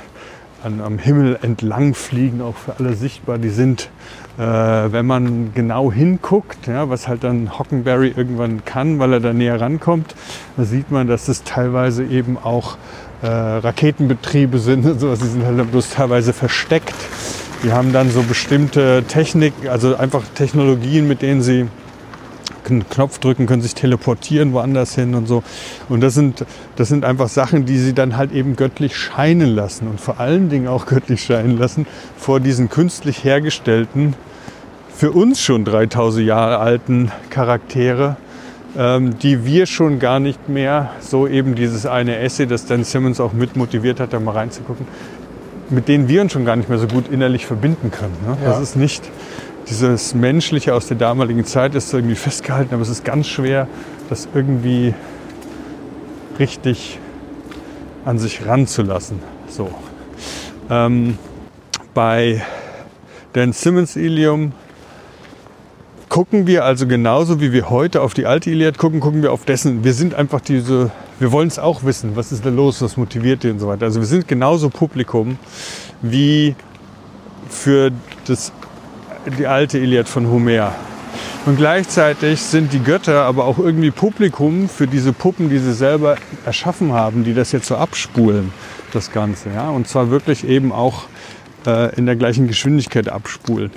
an, 0.63 0.79
am 0.79 0.97
Himmel 0.97 1.37
entlang 1.41 1.93
fliegen, 1.95 2.41
auch 2.41 2.55
für 2.55 2.79
alle 2.79 2.93
sichtbar, 2.93 3.37
die 3.37 3.49
sind, 3.49 3.89
äh, 4.37 4.41
wenn 4.41 5.05
man 5.05 5.53
genau 5.53 5.91
hinguckt, 5.91 6.67
ja, 6.67 6.89
was 6.89 7.09
halt 7.09 7.25
dann 7.25 7.59
Hockenberry 7.59 8.13
irgendwann 8.15 8.63
kann, 8.63 8.99
weil 8.99 9.13
er 9.13 9.19
da 9.19 9.33
näher 9.33 9.59
rankommt, 9.59 10.15
da 10.55 10.63
sieht 10.63 10.91
man, 10.91 11.07
dass 11.07 11.27
es 11.27 11.43
teilweise 11.43 12.05
eben 12.05 12.37
auch 12.37 12.77
äh, 13.21 13.27
Raketenbetriebe 13.27 14.59
sind 14.59 14.85
und 14.85 14.99
sowas, 14.99 15.19
die 15.19 15.27
sind 15.27 15.45
halt 15.45 15.71
bloß 15.71 15.89
teilweise 15.89 16.33
versteckt. 16.33 16.95
Die 17.63 17.71
haben 17.71 17.93
dann 17.93 18.11
so 18.11 18.21
bestimmte 18.21 19.03
Technik, 19.07 19.53
also 19.69 19.95
einfach 19.95 20.23
Technologien, 20.35 21.07
mit 21.07 21.21
denen 21.21 21.41
sie 21.41 21.67
einen 22.69 22.87
Knopf 22.89 23.19
drücken, 23.19 23.45
können 23.45 23.61
sich 23.61 23.75
teleportieren 23.75 24.53
woanders 24.53 24.95
hin 24.95 25.15
und 25.15 25.27
so. 25.27 25.43
Und 25.89 26.01
das 26.01 26.13
sind, 26.13 26.45
das 26.75 26.89
sind 26.89 27.05
einfach 27.05 27.29
Sachen, 27.29 27.65
die 27.65 27.77
sie 27.77 27.93
dann 27.93 28.17
halt 28.17 28.31
eben 28.31 28.55
göttlich 28.55 28.97
scheinen 28.97 29.55
lassen 29.55 29.87
und 29.87 30.01
vor 30.01 30.19
allen 30.19 30.49
Dingen 30.49 30.67
auch 30.67 30.85
göttlich 30.85 31.23
scheinen 31.23 31.57
lassen 31.57 31.85
vor 32.17 32.39
diesen 32.39 32.69
künstlich 32.69 33.23
hergestellten, 33.23 34.15
für 34.93 35.11
uns 35.11 35.41
schon 35.41 35.65
3000 35.65 36.25
Jahre 36.25 36.59
alten 36.59 37.11
Charaktere, 37.29 38.17
ähm, 38.77 39.17
die 39.19 39.45
wir 39.45 39.65
schon 39.65 39.99
gar 39.99 40.19
nicht 40.19 40.49
mehr, 40.49 40.91
so 40.99 41.27
eben 41.27 41.55
dieses 41.55 41.85
eine 41.85 42.17
Essay, 42.19 42.45
das 42.45 42.65
Dan 42.65 42.83
Simmons 42.83 43.19
auch 43.19 43.33
mit 43.33 43.55
motiviert 43.55 43.99
hat, 43.99 44.13
da 44.13 44.19
mal 44.19 44.31
reinzugucken, 44.31 44.87
mit 45.69 45.87
denen 45.87 46.07
wir 46.07 46.21
uns 46.21 46.33
schon 46.33 46.45
gar 46.45 46.55
nicht 46.55 46.69
mehr 46.69 46.77
so 46.77 46.87
gut 46.87 47.05
innerlich 47.09 47.45
verbinden 47.45 47.91
können. 47.91 48.15
Ne? 48.25 48.37
Ja. 48.43 48.49
Das 48.49 48.61
ist 48.61 48.75
nicht 48.75 49.03
dieses 49.69 50.13
Menschliche 50.13 50.73
aus 50.75 50.87
der 50.87 50.97
damaligen 50.97 51.45
Zeit 51.45 51.73
ist 51.75 51.93
irgendwie 51.93 52.15
festgehalten, 52.15 52.73
aber 52.73 52.83
es 52.83 52.89
ist 52.89 53.03
ganz 53.03 53.27
schwer, 53.27 53.67
das 54.09 54.27
irgendwie 54.33 54.93
richtig 56.37 56.99
an 58.03 58.19
sich 58.19 58.45
ranzulassen. 58.45 59.19
So. 59.47 59.69
Ähm, 60.69 61.17
bei 61.93 62.43
Dan 63.33 63.53
Simmons 63.53 63.95
Ilium 63.95 64.51
gucken 66.15 66.47
wir 66.47 66.63
also 66.63 66.87
genauso 66.87 67.41
wie 67.41 67.51
wir 67.51 67.69
heute 67.69 68.01
auf 68.01 68.13
die 68.13 68.25
alte 68.25 68.49
Iliad 68.49 68.77
gucken, 68.77 69.01
gucken 69.01 69.21
wir 69.21 69.33
auf 69.33 69.43
dessen. 69.43 69.83
Wir 69.83 69.93
sind 69.93 70.13
einfach 70.13 70.39
diese, 70.39 70.89
wir 71.19 71.33
wollen 71.33 71.49
es 71.49 71.59
auch 71.59 71.83
wissen, 71.83 72.15
was 72.15 72.31
ist 72.31 72.45
da 72.45 72.49
los, 72.49 72.81
was 72.81 72.95
motiviert 72.95 73.43
die 73.43 73.49
und 73.49 73.59
so 73.59 73.67
weiter. 73.67 73.83
Also 73.83 73.99
wir 73.99 74.07
sind 74.07 74.25
genauso 74.25 74.69
Publikum 74.69 75.37
wie 76.01 76.55
für 77.49 77.91
das, 78.27 78.53
die 79.37 79.45
alte 79.45 79.77
Iliad 79.77 80.07
von 80.07 80.29
Homer. 80.29 80.73
Und 81.45 81.57
gleichzeitig 81.57 82.39
sind 82.39 82.71
die 82.71 82.79
Götter 82.79 83.23
aber 83.23 83.43
auch 83.43 83.59
irgendwie 83.59 83.91
Publikum 83.91 84.69
für 84.69 84.87
diese 84.87 85.11
Puppen, 85.11 85.49
die 85.49 85.57
sie 85.57 85.73
selber 85.73 86.15
erschaffen 86.45 86.93
haben, 86.93 87.25
die 87.25 87.33
das 87.33 87.51
jetzt 87.51 87.67
so 87.67 87.75
abspulen, 87.75 88.53
das 88.93 89.11
Ganze. 89.11 89.49
Ja? 89.49 89.69
Und 89.69 89.89
zwar 89.89 90.11
wirklich 90.11 90.47
eben 90.47 90.71
auch 90.71 91.07
äh, 91.67 91.93
in 91.97 92.05
der 92.05 92.15
gleichen 92.15 92.47
Geschwindigkeit 92.47 93.09
abspulen. 93.09 93.71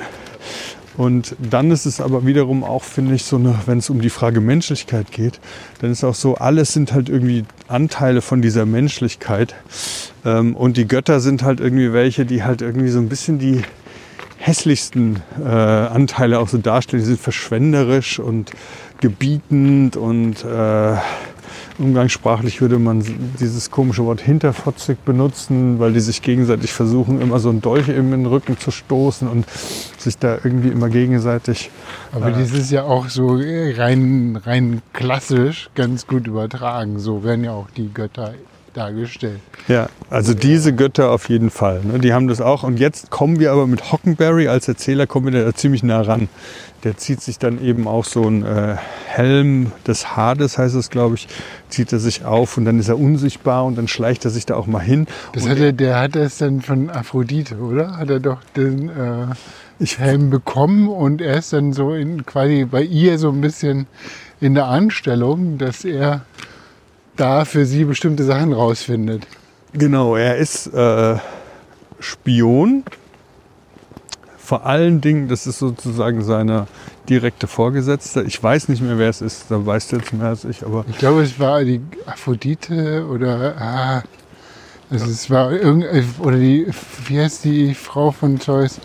Und 0.99 1.37
dann 1.39 1.71
ist 1.71 1.87
es 1.87 2.01
aber 2.01 2.27
wiederum 2.27 2.65
auch, 2.65 2.83
finde 2.83 3.15
ich, 3.15 3.23
so 3.23 3.37
eine, 3.37 3.55
wenn 3.67 3.79
es 3.79 3.89
um 3.89 4.01
die 4.01 4.11
Frage 4.11 4.41
Menschlichkeit 4.41 5.13
geht, 5.13 5.39
dann 5.81 5.93
ist 5.93 6.03
auch 6.03 6.17
so, 6.17 6.35
alles 6.35 6.73
sind 6.73 6.93
halt 6.93 7.09
irgendwie 7.09 7.45
Anteile 7.69 8.21
von 8.21 8.43
dieser 8.43 8.67
Menschlichkeit. 8.67 9.55
Ähm, 10.25 10.57
und 10.57 10.77
die 10.77 10.89
Götter 10.89 11.21
sind 11.21 11.45
halt 11.45 11.61
irgendwie 11.61 11.93
welche, 11.93 12.27
die 12.27 12.43
halt 12.43 12.63
irgendwie 12.63 12.89
so 12.89 12.99
ein 12.99 13.09
bisschen 13.09 13.39
die 13.39 13.63
hässlichsten 14.39 15.23
äh, 15.39 15.49
Anteile 15.49 16.41
auch 16.41 16.49
so 16.49 16.59
darstellen. 16.59 17.01
Die 17.01 17.07
sind 17.07 17.21
verschwenderisch 17.21 18.19
und 18.19 18.51
gebietend 19.01 19.97
und 19.97 20.45
äh, 20.45 20.97
umgangssprachlich 21.79 22.61
würde 22.61 22.79
man 22.79 23.05
dieses 23.41 23.71
komische 23.71 24.05
Wort 24.05 24.21
hinterfotzig 24.21 24.99
benutzen, 24.99 25.79
weil 25.79 25.93
die 25.93 26.01
sich 26.01 26.23
gegenseitig 26.23 26.73
versuchen, 26.73 27.21
immer 27.21 27.39
so 27.39 27.49
einen 27.51 27.61
Dolch 27.61 27.89
in 27.89 28.11
den 28.11 28.27
Rücken 28.27 28.59
zu 28.59 28.71
stoßen 28.71 29.29
und 29.29 29.47
sich 29.99 30.19
da 30.19 30.39
irgendwie 30.43 30.69
immer 30.69 30.89
gegenseitig. 30.89 31.71
Aber 32.13 32.29
Äh. 32.29 32.33
das 32.33 32.53
ist 32.53 32.71
ja 32.71 32.85
auch 32.85 33.09
so 33.09 33.39
rein, 33.41 34.41
rein 34.45 34.83
klassisch 34.93 35.71
ganz 35.75 36.07
gut 36.07 36.27
übertragen. 36.27 36.99
So 36.99 37.25
werden 37.25 37.45
ja 37.45 37.53
auch 37.53 37.71
die 37.77 37.93
Götter 37.93 38.33
dargestellt. 38.75 39.41
Ja, 39.69 39.89
also 40.11 40.35
diese 40.35 40.75
Götter 40.75 41.11
auf 41.11 41.29
jeden 41.29 41.51
Fall. 41.51 41.81
Ne? 41.85 41.99
Die 41.99 42.13
haben 42.13 42.29
das 42.29 42.41
auch. 42.41 42.63
Und 42.63 42.79
jetzt 42.79 43.11
kommen 43.11 43.39
wir 43.41 43.53
aber 43.53 43.67
mit 43.67 43.93
Hockenberry 43.93 44.49
als 44.49 44.69
Erzähler 44.69 45.07
kommen 45.07 45.33
wir 45.33 45.45
da 45.45 45.55
ziemlich 45.55 45.83
nah 45.83 46.01
ran. 46.01 46.29
Der 46.85 46.97
zieht 46.97 47.21
sich 47.21 47.39
dann 47.39 47.61
eben 47.63 47.89
auch 47.89 48.05
so 48.05 48.23
ein 48.29 48.45
äh, 48.45 48.77
Helm 49.07 49.73
des 49.87 50.17
Hades, 50.17 50.59
heißt 50.59 50.77
es, 50.77 50.91
glaube 50.91 51.17
ich, 51.17 51.27
zieht 51.71 51.93
er 51.93 51.99
sich 51.99 52.25
auf 52.25 52.57
und 52.57 52.65
dann 52.67 52.79
ist 52.79 52.89
er 52.89 52.99
unsichtbar 52.99 53.65
und 53.65 53.77
dann 53.77 53.89
schleicht 53.89 54.25
er 54.25 54.31
sich 54.31 54.47
da 54.47 54.55
auch 54.55 54.67
mal 54.69 54.79
hin. 54.79 55.07
Das 55.33 55.49
hat 55.49 55.59
er, 55.59 55.73
der 55.73 55.99
hat 55.99 56.15
das 56.15 56.39
dann 56.39 56.61
von 56.63 56.89
Aphrodite, 56.89 57.57
oder? 57.57 57.97
Hat 57.97 58.11
er 58.11 58.21
doch 58.21 58.39
den 58.57 58.89
äh, 58.91 59.27
Ich- 59.81 59.99
Helm 59.99 60.31
bekommen 60.31 60.89
und 60.89 61.21
er 61.21 61.39
ist 61.39 61.53
dann 61.53 61.73
so 61.73 61.95
in, 61.95 62.25
quasi 62.25 62.65
bei 62.65 62.83
ihr 62.83 63.19
so 63.19 63.31
ein 63.31 63.41
bisschen 63.41 63.87
in 64.41 64.55
der 64.55 64.67
Anstellung, 64.67 65.59
dass 65.59 65.85
er 65.85 66.23
da 67.19 67.45
für 67.45 67.67
sie 67.67 67.85
bestimmte 67.85 68.25
Sachen 68.25 68.53
rausfindet. 68.53 69.27
Genau, 69.73 70.17
er 70.17 70.37
ist 70.37 70.67
äh, 70.69 71.17
Spion. 72.01 72.85
Vor 74.39 74.65
allen 74.65 75.03
Dingen, 75.03 75.29
das 75.29 75.47
ist 75.47 75.59
sozusagen 75.59 76.23
seine 76.23 76.67
direkte 77.09 77.47
Vorgesetzte. 77.47 78.23
Ich 78.23 78.43
weiß 78.43 78.69
nicht 78.69 78.83
mehr, 78.83 78.99
wer 78.99 79.11
es 79.11 79.21
ist, 79.21 79.51
da 79.51 79.65
weißt 79.65 79.93
du 79.93 79.97
jetzt 79.97 80.13
mehr 80.13 80.29
als 80.29 80.45
ich, 80.45 80.65
aber 80.65 80.85
Ich 80.89 80.99
glaube, 80.99 81.23
es 81.23 81.39
war 81.39 81.65
die 81.65 81.81
Aphrodite 82.07 83.07
oder 83.07 83.55
ah, 83.59 84.03
also 84.91 85.07
es 85.07 85.29
war 85.29 85.53
irgend 85.53 85.85
oder 86.21 86.39
die 86.39 86.67
wie 87.07 87.21
heißt 87.21 87.45
die 87.45 87.75
Frau 87.75 88.11
von 88.11 88.41
Zeus? 88.41 88.81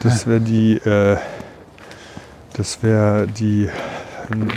das 0.00 0.26
wäre 0.26 0.40
die, 0.40 0.74
äh, 0.76 1.16
das 2.52 2.82
wäre 2.82 3.26
die 3.26 3.68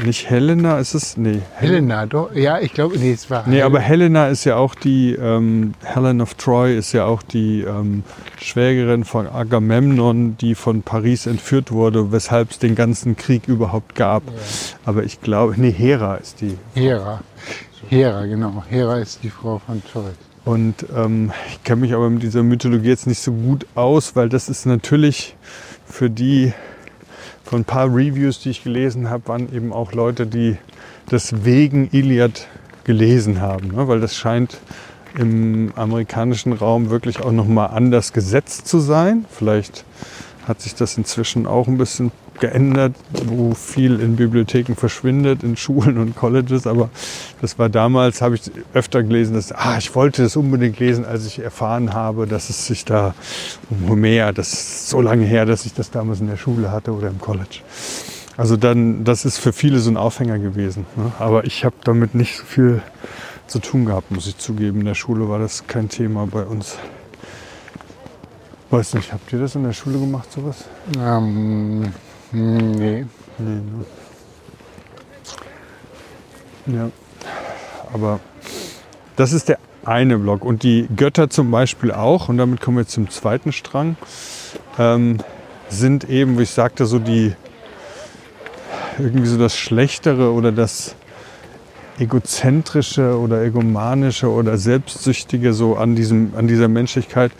nicht 0.06 0.30
Helena, 0.30 0.80
ist 0.80 0.94
es? 0.94 1.18
Nee. 1.18 1.42
Helena, 1.56 2.06
doch. 2.06 2.34
Ja, 2.34 2.60
ich 2.60 2.74
glaube, 2.74 2.98
nee, 2.98 3.12
es 3.12 3.30
war. 3.30 3.44
Nee, 3.48 3.58
Hel- 3.58 3.64
aber 3.64 3.80
Helena 3.80 4.28
ist 4.28 4.44
ja 4.46 4.56
auch 4.56 4.76
die, 4.76 5.14
ähm, 5.14 5.74
Helen 5.84 6.22
of 6.22 6.34
Troy 6.36 6.78
ist 6.78 6.94
ja 6.94 7.06
auch 7.06 7.22
die 7.22 7.62
ähm, 7.62 8.04
Schwägerin 8.42 9.04
von 9.04 9.28
Agamemnon, 9.28 10.38
die 10.38 10.56
von 10.56 10.84
Paris 10.84 11.26
entführt 11.28 11.72
wurde, 11.72 12.12
weshalb 12.12 12.52
es 12.52 12.60
den 12.60 12.76
ganzen 12.76 13.16
Krieg 13.18 13.48
überhaupt 13.48 13.96
gab. 13.96 14.24
Aber 14.86 15.04
ich 15.04 15.22
glaube, 15.22 15.56
nee, 15.58 15.72
Hera 15.72 16.16
ist 16.16 16.42
die. 16.42 16.58
Hera. 16.74 17.22
Hera, 17.90 18.26
genau. 18.26 18.64
Hera 18.70 18.98
ist 18.98 19.20
die 19.24 19.30
Frau 19.30 19.60
von 19.66 19.82
Troy. 19.92 20.12
Und 20.46 20.86
ähm, 20.96 21.32
ich 21.50 21.64
kenne 21.66 21.82
mich 21.82 21.94
aber 21.94 22.10
mit 22.10 22.24
dieser 22.24 22.42
Mythologie 22.42 22.88
jetzt 22.88 23.06
nicht 23.06 23.20
so 23.22 23.34
gut 23.34 23.66
aus, 23.76 24.16
weil 24.16 24.30
das 24.30 24.48
ist 24.48 24.66
natürlich 24.66 25.36
für 25.86 26.10
die, 26.10 26.54
von 27.48 27.62
ein 27.62 27.66
paar 27.66 27.88
Reviews, 27.88 28.40
die 28.40 28.50
ich 28.50 28.64
gelesen 28.64 29.10
habe, 29.10 29.28
waren 29.28 29.54
eben 29.54 29.72
auch 29.72 29.94
Leute, 29.94 30.28
die 30.28 30.58
das 31.10 31.46
wegen 31.46 31.90
Iliad 31.92 32.46
gelesen 32.84 33.40
haben. 33.40 33.70
Ne? 33.70 33.88
Weil 33.88 34.02
das 34.02 34.16
scheint 34.18 34.58
im 35.18 35.72
amerikanischen 35.76 36.52
Raum 36.52 36.90
wirklich 36.90 37.22
auch 37.22 37.32
nochmal 37.32 37.70
anders 37.70 38.12
gesetzt 38.12 38.68
zu 38.68 38.80
sein. 38.80 39.26
Vielleicht 39.30 39.86
hat 40.46 40.62
sich 40.62 40.76
das 40.76 40.98
inzwischen 40.98 41.48
auch 41.48 41.68
ein 41.68 41.78
bisschen 41.78 42.12
geändert, 42.40 42.96
wo 43.26 43.54
viel 43.54 44.00
in 44.00 44.16
Bibliotheken 44.16 44.76
verschwindet, 44.76 45.44
in 45.44 45.58
Schulen 45.58 45.98
und 45.98 46.16
Colleges. 46.16 46.68
Aber 46.68 46.90
das 47.42 47.58
war 47.60 47.70
damals, 47.70 48.22
habe 48.22 48.36
ich 48.36 48.52
öfter 48.74 49.04
gelesen, 49.04 49.36
dass 49.36 49.52
ah, 49.52 49.78
ich 49.78 49.94
wollte 49.96 50.24
das 50.24 50.36
unbedingt 50.36 50.80
lesen, 50.80 51.06
als 51.06 51.26
ich 51.26 51.40
erfahren 51.40 51.94
habe, 51.94 52.28
dass 52.28 52.50
es 52.50 52.68
sich 52.68 52.86
da 52.86 53.14
um 53.70 53.90
Homer, 53.90 54.34
das 54.34 54.54
ist 54.54 54.90
so 54.90 55.02
lange 55.02 55.26
her, 55.26 55.46
dass 55.46 55.66
ich 55.66 55.74
das 55.74 55.92
damals 55.92 56.20
in 56.20 56.28
der 56.28 56.38
Schule 56.38 56.72
hatte 56.72 56.92
oder 56.92 57.08
im 57.08 57.20
College. 57.20 57.62
Also 58.38 58.56
dann, 58.56 59.04
das 59.04 59.26
ist 59.26 59.40
für 59.40 59.52
viele 59.52 59.80
so 59.80 59.90
ein 59.90 59.98
Aufhänger 59.98 60.38
gewesen. 60.38 60.86
Ne? 60.96 61.12
Aber 61.18 61.46
ich 61.46 61.66
habe 61.66 61.76
damit 61.84 62.14
nicht 62.14 62.38
so 62.38 62.44
viel 62.44 62.82
zu 63.48 63.60
tun 63.60 63.86
gehabt, 63.86 64.12
muss 64.12 64.28
ich 64.28 64.38
zugeben. 64.38 64.82
In 64.82 64.86
der 64.86 64.94
Schule 64.94 65.28
war 65.28 65.40
das 65.40 65.66
kein 65.66 65.90
Thema 65.90 66.28
bei 66.28 66.44
uns. 66.44 66.78
Weiß 68.70 68.94
nicht, 68.96 69.14
habt 69.14 69.32
ihr 69.32 69.40
das 69.40 69.56
in 69.56 69.64
der 69.64 69.74
Schule 69.74 69.98
gemacht, 69.98 70.32
sowas? 70.32 70.66
Ähm, 71.00 71.94
nee. 72.32 73.06
Nee, 73.38 73.62
ne? 73.62 73.86
Ja. 76.68 76.92
Aber 77.94 78.20
das 79.16 79.32
ist 79.32 79.50
der 79.50 79.60
eine 79.86 80.18
Block. 80.18 80.44
Und 80.44 80.64
die 80.64 80.88
Götter 80.96 81.30
zum 81.30 81.50
Beispiel 81.50 81.92
auch, 81.92 82.30
und 82.30 82.38
damit 82.38 82.62
kommen 82.62 82.78
wir 82.78 82.88
zum 82.88 83.10
zweiten 83.10 83.52
Strang, 83.52 83.96
ähm, 84.78 85.18
sind 85.70 86.10
eben, 86.10 86.38
wie 86.38 86.44
ich 86.44 86.50
sagte, 86.50 86.86
so 86.86 87.00
die 87.00 87.34
irgendwie 89.00 89.28
so 89.28 89.38
das 89.38 89.56
Schlechtere 89.56 90.32
oder 90.34 90.52
das 90.52 90.96
egozentrische 92.00 93.18
oder 93.18 93.44
egomanische 93.44 94.30
oder 94.30 94.58
selbstsüchtige 94.58 95.54
so 95.54 95.76
an, 95.76 95.96
diesem, 95.96 96.34
an 96.36 96.48
dieser 96.48 96.68
Menschlichkeit, 96.68 97.32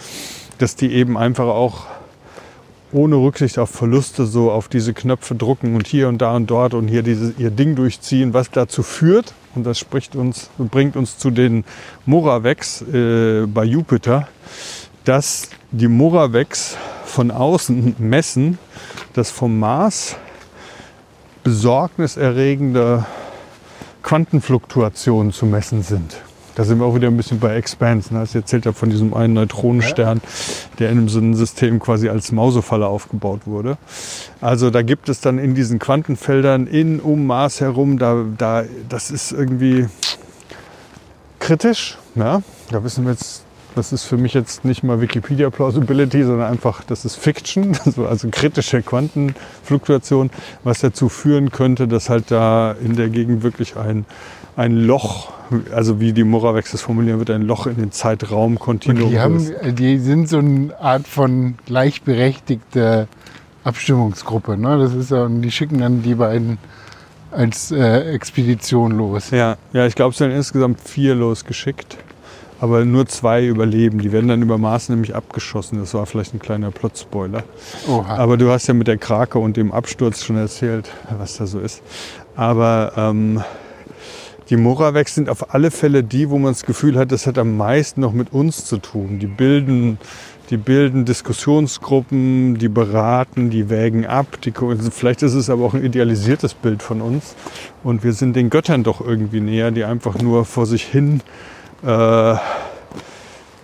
dass 0.58 0.76
die 0.76 0.92
eben 0.94 1.18
einfach 1.18 1.46
auch 1.46 1.86
ohne 2.92 3.16
Rücksicht 3.16 3.60
auf 3.60 3.70
Verluste 3.70 4.26
so 4.26 4.52
auf 4.52 4.68
diese 4.68 4.94
Knöpfe 4.94 5.36
drucken 5.36 5.76
und 5.76 5.88
hier 5.88 6.08
und 6.08 6.22
da 6.22 6.36
und 6.36 6.48
dort 6.48 6.74
und 6.74 6.88
hier 6.88 7.04
diese, 7.04 7.34
ihr 7.38 7.52
Ding 7.52 7.76
durchziehen, 7.76 8.34
was 8.34 8.52
dazu 8.52 8.84
führt, 8.84 9.34
und 9.56 9.66
das 9.66 9.80
spricht 9.80 10.16
uns, 10.16 10.50
bringt 10.58 10.96
uns 10.96 11.18
zu 11.18 11.32
den 11.32 11.66
Moraveks 12.06 12.82
äh, 12.82 13.46
bei 13.48 13.64
Jupiter, 13.64 14.28
dass 15.04 15.50
die 15.72 15.88
Moraveks 15.88 16.78
von 17.06 17.32
außen 17.32 17.96
messen, 17.98 18.60
dass 19.14 19.32
vom 19.32 19.60
Mars 19.60 20.16
besorgniserregende 21.44 23.06
Quantenfluktuationen 24.04 25.32
zu 25.32 25.46
messen 25.46 25.82
sind. 25.82 26.18
Da 26.58 26.64
sind 26.64 26.80
wir 26.80 26.86
auch 26.88 26.96
wieder 26.96 27.08
ein 27.08 27.16
bisschen 27.16 27.40
bei 27.40 27.56
Expanse. 27.56 28.12
Ne? 28.12 28.22
Das 28.22 28.34
erzählt 28.34 28.66
ja 28.66 28.72
von 28.72 28.90
diesem 28.90 29.14
einen 29.14 29.36
Neutronenstern, 29.36 30.22
der 30.80 30.90
in 30.90 30.98
einem 30.98 31.08
Sonnensystem 31.08 31.80
quasi 31.80 32.10
als 32.10 32.32
Mausefalle 32.32 32.88
aufgebaut 32.88 33.42
wurde. 33.46 33.78
Also 34.42 34.72
da 34.72 34.82
gibt 34.82 35.08
es 35.08 35.22
dann 35.22 35.38
in 35.38 35.54
diesen 35.54 35.78
Quantenfeldern 35.78 36.66
in, 36.66 37.00
um 37.00 37.28
Mars 37.28 37.62
herum, 37.62 38.00
da, 38.00 38.26
da, 38.40 38.64
das 38.90 39.12
ist 39.12 39.34
irgendwie 39.34 39.86
kritisch. 41.38 42.00
Ja? 42.16 42.42
Da 42.72 42.84
wissen 42.84 43.06
wir 43.06 43.12
jetzt, 43.12 43.44
das 43.76 43.94
ist 43.94 44.06
für 44.06 44.18
mich 44.18 44.34
jetzt 44.34 44.66
nicht 44.66 44.82
mal 44.82 45.00
Wikipedia 45.00 45.52
Plausibility, 45.52 46.24
sondern 46.24 46.50
einfach, 46.50 46.84
das 46.84 47.06
ist 47.06 47.18
Fiction, 47.18 47.78
also 48.10 48.30
kritische 48.32 48.82
Quantenfluktuation, 48.82 50.32
was 50.64 50.80
dazu 50.80 51.08
führen 51.08 51.52
könnte, 51.52 51.88
dass 51.88 52.10
halt 52.10 52.32
da 52.32 52.72
in 52.72 52.96
der 52.96 53.10
Gegend 53.10 53.44
wirklich 53.44 53.78
ein, 53.78 54.08
ein 54.58 54.76
Loch, 54.76 55.30
also 55.74 56.00
wie 56.02 56.12
die 56.12 56.24
Moraveks 56.24 56.72
das 56.72 56.82
formulieren 56.82 57.20
wird, 57.20 57.30
ein 57.30 57.44
Loch 57.44 57.68
in 57.68 57.78
den 57.78 57.92
Zeitraum 57.92 58.58
Kontinuum 58.58 59.12
die, 59.12 59.20
haben, 59.20 59.54
die 59.76 60.00
sind 60.00 60.28
so 60.28 60.40
eine 60.40 60.78
Art 60.82 61.08
von 61.08 61.56
gleichberechtigter 61.68 63.08
Abstimmungsgruppe. 63.64 64.58
Ne? 64.58 64.80
Das 64.80 64.94
ist 64.96 65.12
ja, 65.12 65.26
und 65.26 65.44
die 65.44 65.52
schicken 65.52 65.80
dann 65.80 66.02
die 66.02 66.16
beiden 66.16 66.58
als 67.32 67.72
äh, 67.72 68.14
Expedition 68.14 68.98
los. 68.98 69.30
Ja, 69.30 69.58
ja, 69.74 69.86
ich 69.86 69.94
glaube, 69.94 70.12
es 70.12 70.18
sind 70.18 70.32
insgesamt 70.32 70.82
vier 70.82 71.14
losgeschickt. 71.14 71.98
Aber 72.60 72.86
nur 72.86 73.06
zwei 73.06 73.46
überleben. 73.46 74.00
Die 74.00 74.12
werden 74.12 74.30
dann 74.30 74.42
über 74.42 74.58
Mars 74.58 74.90
nämlich 74.90 75.14
abgeschossen. 75.14 75.78
Das 75.78 75.94
war 75.94 76.08
vielleicht 76.08 76.34
ein 76.34 76.40
kleiner 76.40 76.72
Plot-Spoiler. 76.72 77.44
Aber 78.08 78.36
du 78.38 78.50
hast 78.50 78.66
ja 78.66 78.74
mit 78.74 78.88
der 78.88 78.98
Krake 78.98 79.38
und 79.38 79.58
dem 79.58 79.72
Absturz 79.72 80.24
schon 80.24 80.38
erzählt, 80.38 80.90
was 81.20 81.38
da 81.38 81.46
so 81.46 81.60
ist. 81.60 81.84
Aber 82.36 82.94
ähm, 82.98 83.44
die 84.50 84.58
Moraveks 84.58 85.16
sind 85.16 85.30
auf 85.30 85.54
alle 85.54 85.72
Fälle 85.72 86.04
die, 86.04 86.30
wo 86.30 86.38
man 86.38 86.54
das 86.54 86.66
Gefühl 86.66 86.98
hat, 86.98 87.12
das 87.12 87.28
hat 87.28 87.38
am 87.38 87.58
meisten 87.58 88.02
noch 88.02 88.14
mit 88.14 88.34
uns 88.34 88.66
zu 88.66 88.78
tun. 88.78 89.20
Die 89.20 89.28
bilden, 89.28 89.98
die 90.50 90.58
bilden 90.58 91.06
Diskussionsgruppen, 91.06 92.58
die 92.58 92.70
beraten, 92.70 93.50
die 93.50 93.70
wägen 93.70 94.06
ab. 94.06 94.40
Die, 94.44 94.54
vielleicht 94.92 95.24
ist 95.24 95.34
es 95.34 95.50
aber 95.50 95.66
auch 95.66 95.74
ein 95.74 95.84
idealisiertes 95.84 96.54
Bild 96.54 96.82
von 96.82 97.02
uns. 97.02 97.36
Und 97.84 98.04
wir 98.04 98.14
sind 98.14 98.36
den 98.36 98.50
Göttern 98.50 98.84
doch 98.84 99.02
irgendwie 99.02 99.42
näher, 99.42 99.72
die 99.72 99.84
einfach 99.84 100.22
nur 100.22 100.46
vor 100.46 100.66
sich 100.66 100.84
hin 100.84 101.22
äh, 101.86 102.36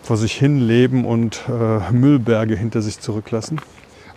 vor 0.03 0.17
sich 0.17 0.33
hin 0.33 0.59
leben 0.59 1.05
und 1.05 1.43
äh, 1.47 1.91
Müllberge 1.91 2.55
hinter 2.55 2.81
sich 2.81 2.99
zurücklassen. 2.99 3.59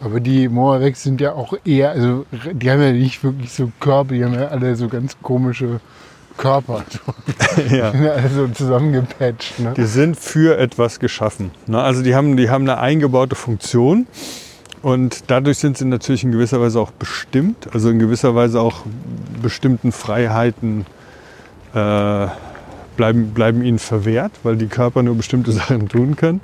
Aber 0.00 0.20
die 0.20 0.48
Moraveks 0.48 1.02
sind 1.02 1.20
ja 1.20 1.32
auch 1.32 1.54
eher, 1.64 1.92
also 1.92 2.26
die 2.52 2.70
haben 2.70 2.82
ja 2.82 2.92
nicht 2.92 3.24
wirklich 3.24 3.52
so 3.52 3.70
Körper, 3.80 4.12
die 4.12 4.24
haben 4.24 4.34
ja 4.34 4.48
alle 4.48 4.76
so 4.76 4.88
ganz 4.88 5.16
komische 5.22 5.80
Körper. 6.36 6.84
ja. 7.70 7.90
Die 7.90 7.96
sind 7.96 8.04
ja 8.04 8.12
alle 8.12 8.28
so 8.28 8.48
zusammengepatcht. 8.48 9.58
Ne? 9.58 9.74
Die 9.76 9.84
sind 9.84 10.18
für 10.18 10.58
etwas 10.58 10.98
geschaffen. 10.98 11.50
Ne? 11.66 11.80
Also 11.80 12.02
die 12.02 12.14
haben, 12.14 12.36
die 12.36 12.50
haben 12.50 12.62
eine 12.68 12.78
eingebaute 12.78 13.34
Funktion 13.34 14.06
und 14.82 15.30
dadurch 15.30 15.58
sind 15.58 15.78
sie 15.78 15.84
natürlich 15.84 16.24
in 16.24 16.32
gewisser 16.32 16.60
Weise 16.60 16.80
auch 16.80 16.90
bestimmt, 16.92 17.68
also 17.72 17.90
in 17.90 17.98
gewisser 17.98 18.34
Weise 18.34 18.60
auch 18.60 18.82
bestimmten 19.42 19.92
Freiheiten 19.92 20.86
äh, 21.74 22.26
bleiben, 22.96 23.32
bleiben 23.32 23.62
ihnen 23.62 23.78
verwehrt, 23.78 24.32
weil 24.42 24.56
die 24.56 24.66
Körper 24.66 25.02
nur 25.02 25.16
bestimmte 25.16 25.52
Sachen 25.56 25.88
tun 25.88 26.16
können. 26.16 26.40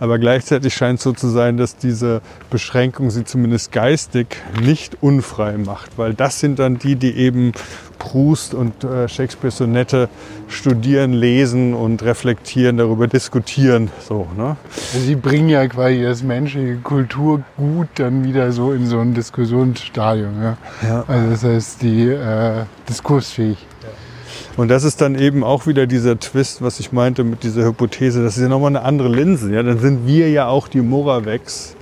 Aber 0.00 0.18
gleichzeitig 0.18 0.74
scheint 0.74 0.98
es 0.98 1.04
so 1.04 1.12
zu 1.12 1.28
sein, 1.28 1.56
dass 1.56 1.76
diese 1.76 2.20
Beschränkung 2.50 3.10
sie 3.10 3.24
zumindest 3.24 3.72
geistig 3.72 4.36
nicht 4.62 4.98
unfrei 5.02 5.56
macht, 5.58 5.98
weil 5.98 6.14
das 6.14 6.40
sind 6.40 6.58
dann 6.58 6.78
die, 6.78 6.96
die 6.96 7.16
eben 7.16 7.52
Proust 7.98 8.54
und 8.54 8.84
äh, 8.84 9.08
Shakespeares 9.08 9.58
Sonette 9.58 10.08
studieren, 10.48 11.12
lesen 11.12 11.74
und 11.74 12.02
reflektieren, 12.02 12.76
darüber 12.76 13.06
diskutieren. 13.06 13.90
So, 14.06 14.26
ne? 14.36 14.56
Sie 14.92 15.16
bringen 15.16 15.48
ja 15.48 15.66
quasi 15.66 16.02
das 16.02 16.22
menschliche 16.22 16.76
Kulturgut 16.76 17.88
dann 17.96 18.24
wieder 18.24 18.52
so 18.52 18.72
in 18.72 18.86
so 18.86 19.00
ein 19.00 19.14
Diskussionsstadium. 19.14 20.42
Ja? 20.42 20.56
Ja. 20.82 21.04
Also 21.08 21.30
das 21.30 21.44
heißt, 21.44 21.82
die 21.82 22.08
äh, 22.08 22.64
diskursfähig. 22.88 23.58
Und 24.56 24.68
das 24.68 24.84
ist 24.84 25.02
dann 25.02 25.16
eben 25.16 25.44
auch 25.44 25.66
wieder 25.66 25.86
dieser 25.86 26.18
Twist, 26.18 26.62
was 26.62 26.80
ich 26.80 26.90
meinte 26.90 27.24
mit 27.24 27.42
dieser 27.42 27.64
Hypothese. 27.64 28.22
Das 28.22 28.36
ist 28.36 28.42
ja 28.42 28.48
nochmal 28.48 28.70
eine 28.70 28.82
andere 28.82 29.08
Linse. 29.08 29.52
Ja? 29.52 29.62
Dann 29.62 29.78
sind 29.78 30.06
wir 30.06 30.30
ja 30.30 30.46
auch 30.46 30.68
die 30.68 30.80
Moraveks, 30.80 31.76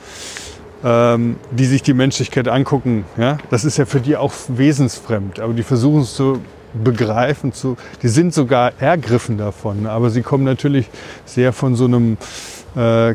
ähm, 0.85 1.37
die 1.53 1.67
sich 1.67 1.83
die 1.83 1.95
Menschlichkeit 1.95 2.49
angucken. 2.49 3.05
Ja? 3.17 3.39
Das 3.51 3.65
ist 3.65 3.77
ja 3.77 3.87
für 3.87 4.01
die 4.01 4.17
auch 4.17 4.33
wesensfremd. 4.49 5.39
Aber 5.39 5.53
die 5.53 5.63
versuchen 5.63 6.01
es 6.01 6.15
zu 6.15 6.41
begreifen, 6.73 7.53
zu, 7.53 7.77
die 8.03 8.09
sind 8.09 8.35
sogar 8.35 8.73
ergriffen 8.81 9.39
davon. 9.39 9.87
Aber 9.87 10.11
sie 10.11 10.23
kommen 10.23 10.43
natürlich 10.43 10.89
sehr 11.25 11.53
von 11.53 11.77
so 11.77 11.85
einem, 11.85 12.17
äh, 12.75 13.15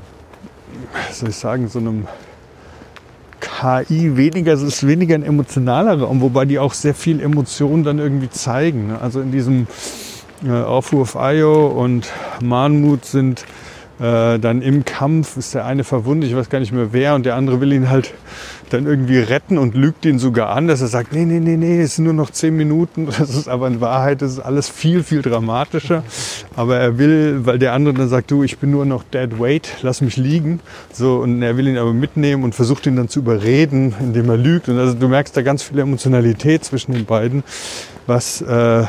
soll 1.11 1.29
ich 1.29 1.35
sagen, 1.35 1.67
so 1.67 1.79
einem 1.79 2.07
KI 3.57 4.15
weniger, 4.17 4.53
es 4.53 4.61
ist 4.61 4.85
weniger 4.85 5.15
ein 5.15 5.23
emotionaler 5.23 5.99
Raum, 5.99 6.21
wobei 6.21 6.45
die 6.45 6.59
auch 6.59 6.73
sehr 6.73 6.93
viel 6.93 7.19
Emotionen 7.19 7.83
dann 7.83 7.99
irgendwie 7.99 8.29
zeigen. 8.29 8.87
ne? 8.87 9.01
Also 9.01 9.21
in 9.21 9.31
diesem 9.31 9.67
äh, 10.45 10.51
Aufruf 10.51 11.15
Io 11.15 11.67
und 11.67 12.07
Manmut 12.41 13.05
sind 13.05 13.45
äh, 13.99 14.39
dann 14.39 14.61
im 14.61 14.85
Kampf 14.85 15.35
ist 15.37 15.53
der 15.53 15.65
eine 15.65 15.83
verwundet, 15.83 16.29
ich 16.29 16.35
weiß 16.35 16.49
gar 16.49 16.59
nicht 16.59 16.71
mehr 16.71 16.93
wer, 16.93 17.15
und 17.15 17.25
der 17.25 17.35
andere 17.35 17.59
will 17.59 17.73
ihn 17.73 17.89
halt 17.89 18.13
dann 18.69 18.85
irgendwie 18.85 19.19
retten 19.19 19.57
und 19.57 19.75
lügt 19.75 20.05
ihn 20.05 20.19
sogar 20.19 20.49
an, 20.49 20.67
dass 20.67 20.81
er 20.81 20.87
sagt, 20.87 21.11
nee, 21.11 21.25
nee, 21.25 21.39
nee, 21.39 21.57
nee, 21.57 21.81
es 21.81 21.95
sind 21.95 22.05
nur 22.05 22.13
noch 22.13 22.29
zehn 22.29 22.55
Minuten. 22.55 23.07
Das 23.19 23.35
ist 23.35 23.49
aber 23.49 23.67
in 23.67 23.81
Wahrheit, 23.81 24.21
das 24.21 24.33
ist 24.33 24.39
alles 24.39 24.69
viel, 24.69 25.03
viel 25.03 25.21
dramatischer. 25.21 26.03
Aber 26.55 26.77
er 26.77 26.97
will, 26.97 27.45
weil 27.45 27.59
der 27.59 27.73
andere 27.73 27.93
dann 27.93 28.07
sagt, 28.07 28.31
du, 28.31 28.43
ich 28.43 28.59
bin 28.59 28.71
nur 28.71 28.85
noch 28.85 29.03
dead 29.03 29.39
weight, 29.39 29.77
lass 29.81 29.99
mich 29.99 30.15
liegen. 30.15 30.61
So, 30.93 31.17
und 31.17 31.41
er 31.41 31.57
will 31.57 31.67
ihn 31.67 31.77
aber 31.77 31.93
mitnehmen 31.93 32.43
und 32.43 32.55
versucht 32.55 32.85
ihn 32.85 32.95
dann 32.95 33.09
zu 33.09 33.19
überreden, 33.19 33.93
indem 33.99 34.29
er 34.29 34.37
lügt. 34.37 34.69
Und 34.69 34.79
also 34.79 34.93
du 34.93 35.09
merkst 35.09 35.35
da 35.35 35.41
ganz 35.41 35.63
viel 35.63 35.79
Emotionalität 35.79 36.63
zwischen 36.63 36.93
den 36.93 37.05
beiden, 37.05 37.43
was, 38.07 38.41
äh, 38.41 38.85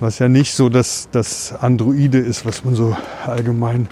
was 0.00 0.18
ja 0.18 0.28
nicht 0.28 0.54
so 0.54 0.68
das, 0.68 1.08
das 1.12 1.54
Androide 1.58 2.18
ist, 2.18 2.44
was 2.46 2.64
man 2.64 2.74
so 2.74 2.96
allgemein 3.26 3.88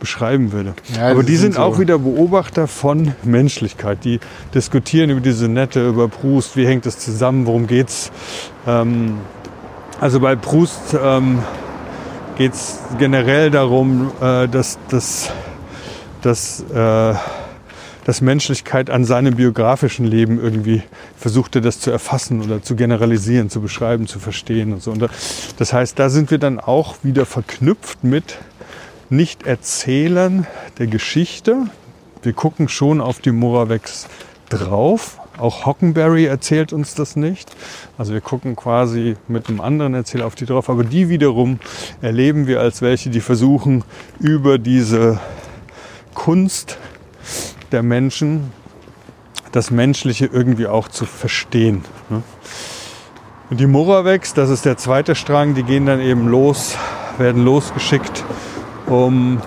beschreiben 0.00 0.52
würde. 0.52 0.74
Ja, 0.96 1.10
Aber 1.12 1.22
die 1.22 1.36
sind 1.36 1.52
sind 1.54 1.62
auch 1.62 1.74
so- 1.76 1.80
wieder 1.80 1.98
Beobachter 1.98 2.66
von 2.66 3.14
Menschlichkeit. 3.22 4.04
Die 4.04 4.20
diskutieren 4.54 5.10
über 5.10 5.20
diese 5.20 5.48
Nette, 5.48 5.88
über 5.88 6.08
Proust, 6.08 6.56
wie 6.56 6.66
hängt 6.66 6.84
das 6.86 6.98
zusammen, 6.98 7.46
worum 7.46 7.66
geht's. 7.66 8.10
Ähm, 8.66 9.18
also 10.00 10.20
bei 10.20 10.34
Proust 10.36 10.96
ähm, 11.00 11.38
geht 12.36 12.52
es 12.54 12.80
generell 12.98 13.50
darum, 13.50 14.10
äh, 14.20 14.48
dass, 14.48 14.78
dass, 14.88 15.30
dass, 16.20 16.64
äh, 16.74 17.14
dass 18.04 18.20
Menschlichkeit 18.20 18.90
an 18.90 19.04
seinem 19.04 19.36
biografischen 19.36 20.04
Leben 20.04 20.38
irgendwie 20.38 20.82
versuchte, 21.16 21.60
das 21.60 21.80
zu 21.80 21.90
erfassen 21.90 22.42
oder 22.42 22.62
zu 22.62 22.76
generalisieren, 22.76 23.50
zu 23.50 23.60
beschreiben, 23.60 24.06
zu 24.06 24.18
verstehen 24.18 24.72
und 24.72 24.82
so. 24.82 24.90
Und 24.92 25.00
da- 25.00 25.08
das 25.58 25.72
heißt, 25.72 25.98
da 25.98 26.10
sind 26.10 26.30
wir 26.30 26.38
dann 26.38 26.60
auch 26.60 26.96
wieder 27.02 27.26
verknüpft 27.26 28.04
mit 28.04 28.38
Nicht-Erzählern 29.10 30.46
der 30.78 30.86
Geschichte. 30.86 31.66
Wir 32.22 32.32
gucken 32.32 32.68
schon 32.68 33.00
auf 33.00 33.20
die 33.20 33.32
Moravecks 33.32 34.06
drauf. 34.48 35.18
Auch 35.36 35.66
Hockenberry 35.66 36.26
erzählt 36.26 36.72
uns 36.72 36.94
das 36.94 37.16
nicht. 37.16 37.50
Also 37.98 38.12
wir 38.12 38.20
gucken 38.20 38.54
quasi 38.54 39.16
mit 39.26 39.48
einem 39.48 39.60
anderen 39.60 39.94
Erzähler 39.94 40.26
auf 40.26 40.34
die 40.34 40.46
drauf. 40.46 40.70
Aber 40.70 40.84
die 40.84 41.08
wiederum 41.08 41.58
erleben 42.02 42.46
wir 42.46 42.60
als 42.60 42.82
welche, 42.82 43.10
die 43.10 43.20
versuchen, 43.20 43.82
über 44.20 44.58
diese 44.58 45.18
Kunst 46.14 46.78
der 47.74 47.82
Menschen 47.82 48.52
das 49.52 49.70
Menschliche 49.70 50.26
irgendwie 50.26 50.66
auch 50.66 50.88
zu 50.88 51.04
verstehen. 51.04 51.84
ne? 52.08 52.22
Und 53.50 53.60
die 53.60 53.66
Moravecks, 53.66 54.32
das 54.32 54.48
ist 54.48 54.64
der 54.64 54.78
zweite 54.78 55.14
Strang, 55.14 55.54
die 55.54 55.64
gehen 55.64 55.84
dann 55.84 56.00
eben 56.00 56.28
los, 56.28 56.76
werden 57.18 57.44
losgeschickt, 57.44 58.24
um 58.86 59.40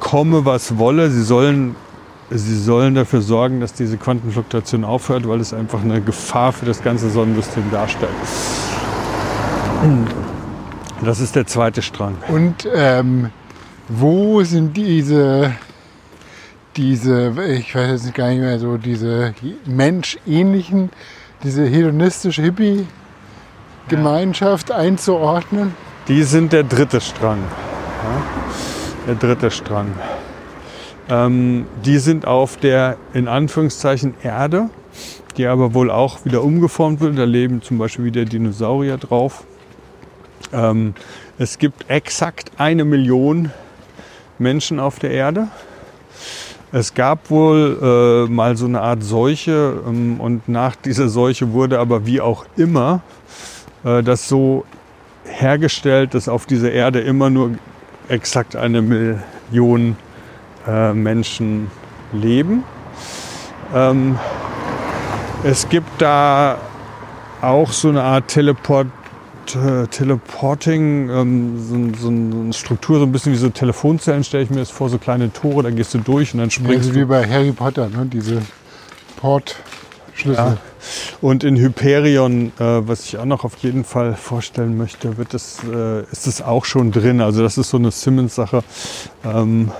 komme 0.00 0.44
was 0.44 0.76
wolle. 0.78 1.10
Sie 1.10 1.22
sollen, 1.22 1.76
sie 2.30 2.58
sollen 2.58 2.94
dafür 2.94 3.20
sorgen, 3.20 3.60
dass 3.60 3.74
diese 3.74 3.96
Quantenfluktuation 3.96 4.84
aufhört, 4.84 5.28
weil 5.28 5.40
es 5.40 5.54
einfach 5.54 5.82
eine 5.82 6.00
Gefahr 6.00 6.52
für 6.52 6.66
das 6.66 6.82
ganze 6.82 7.08
Sonnensystem 7.10 7.70
darstellt. 7.70 8.10
Das 11.04 11.20
ist 11.20 11.36
der 11.36 11.46
zweite 11.46 11.82
Strang. 11.82 12.16
Und 12.28 12.68
ähm, 12.74 13.30
wo 13.88 14.42
sind 14.42 14.76
diese, 14.76 15.52
diese, 16.76 17.32
ich 17.48 17.74
weiß 17.74 18.04
jetzt 18.04 18.14
gar 18.14 18.28
nicht 18.28 18.40
mehr 18.40 18.58
so, 18.58 18.76
diese 18.76 19.32
menschähnlichen, 19.64 20.90
diese 21.42 21.64
hedonistische 21.64 22.42
Hippie-Gemeinschaft 22.42 24.70
einzuordnen? 24.70 25.74
Die 26.08 26.22
sind 26.22 26.52
der 26.52 26.64
dritte 26.64 27.00
Strang. 27.00 27.38
Ja, 27.38 28.22
der 29.08 29.14
dritte 29.14 29.50
Strang. 29.50 29.94
Ähm, 31.08 31.66
die 31.84 31.98
sind 31.98 32.26
auf 32.26 32.56
der 32.56 32.96
in 33.14 33.28
Anführungszeichen 33.28 34.14
Erde, 34.22 34.70
die 35.36 35.46
aber 35.46 35.74
wohl 35.74 35.90
auch 35.90 36.24
wieder 36.24 36.42
umgeformt 36.42 37.00
wird. 37.00 37.18
Da 37.18 37.24
leben 37.24 37.62
zum 37.62 37.78
Beispiel 37.78 38.06
wieder 38.06 38.24
Dinosaurier 38.24 38.96
drauf. 38.98 39.44
Ähm, 40.52 40.94
es 41.38 41.58
gibt 41.58 41.90
exakt 41.90 42.52
eine 42.58 42.84
Million 42.84 43.52
Menschen 44.38 44.80
auf 44.80 44.98
der 44.98 45.10
Erde. 45.10 45.48
Es 46.76 46.92
gab 46.92 47.30
wohl 47.30 48.26
äh, 48.28 48.30
mal 48.30 48.54
so 48.58 48.66
eine 48.66 48.82
Art 48.82 49.02
Seuche 49.02 49.80
ähm, 49.88 50.20
und 50.20 50.46
nach 50.46 50.76
dieser 50.76 51.08
Seuche 51.08 51.54
wurde 51.54 51.78
aber 51.78 52.04
wie 52.04 52.20
auch 52.20 52.44
immer 52.54 53.00
äh, 53.82 54.02
das 54.02 54.28
so 54.28 54.66
hergestellt, 55.24 56.12
dass 56.12 56.28
auf 56.28 56.44
dieser 56.44 56.70
Erde 56.70 57.00
immer 57.00 57.30
nur 57.30 57.52
exakt 58.10 58.56
eine 58.56 58.82
Million 58.82 59.96
äh, 60.68 60.92
Menschen 60.92 61.70
leben. 62.12 62.62
Ähm, 63.74 64.18
es 65.44 65.70
gibt 65.70 66.02
da 66.02 66.58
auch 67.40 67.72
so 67.72 67.88
eine 67.88 68.02
Art 68.02 68.28
Teleport, 68.28 68.88
Teleporting, 69.46 71.08
ähm, 71.10 71.92
so, 71.94 72.00
so 72.00 72.08
eine 72.08 72.52
Struktur, 72.52 72.98
so 72.98 73.04
ein 73.04 73.12
bisschen 73.12 73.32
wie 73.32 73.36
so 73.36 73.48
Telefonzellen, 73.48 74.24
stelle 74.24 74.44
ich 74.44 74.50
mir 74.50 74.58
das 74.58 74.70
vor, 74.70 74.88
so 74.88 74.98
kleine 74.98 75.32
Tore, 75.32 75.62
da 75.62 75.70
gehst 75.70 75.94
du 75.94 75.98
durch 75.98 76.34
und 76.34 76.40
dann 76.40 76.50
springst 76.50 76.78
Also 76.78 76.92
du 76.92 77.00
wie 77.00 77.04
bei 77.04 77.28
Harry 77.28 77.52
Potter, 77.52 77.88
ne? 77.88 78.06
diese 78.06 78.42
Portschlüssel. 79.16 80.34
Ja. 80.34 80.56
Und 81.20 81.44
in 81.44 81.56
Hyperion, 81.56 82.52
äh, 82.58 82.88
was 82.88 83.06
ich 83.06 83.18
auch 83.18 83.24
noch 83.24 83.44
auf 83.44 83.56
jeden 83.58 83.84
Fall 83.84 84.14
vorstellen 84.14 84.76
möchte, 84.76 85.16
wird 85.16 85.34
das, 85.34 85.58
äh, 85.64 86.02
ist 86.12 86.26
es 86.26 86.42
auch 86.42 86.64
schon 86.64 86.92
drin. 86.92 87.20
Also 87.20 87.42
das 87.42 87.58
ist 87.58 87.70
so 87.70 87.76
eine 87.76 87.90
Simmons-Sache. 87.90 88.62
Ähm, 89.24 89.70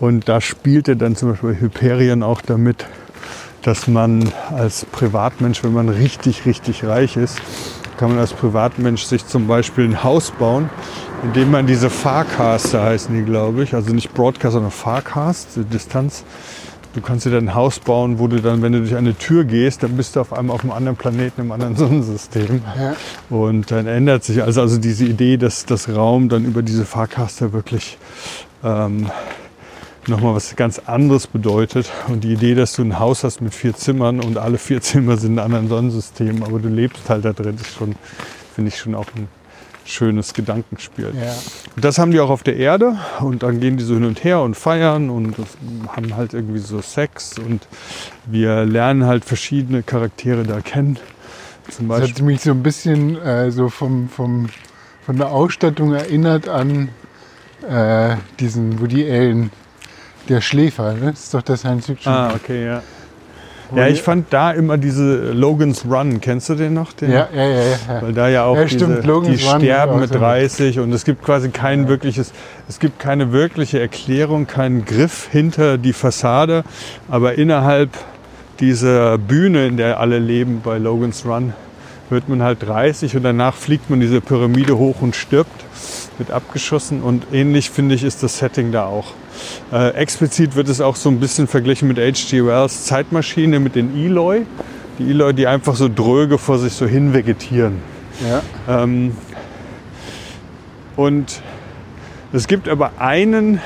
und 0.00 0.28
da 0.28 0.40
spielte 0.40 0.96
dann 0.96 1.16
zum 1.16 1.30
Beispiel 1.30 1.60
Hyperion 1.60 2.22
auch 2.22 2.40
damit, 2.40 2.86
dass 3.62 3.88
man 3.88 4.32
als 4.50 4.86
Privatmensch, 4.86 5.64
wenn 5.64 5.72
man 5.72 5.88
richtig, 5.88 6.46
richtig 6.46 6.84
reich 6.84 7.16
ist, 7.16 7.40
kann 7.98 8.10
man 8.10 8.18
als 8.18 8.32
Privatmensch 8.32 9.02
sich 9.02 9.26
zum 9.26 9.46
Beispiel 9.46 9.84
ein 9.84 10.02
Haus 10.04 10.30
bauen, 10.30 10.70
indem 11.22 11.50
man 11.50 11.66
diese 11.66 11.90
Farcaster 11.90 12.82
heißen 12.82 13.14
die, 13.14 13.22
glaube 13.22 13.64
ich, 13.64 13.74
also 13.74 13.92
nicht 13.92 14.14
Broadcast, 14.14 14.54
sondern 14.54 14.70
Farcast, 14.70 15.48
Distanz. 15.72 16.24
Du 16.94 17.02
kannst 17.02 17.26
dir 17.26 17.30
dann 17.30 17.48
ein 17.48 17.54
Haus 17.54 17.80
bauen, 17.80 18.18
wo 18.18 18.28
du 18.28 18.40
dann, 18.40 18.62
wenn 18.62 18.72
du 18.72 18.80
durch 18.80 18.96
eine 18.96 19.14
Tür 19.14 19.44
gehst, 19.44 19.82
dann 19.82 19.96
bist 19.96 20.16
du 20.16 20.20
auf 20.20 20.32
einmal 20.32 20.54
auf 20.54 20.62
einem 20.62 20.72
anderen 20.72 20.96
Planeten, 20.96 21.42
im 21.42 21.52
anderen 21.52 21.76
Sonnensystem. 21.76 22.62
Ja. 22.78 22.96
Und 23.30 23.70
dann 23.70 23.86
ändert 23.86 24.24
sich 24.24 24.42
also, 24.42 24.62
also 24.62 24.78
diese 24.78 25.04
Idee, 25.04 25.36
dass 25.36 25.66
das 25.66 25.88
Raum 25.88 26.28
dann 26.28 26.44
über 26.44 26.62
diese 26.62 26.84
Fahrkaster 26.84 27.52
wirklich 27.52 27.98
ähm, 28.64 29.10
nochmal 30.06 30.34
was 30.34 30.54
ganz 30.56 30.78
anderes 30.78 31.26
bedeutet. 31.26 31.90
Und 32.08 32.24
die 32.24 32.32
Idee, 32.32 32.54
dass 32.54 32.74
du 32.74 32.82
ein 32.82 32.98
Haus 32.98 33.24
hast 33.24 33.40
mit 33.40 33.54
vier 33.54 33.74
Zimmern 33.74 34.20
und 34.20 34.38
alle 34.38 34.58
vier 34.58 34.80
Zimmer 34.82 35.16
sind 35.16 35.32
in 35.32 35.38
einem 35.38 35.54
anderen 35.54 35.68
Sonnensystem, 35.68 36.42
aber 36.42 36.58
du 36.58 36.68
lebst 36.68 37.08
halt 37.10 37.24
da 37.24 37.32
drin, 37.32 37.56
ist 37.56 37.74
schon, 37.74 37.94
finde 38.54 38.68
ich 38.68 38.78
schon 38.78 38.94
auch 38.94 39.06
ein 39.16 39.28
schönes 39.88 40.34
Gedankenspiel. 40.34 41.12
Ja. 41.14 41.34
Und 41.74 41.84
das 41.84 41.98
haben 41.98 42.10
die 42.10 42.20
auch 42.20 42.30
auf 42.30 42.42
der 42.42 42.56
Erde 42.56 42.98
und 43.20 43.42
dann 43.42 43.58
gehen 43.60 43.76
die 43.76 43.84
so 43.84 43.94
hin 43.94 44.04
und 44.04 44.22
her 44.22 44.40
und 44.40 44.54
feiern 44.54 45.10
und 45.10 45.34
haben 45.88 46.14
halt 46.14 46.34
irgendwie 46.34 46.58
so 46.58 46.80
Sex 46.82 47.38
und 47.38 47.66
wir 48.26 48.64
lernen 48.64 49.06
halt 49.06 49.24
verschiedene 49.24 49.82
Charaktere 49.82 50.42
da 50.44 50.60
kennen. 50.60 50.98
Zum 51.70 51.88
Das 51.88 52.02
hat 52.02 52.22
mich 52.22 52.42
so 52.42 52.50
ein 52.50 52.62
bisschen 52.62 53.16
äh, 53.20 53.50
so 53.50 53.68
vom, 53.68 54.08
vom, 54.08 54.48
von 55.04 55.16
der 55.16 55.30
Ausstattung 55.30 55.94
erinnert 55.94 56.48
an 56.48 56.90
äh, 57.68 58.16
diesen 58.40 58.80
Woody 58.80 59.10
Allen, 59.10 59.50
der 60.28 60.40
Schläfer. 60.40 60.92
Ne? 60.94 61.10
Das 61.10 61.24
ist 61.24 61.34
doch 61.34 61.42
das 61.42 61.60
Science 61.60 61.86
Fiction. 61.86 62.12
Ah, 62.12 62.32
okay, 62.34 62.64
ja. 62.66 62.82
Ja, 63.74 63.86
ich 63.86 64.02
fand 64.02 64.32
da 64.32 64.52
immer 64.52 64.78
diese 64.78 65.32
Logan's 65.32 65.84
Run, 65.84 66.20
kennst 66.22 66.48
du 66.48 66.54
den 66.54 66.72
noch? 66.72 66.92
Den? 66.94 67.10
ja, 67.12 67.28
ja, 67.34 67.44
ja, 67.44 67.62
ja. 67.64 67.76
Weil 68.00 68.12
da 68.14 68.28
ja 68.28 68.44
auch 68.44 68.56
Ja, 68.56 68.64
diese, 68.64 68.86
die 69.02 69.10
Run 69.10 69.36
sterben 69.36 70.00
mit 70.00 70.10
auch 70.10 70.14
so. 70.14 70.20
30 70.20 70.80
und 70.80 70.92
es 70.92 71.04
gibt 71.04 71.22
quasi 71.22 71.50
kein 71.50 71.86
wirkliches, 71.86 72.32
es 72.66 72.78
gibt 72.78 72.98
keine 72.98 73.32
wirkliche 73.32 73.78
Erklärung, 73.78 74.46
keinen 74.46 74.86
Griff 74.86 75.28
hinter 75.30 75.76
die 75.76 75.92
Fassade, 75.92 76.64
aber 77.10 77.34
innerhalb 77.34 77.90
dieser 78.58 79.18
Bühne, 79.18 79.66
in 79.66 79.76
der 79.76 80.00
alle 80.00 80.18
leben 80.18 80.62
bei 80.64 80.78
Logan's 80.78 81.26
Run, 81.26 81.52
wird 82.08 82.28
man 82.28 82.42
halt 82.42 82.66
30 82.66 83.16
und 83.16 83.22
danach 83.22 83.54
fliegt 83.54 83.90
man 83.90 84.00
diese 84.00 84.22
Pyramide 84.22 84.78
hoch 84.78 85.02
und 85.02 85.14
stirbt, 85.14 85.64
wird 86.16 86.30
abgeschossen 86.30 87.02
und 87.02 87.26
ähnlich 87.32 87.68
finde 87.68 87.94
ich 87.94 88.02
ist 88.02 88.22
das 88.22 88.38
Setting 88.38 88.72
da 88.72 88.86
auch. 88.86 89.12
Äh, 89.72 89.90
explizit 89.94 90.56
wird 90.56 90.68
es 90.68 90.80
auch 90.80 90.96
so 90.96 91.08
ein 91.08 91.20
bisschen 91.20 91.46
verglichen 91.46 91.88
mit 91.88 91.98
H.G. 91.98 92.44
Wells 92.44 92.84
Zeitmaschine 92.84 93.60
mit 93.60 93.74
den 93.74 93.96
Eloi. 93.96 94.42
Die 94.98 95.10
Eloi, 95.10 95.32
die 95.32 95.46
einfach 95.46 95.76
so 95.76 95.88
dröge 95.88 96.38
vor 96.38 96.58
sich 96.58 96.72
so 96.72 96.86
hin 96.86 97.12
vegetieren. 97.12 97.78
ja. 98.28 98.42
Ähm, 98.82 99.16
und 100.96 101.42
es 102.32 102.48
gibt 102.48 102.68
aber 102.68 102.90
einen, 102.98 103.60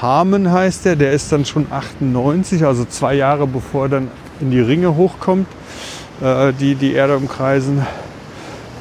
Harmon 0.00 0.50
heißt 0.50 0.86
der, 0.86 0.96
der 0.96 1.12
ist 1.12 1.30
dann 1.30 1.44
schon 1.44 1.66
98, 1.70 2.64
also 2.64 2.86
zwei 2.86 3.14
Jahre 3.14 3.46
bevor 3.46 3.84
er 3.84 3.88
dann 3.90 4.10
in 4.40 4.50
die 4.50 4.60
Ringe 4.60 4.96
hochkommt, 4.96 5.46
äh, 6.22 6.52
die 6.54 6.74
die 6.74 6.94
Erde 6.94 7.18
umkreisen, 7.18 7.86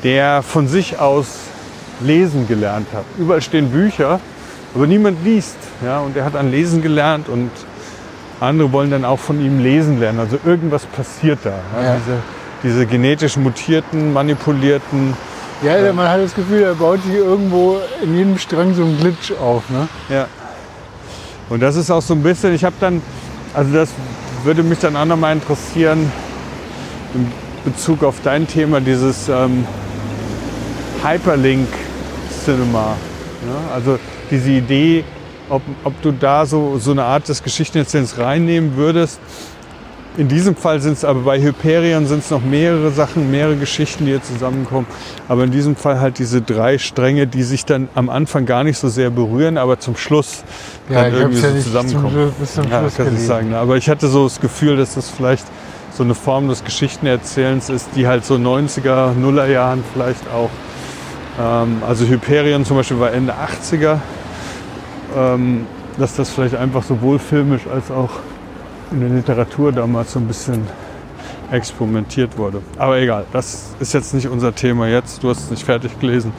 der 0.03 0.43
von 0.43 0.67
sich 0.69 0.97
aus 0.97 1.27
lesen 1.99 2.47
gelernt 2.47 2.87
hat. 2.93 3.03
Überall 3.19 3.41
stehen 3.41 3.69
Bücher 3.69 4.19
aber 4.73 4.87
niemand 4.87 5.23
liest. 5.23 5.57
Ja? 5.83 5.99
Und 5.99 6.15
er 6.15 6.25
hat 6.25 6.35
an 6.35 6.51
Lesen 6.51 6.81
gelernt 6.81 7.29
und 7.29 7.51
andere 8.39 8.71
wollen 8.71 8.89
dann 8.89 9.05
auch 9.05 9.19
von 9.19 9.43
ihm 9.43 9.59
lesen 9.59 9.99
lernen. 9.99 10.19
Also 10.19 10.39
irgendwas 10.45 10.85
passiert 10.85 11.39
da. 11.43 11.59
Ja? 11.75 11.83
Ja. 11.83 11.95
Diese, 11.95 12.17
diese 12.63 12.85
genetisch 12.85 13.37
mutierten, 13.37 14.13
manipulierten. 14.13 15.13
Ja, 15.63 15.93
man 15.93 16.07
hat 16.09 16.21
das 16.21 16.33
Gefühl, 16.33 16.63
er 16.63 16.73
baut 16.73 17.03
sich 17.03 17.13
irgendwo 17.13 17.77
in 18.01 18.17
jedem 18.17 18.37
Strang 18.39 18.73
so 18.73 18.83
ein 18.83 18.97
Glitch 18.97 19.31
auf. 19.39 19.69
Ne? 19.69 19.87
Ja. 20.09 20.27
Und 21.49 21.59
das 21.61 21.75
ist 21.75 21.91
auch 21.91 22.01
so 22.01 22.15
ein 22.15 22.23
bisschen, 22.23 22.55
ich 22.55 22.63
habe 22.63 22.75
dann, 22.79 23.01
also 23.53 23.71
das 23.73 23.89
würde 24.43 24.63
mich 24.63 24.79
dann 24.79 24.95
auch 24.95 25.05
nochmal 25.05 25.33
interessieren, 25.33 26.11
in 27.13 27.31
Bezug 27.63 28.03
auf 28.03 28.15
dein 28.23 28.47
Thema, 28.47 28.81
dieses 28.81 29.29
ähm, 29.29 29.67
Hyperlink-Cinema. 31.03 32.95
Ja? 33.45 33.75
Also 33.75 33.99
diese 34.31 34.49
Idee, 34.51 35.03
ob, 35.49 35.61
ob 35.83 36.01
du 36.01 36.11
da 36.11 36.45
so, 36.45 36.77
so 36.79 36.91
eine 36.91 37.03
Art 37.03 37.27
des 37.27 37.43
Geschichtenerzählens 37.43 38.17
reinnehmen 38.17 38.75
würdest. 38.77 39.19
In 40.17 40.27
diesem 40.27 40.57
Fall 40.57 40.81
sind 40.81 40.93
es 40.93 41.05
aber 41.05 41.21
bei 41.21 41.39
Hyperion 41.41 42.05
sind 42.05 42.19
es 42.19 42.31
noch 42.31 42.41
mehrere 42.41 42.91
Sachen, 42.91 43.31
mehrere 43.31 43.55
Geschichten, 43.55 44.03
die 44.05 44.11
hier 44.11 44.21
zusammenkommen. 44.21 44.85
Aber 45.29 45.45
in 45.45 45.51
diesem 45.51 45.77
Fall 45.77 46.01
halt 46.01 46.19
diese 46.19 46.41
drei 46.41 46.77
Stränge, 46.77 47.27
die 47.27 47.43
sich 47.43 47.63
dann 47.63 47.87
am 47.95 48.09
Anfang 48.09 48.45
gar 48.45 48.65
nicht 48.65 48.77
so 48.77 48.89
sehr 48.89 49.09
berühren, 49.09 49.57
aber 49.57 49.79
zum 49.79 49.95
Schluss 49.95 50.43
Ja, 50.89 51.03
dann 51.03 51.13
irgendwie 51.13 51.39
ja 51.41 51.47
so 51.49 51.53
zum 51.53 51.61
zusammenkommen. 51.63 52.11
Schluss- 52.11 52.33
bis 52.39 52.53
zum 52.55 52.69
ja, 52.69 52.89
kann 52.89 53.15
ich 53.15 53.25
sagen. 53.25 53.49
ne? 53.51 53.57
Aber 53.57 53.77
ich 53.77 53.89
hatte 53.89 54.07
so 54.09 54.25
das 54.25 54.41
Gefühl, 54.41 54.75
dass 54.75 54.95
das 54.95 55.09
vielleicht 55.09 55.45
so 55.93 56.03
eine 56.03 56.13
Form 56.15 56.49
des 56.49 56.65
Geschichtenerzählens 56.65 57.69
ist, 57.69 57.87
die 57.95 58.05
halt 58.05 58.25
so 58.25 58.35
90er, 58.35 59.13
Nuller 59.13 59.47
Jahren 59.47 59.81
vielleicht 59.93 60.23
auch. 60.29 60.49
Ähm, 61.39 61.81
also 61.87 62.05
Hyperion 62.05 62.65
zum 62.65 62.75
Beispiel 62.75 62.99
war 62.99 63.13
Ende 63.13 63.33
80er. 63.33 63.99
Ähm, 65.15 65.65
dass 65.97 66.15
das 66.15 66.29
vielleicht 66.29 66.55
einfach 66.55 66.83
sowohl 66.83 67.19
filmisch 67.19 67.67
als 67.67 67.91
auch 67.91 68.09
in 68.91 69.01
der 69.01 69.09
Literatur 69.09 69.71
damals 69.71 70.13
so 70.13 70.19
ein 70.19 70.27
bisschen 70.27 70.65
experimentiert 71.51 72.37
wurde. 72.37 72.61
Aber 72.77 72.97
egal, 72.97 73.25
das 73.33 73.75
ist 73.79 73.93
jetzt 73.93 74.13
nicht 74.13 74.27
unser 74.27 74.55
Thema 74.55 74.87
jetzt. 74.87 75.23
Du 75.23 75.29
hast 75.29 75.43
es 75.43 75.51
nicht 75.51 75.63
fertig 75.63 75.99
gelesen. 75.99 76.33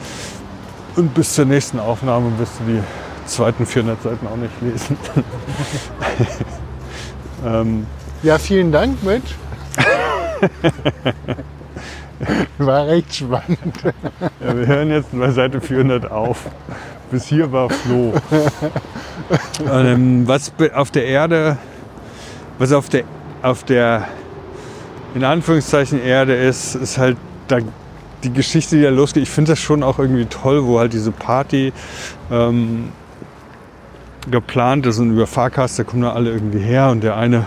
Und 0.95 1.13
bis 1.13 1.33
zur 1.33 1.45
nächsten 1.45 1.79
Aufnahme 1.79 2.37
wirst 2.37 2.53
du 2.59 2.73
die 2.73 2.79
zweiten 3.27 3.65
400 3.65 4.01
Seiten 4.01 4.27
auch 4.27 4.35
nicht 4.35 4.51
lesen. 4.61 4.97
ähm, 7.45 7.85
Ja, 8.21 8.37
vielen 8.37 8.71
Dank, 8.71 9.01
Mensch. 9.03 9.35
War 12.57 12.87
recht 12.87 13.15
spannend. 13.15 13.83
ja, 13.83 14.57
wir 14.57 14.67
hören 14.67 14.91
jetzt 14.91 15.09
bei 15.11 15.31
Seite 15.31 15.59
400 15.59 16.09
auf. 16.11 16.45
Bis 17.11 17.25
hier 17.25 17.51
war 17.51 17.69
Flo. 17.69 18.13
ähm, 19.71 20.27
was 20.27 20.51
auf 20.73 20.91
der 20.91 21.05
Erde, 21.05 21.57
was 22.57 22.71
auf 22.71 22.89
der, 22.89 23.03
auf 23.41 23.63
der 23.63 24.07
in 25.15 25.23
Anführungszeichen 25.23 26.01
Erde 26.01 26.35
ist, 26.35 26.75
ist 26.75 26.97
halt 26.97 27.17
da, 27.47 27.59
die 28.23 28.33
Geschichte, 28.33 28.77
die 28.77 28.83
da 28.83 28.89
losgeht. 28.89 29.23
Ich 29.23 29.29
finde 29.29 29.51
das 29.51 29.59
schon 29.59 29.83
auch 29.83 29.99
irgendwie 29.99 30.25
toll, 30.25 30.65
wo 30.65 30.79
halt 30.79 30.93
diese 30.93 31.11
Party 31.11 31.71
ähm, 32.31 32.89
geplant 34.29 34.85
ist 34.85 34.99
und 34.99 35.11
über 35.11 35.27
Fahrkaster 35.27 35.83
kommen 35.83 36.03
da 36.03 36.13
alle 36.13 36.31
irgendwie 36.31 36.59
her 36.59 36.89
und 36.89 37.03
der 37.03 37.17
eine 37.17 37.45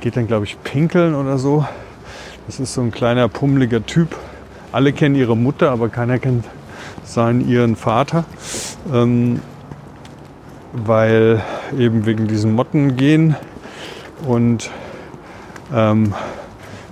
geht 0.00 0.16
dann, 0.16 0.26
glaube 0.26 0.44
ich, 0.44 0.62
pinkeln 0.62 1.14
oder 1.14 1.38
so. 1.38 1.64
Das 2.46 2.60
ist 2.60 2.74
so 2.74 2.80
ein 2.80 2.90
kleiner, 2.90 3.28
pummeliger 3.28 3.84
Typ. 3.84 4.16
Alle 4.72 4.92
kennen 4.92 5.14
ihre 5.14 5.36
Mutter, 5.36 5.70
aber 5.70 5.88
keiner 5.88 6.18
kennt 6.18 6.44
seinen, 7.04 7.48
ihren 7.48 7.76
Vater. 7.76 8.24
Ähm, 8.92 9.40
weil 10.72 11.42
eben 11.76 12.06
wegen 12.06 12.28
diesen 12.28 12.54
Motten 12.54 12.96
gehen 12.96 13.34
und 14.26 14.70
ähm, 15.74 16.14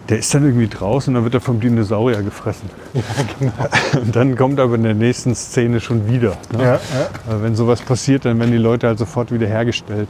der 0.09 0.18
ist 0.18 0.34
dann 0.34 0.44
irgendwie 0.44 0.68
draußen 0.68 1.11
und 1.11 1.14
dann 1.16 1.24
wird 1.24 1.34
er 1.34 1.40
vom 1.40 1.61
Dinosaurier 1.61 2.22
gefressen. 2.22 2.70
Und 4.00 4.16
dann 4.16 4.36
kommt 4.36 4.59
aber 4.59 4.76
in 4.76 4.82
der 4.82 4.94
nächsten 4.94 5.34
Szene 5.34 5.80
schon 5.80 6.09
wieder. 6.09 6.38
Ne? 6.50 6.62
Ja, 6.62 6.72
ja. 6.74 6.80
Weil 7.26 7.42
wenn 7.42 7.54
sowas 7.54 7.82
passiert, 7.82 8.24
dann 8.24 8.38
werden 8.38 8.52
die 8.52 8.56
Leute 8.56 8.86
halt 8.86 8.98
sofort 8.98 9.30
wieder 9.32 9.46
hergestellt. 9.46 10.09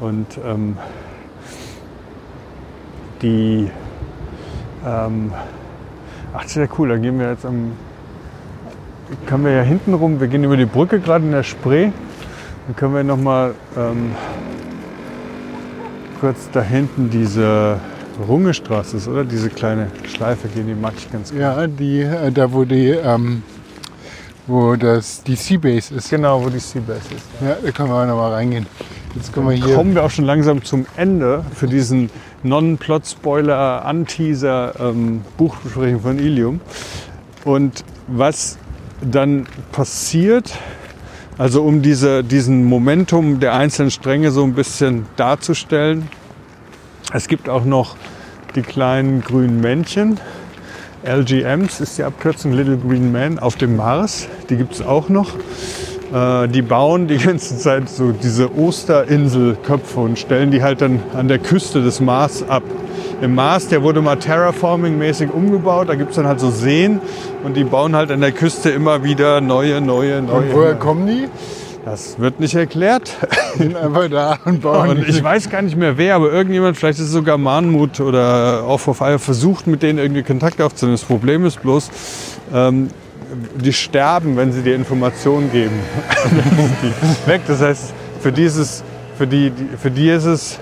Und 0.00 0.26
ähm, 0.44 0.76
die, 3.22 3.70
ähm, 4.84 5.32
ach, 6.34 6.42
das 6.42 6.50
ist 6.50 6.56
ja 6.56 6.66
cool, 6.76 6.88
da 6.88 6.96
gehen 6.96 7.20
wir 7.20 7.30
jetzt 7.30 7.46
am, 7.46 7.72
können 9.26 9.44
wir 9.44 9.52
ja 9.52 9.62
hinten 9.62 9.94
rum, 9.94 10.20
wir 10.20 10.28
gehen 10.28 10.44
über 10.44 10.56
die 10.56 10.66
Brücke 10.66 11.00
gerade 11.00 11.24
in 11.24 11.32
der 11.32 11.42
Spree, 11.42 11.90
dann 12.66 12.76
können 12.76 12.94
wir 12.94 13.04
nochmal 13.04 13.54
ähm, 13.76 14.12
kurz 16.20 16.50
da 16.52 16.62
hinten 16.62 17.10
diese 17.10 17.78
Rungestraße 18.26 18.96
ist, 18.96 19.08
oder? 19.08 19.24
Diese 19.24 19.48
kleine 19.48 19.88
Schleife 20.12 20.48
gehen, 20.48 20.66
die 20.66 20.74
mag 20.74 20.94
ich 20.96 21.10
ganz 21.10 21.30
gerne. 21.32 21.62
Ja, 21.62 21.66
die, 21.66 22.00
äh, 22.00 22.32
da 22.32 22.52
wo 22.52 22.64
die, 22.64 22.88
ähm, 22.88 23.42
wo 24.46 24.76
das, 24.76 25.22
die 25.22 25.36
Seabase 25.36 25.94
ist. 25.94 26.10
Genau, 26.10 26.44
wo 26.44 26.48
die 26.48 26.58
Seabase 26.58 27.14
ist. 27.14 27.26
Ja, 27.40 27.56
da 27.62 27.70
können 27.70 27.90
wir 27.90 28.06
noch 28.06 28.16
mal 28.16 28.32
reingehen. 28.32 28.66
Jetzt 29.14 29.32
kommen 29.32 29.48
wir 29.48 29.56
hier. 29.56 29.74
kommen 29.74 29.94
wir 29.94 30.04
auch 30.04 30.10
schon 30.10 30.24
langsam 30.24 30.64
zum 30.64 30.86
Ende 30.96 31.44
für 31.54 31.66
diesen 31.66 32.10
Non-Plot-Spoiler, 32.42 33.84
Anteaser 33.84 34.74
ähm, 34.78 35.22
von 36.02 36.18
Ilium. 36.18 36.60
Und 37.44 37.84
was 38.06 38.58
dann 39.00 39.46
passiert, 39.72 40.54
also 41.36 41.62
um 41.62 41.82
diese, 41.82 42.24
diesen 42.24 42.64
Momentum 42.64 43.40
der 43.40 43.54
einzelnen 43.54 43.90
Stränge 43.90 44.30
so 44.30 44.42
ein 44.42 44.54
bisschen 44.54 45.06
darzustellen, 45.16 46.08
es 47.12 47.28
gibt 47.28 47.48
auch 47.48 47.64
noch 47.64 47.96
die 48.54 48.62
kleinen 48.62 49.22
grünen 49.22 49.60
Männchen. 49.60 50.20
LGMs 51.06 51.80
ist 51.80 51.96
die 51.96 52.02
Abkürzung 52.02 52.52
Little 52.52 52.76
Green 52.76 53.12
Man 53.12 53.38
auf 53.38 53.56
dem 53.56 53.76
Mars. 53.76 54.28
Die 54.50 54.56
gibt 54.56 54.74
es 54.74 54.82
auch 54.82 55.08
noch. 55.08 55.30
Äh, 56.12 56.48
die 56.48 56.62
bauen 56.62 57.06
die 57.06 57.18
ganze 57.18 57.58
Zeit 57.58 57.88
so 57.88 58.12
diese 58.12 58.50
Osterinselköpfe 58.56 60.00
und 60.00 60.18
stellen 60.18 60.50
die 60.50 60.62
halt 60.62 60.80
dann 60.80 61.02
an 61.14 61.28
der 61.28 61.38
Küste 61.38 61.82
des 61.82 62.00
Mars 62.00 62.44
ab. 62.48 62.62
Im 63.20 63.34
Mars, 63.34 63.68
der 63.68 63.82
wurde 63.82 64.00
mal 64.00 64.16
terraforming-mäßig 64.16 65.30
umgebaut. 65.30 65.88
Da 65.88 65.96
gibt 65.96 66.10
es 66.10 66.16
dann 66.16 66.26
halt 66.26 66.40
so 66.40 66.50
Seen 66.50 67.00
und 67.44 67.56
die 67.56 67.64
bauen 67.64 67.96
halt 67.96 68.10
an 68.10 68.20
der 68.20 68.32
Küste 68.32 68.70
immer 68.70 69.02
wieder 69.02 69.40
neue, 69.40 69.80
neue, 69.80 70.22
neue. 70.22 70.36
Und 70.36 70.52
woher 70.52 70.74
kommen 70.74 71.06
die? 71.06 71.28
Das 71.84 72.18
wird 72.18 72.38
nicht 72.38 72.54
erklärt. 72.54 73.16
Sind 73.56 73.76
einfach 73.76 74.08
da 74.08 74.38
und 74.44 74.60
bauen. 74.62 74.90
Und 74.90 75.08
ich 75.08 75.22
weiß 75.22 75.50
gar 75.50 75.62
nicht 75.62 75.76
mehr 75.76 75.96
wer, 75.96 76.16
aber 76.16 76.30
irgendjemand, 76.30 76.76
vielleicht 76.76 76.98
ist 76.98 77.06
es 77.06 77.12
sogar 77.12 77.38
Mahnmut 77.38 78.00
oder 78.00 78.66
Off 78.66 78.88
of 78.88 78.98
Fire, 78.98 79.18
versucht 79.18 79.66
mit 79.66 79.82
denen 79.82 79.98
irgendwie 79.98 80.22
Kontakt 80.22 80.60
aufzunehmen. 80.60 80.96
Das 80.96 81.06
Problem 81.06 81.44
ist 81.44 81.62
bloß, 81.62 81.90
ähm, 82.54 82.90
die 83.60 83.72
sterben, 83.72 84.36
wenn 84.36 84.52
sie 84.52 84.62
dir 84.62 84.74
Informationen 84.74 85.50
geben. 85.52 85.74
Die 86.82 87.26
weg. 87.30 87.42
Das 87.46 87.60
heißt, 87.60 87.92
für, 88.20 88.32
dieses, 88.32 88.82
für, 89.16 89.26
die, 89.26 89.50
die- 89.50 89.76
für 89.76 89.90
die 89.90 90.08
ist 90.10 90.24
es, 90.24 90.58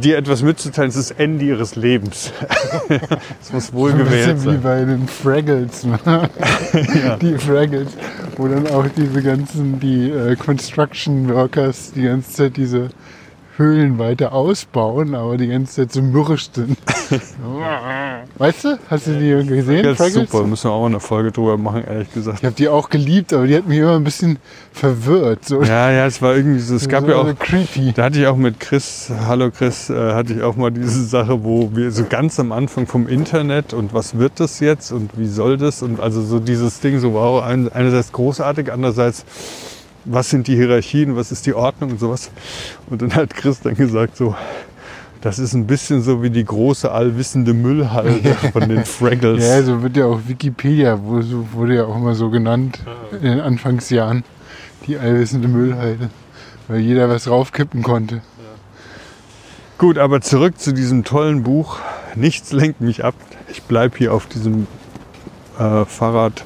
dir 0.00 0.18
etwas 0.18 0.42
mitzuteilen, 0.42 0.90
ist 0.90 0.96
das 0.98 1.10
Ende 1.12 1.44
ihres 1.46 1.74
Lebens. 1.76 2.32
Es 3.42 3.52
muss 3.52 3.72
wohl 3.72 3.90
ein 3.92 3.98
gewählt 3.98 4.34
bisschen 4.36 4.50
wie 4.52 4.54
sein. 4.54 4.62
bei 4.62 4.84
den 4.84 5.08
Fraggles. 5.08 5.84
Ne? 5.84 5.98
Die 7.20 7.36
Fraggles, 7.38 7.88
wo 8.36 8.46
dann 8.48 8.66
auch 8.68 8.86
diese 8.96 9.20
ganzen, 9.22 9.80
die 9.80 10.10
äh, 10.10 10.36
Construction 10.36 11.28
Workers 11.34 11.92
die 11.94 12.02
ganze 12.02 12.32
Zeit 12.32 12.56
diese 12.56 12.88
Höhlen 13.56 13.98
weiter 13.98 14.32
ausbauen, 14.32 15.14
aber 15.14 15.36
die 15.36 15.46
ganze 15.48 15.74
Zeit 15.82 15.92
so 15.92 16.02
mürrisch 16.02 16.48
sind. 16.52 16.76
weißt 18.38 18.64
du? 18.64 18.78
Hast 18.90 19.06
du 19.06 19.12
die 19.18 19.46
gesehen? 19.48 19.84
Das 19.84 20.00
ist 20.00 20.14
super, 20.14 20.42
müssen 20.44 20.68
wir 20.70 20.72
auch 20.72 20.86
eine 20.86 21.00
Folge 21.00 21.30
drüber 21.30 21.56
machen, 21.56 21.84
ehrlich 21.86 22.12
gesagt. 22.12 22.38
Ich 22.40 22.44
habe 22.44 22.56
die 22.56 22.68
auch 22.68 22.88
geliebt, 22.90 23.32
aber 23.32 23.46
die 23.46 23.56
hat 23.56 23.66
mich 23.68 23.78
immer 23.78 23.94
ein 23.96 24.04
bisschen 24.04 24.38
verwirrt. 24.72 25.44
So, 25.44 25.62
Ja, 25.62 25.90
ja, 25.90 26.06
es 26.06 26.20
war 26.20 26.34
irgendwie 26.34 26.58
so, 26.60 26.74
es 26.74 26.88
gab 26.88 27.04
so 27.04 27.10
ja 27.10 27.16
auch 27.16 27.38
creepy. 27.38 27.92
Da 27.92 28.04
hatte 28.04 28.18
ich 28.20 28.26
auch 28.26 28.36
mit 28.36 28.58
Chris, 28.60 29.10
hallo 29.26 29.50
Chris, 29.50 29.88
äh, 29.90 30.12
hatte 30.14 30.34
ich 30.34 30.42
auch 30.42 30.56
mal 30.56 30.70
diese 30.70 31.04
Sache, 31.04 31.44
wo 31.44 31.70
wir 31.74 31.90
so 31.92 32.04
ganz 32.08 32.40
am 32.40 32.50
Anfang 32.52 32.86
vom 32.86 33.06
Internet 33.08 33.72
und 33.72 33.94
was 33.94 34.18
wird 34.18 34.32
das 34.40 34.60
jetzt 34.60 34.90
und 34.92 35.10
wie 35.16 35.28
soll 35.28 35.56
das 35.58 35.82
und 35.82 36.00
also 36.00 36.22
so 36.22 36.40
dieses 36.40 36.80
Ding 36.80 36.98
so, 36.98 37.12
wow, 37.12 37.42
ein- 37.42 37.70
einerseits 37.72 38.10
großartig, 38.12 38.72
andererseits, 38.72 39.24
was 40.04 40.30
sind 40.30 40.46
die 40.46 40.56
Hierarchien, 40.56 41.16
was 41.16 41.32
ist 41.32 41.46
die 41.46 41.54
Ordnung 41.54 41.92
und 41.92 42.00
sowas. 42.00 42.30
Und 42.90 43.02
dann 43.02 43.14
hat 43.14 43.34
Chris 43.34 43.60
dann 43.60 43.74
gesagt 43.74 44.16
so, 44.16 44.34
das 45.20 45.38
ist 45.38 45.54
ein 45.54 45.66
bisschen 45.66 46.02
so 46.02 46.22
wie 46.22 46.28
die 46.28 46.44
große 46.44 46.90
allwissende 46.90 47.54
Müllhalde 47.54 48.34
von 48.52 48.68
den 48.68 48.84
Fraggles. 48.84 49.42
Ja, 49.42 49.62
so 49.62 49.82
wird 49.82 49.96
ja 49.96 50.04
auch 50.04 50.20
Wikipedia, 50.26 50.98
wo, 51.02 51.22
so, 51.22 51.46
wurde 51.52 51.76
ja 51.76 51.84
auch 51.86 51.96
immer 51.96 52.14
so 52.14 52.28
genannt 52.28 52.80
in 53.12 53.22
den 53.22 53.40
Anfangsjahren. 53.40 54.24
Die 54.86 54.98
allwissende 54.98 55.48
Müllhalde. 55.48 56.10
Weil 56.68 56.80
jeder 56.80 57.08
was 57.08 57.28
raufkippen 57.28 57.82
konnte. 57.82 58.20
Gut, 59.78 59.96
aber 59.96 60.20
zurück 60.20 60.58
zu 60.58 60.72
diesem 60.72 61.04
tollen 61.04 61.42
Buch. 61.42 61.78
Nichts 62.14 62.52
lenkt 62.52 62.82
mich 62.82 63.02
ab. 63.02 63.14
Ich 63.50 63.62
bleibe 63.62 63.96
hier 63.96 64.12
auf 64.12 64.26
diesem 64.26 64.66
äh, 65.58 65.84
Fahrrad 65.86 66.44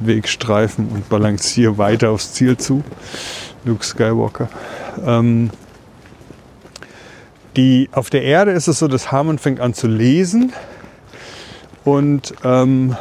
Wegstreifen 0.00 0.88
und 0.88 1.08
balanciere 1.08 1.78
weiter 1.78 2.10
aufs 2.10 2.32
Ziel 2.32 2.56
zu. 2.56 2.82
Luke 3.64 3.84
Skywalker. 3.84 4.48
Ähm, 5.04 5.50
die, 7.56 7.88
auf 7.92 8.10
der 8.10 8.22
Erde 8.22 8.52
ist 8.52 8.68
es 8.68 8.78
so, 8.78 8.88
dass 8.88 9.12
Harmon 9.12 9.38
fängt 9.38 9.60
an 9.60 9.74
zu 9.74 9.86
lesen. 9.86 10.52
Und 11.84 12.34
ähm, 12.44 12.96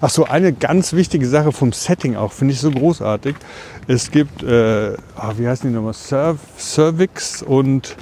ach 0.00 0.10
so, 0.10 0.24
eine 0.24 0.52
ganz 0.52 0.92
wichtige 0.92 1.26
Sache 1.26 1.52
vom 1.52 1.72
Setting 1.72 2.16
auch, 2.16 2.32
finde 2.32 2.54
ich 2.54 2.60
so 2.60 2.70
großartig. 2.70 3.36
Es 3.86 4.10
gibt, 4.10 4.42
äh, 4.42 4.94
ah, 5.16 5.32
wie 5.36 5.46
heißen 5.46 5.68
die 5.68 5.74
nochmal, 5.74 5.94
Cerv 5.94 6.38
Cervix 6.58 7.42
und 7.42 7.96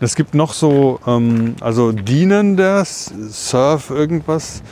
es 0.00 0.16
gibt 0.16 0.34
noch 0.34 0.52
so, 0.52 1.00
ähm, 1.06 1.54
also 1.60 1.92
Dienendes, 1.92 3.12
Surf 3.30 3.90
irgendwas 3.90 4.62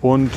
und 0.00 0.30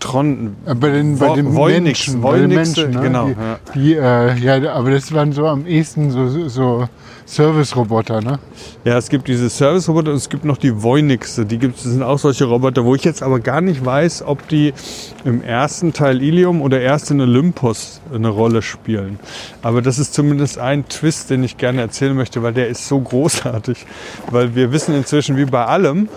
Tron. 0.00 0.56
Bei 0.64 0.90
den, 0.90 1.18
bei 1.18 1.34
den 1.34 1.54
Voynix, 1.54 2.08
Menschen, 2.08 2.20
bei 2.20 2.38
den 2.38 2.48
Menschen, 2.48 2.90
ne? 2.90 3.00
genau, 3.00 3.26
Die, 3.74 3.92
ja. 3.92 4.34
die 4.34 4.44
äh, 4.44 4.60
ja, 4.60 4.72
aber 4.72 4.90
das 4.90 5.12
waren 5.12 5.32
so 5.32 5.46
am 5.46 5.66
ehesten 5.66 6.10
so, 6.10 6.48
so 6.48 6.88
Service-Roboter, 7.30 8.20
ne? 8.20 8.40
Ja, 8.84 8.98
es 8.98 9.08
gibt 9.08 9.28
diese 9.28 9.48
Service-Roboter 9.48 10.10
und 10.10 10.16
es 10.16 10.28
gibt 10.28 10.44
noch 10.44 10.56
die 10.56 10.82
Voynixe. 10.82 11.46
Die 11.46 11.58
gibt 11.58 11.76
es, 11.76 11.84
das 11.84 11.92
sind 11.92 12.02
auch 12.02 12.18
solche 12.18 12.44
Roboter, 12.44 12.84
wo 12.84 12.96
ich 12.96 13.04
jetzt 13.04 13.22
aber 13.22 13.38
gar 13.38 13.60
nicht 13.60 13.84
weiß, 13.84 14.24
ob 14.26 14.48
die 14.48 14.74
im 15.24 15.40
ersten 15.42 15.92
Teil 15.92 16.20
Ilium 16.22 16.60
oder 16.60 16.80
erst 16.80 17.12
in 17.12 17.20
Olympus 17.20 18.00
eine 18.12 18.28
Rolle 18.30 18.62
spielen. 18.62 19.20
Aber 19.62 19.80
das 19.80 20.00
ist 20.00 20.12
zumindest 20.12 20.58
ein 20.58 20.88
Twist, 20.88 21.30
den 21.30 21.44
ich 21.44 21.56
gerne 21.56 21.82
erzählen 21.82 22.16
möchte, 22.16 22.42
weil 22.42 22.52
der 22.52 22.66
ist 22.66 22.88
so 22.88 22.98
großartig. 22.98 23.86
Weil 24.30 24.56
wir 24.56 24.72
wissen 24.72 24.96
inzwischen 24.96 25.36
wie 25.36 25.44
bei 25.44 25.64
allem, 25.64 26.08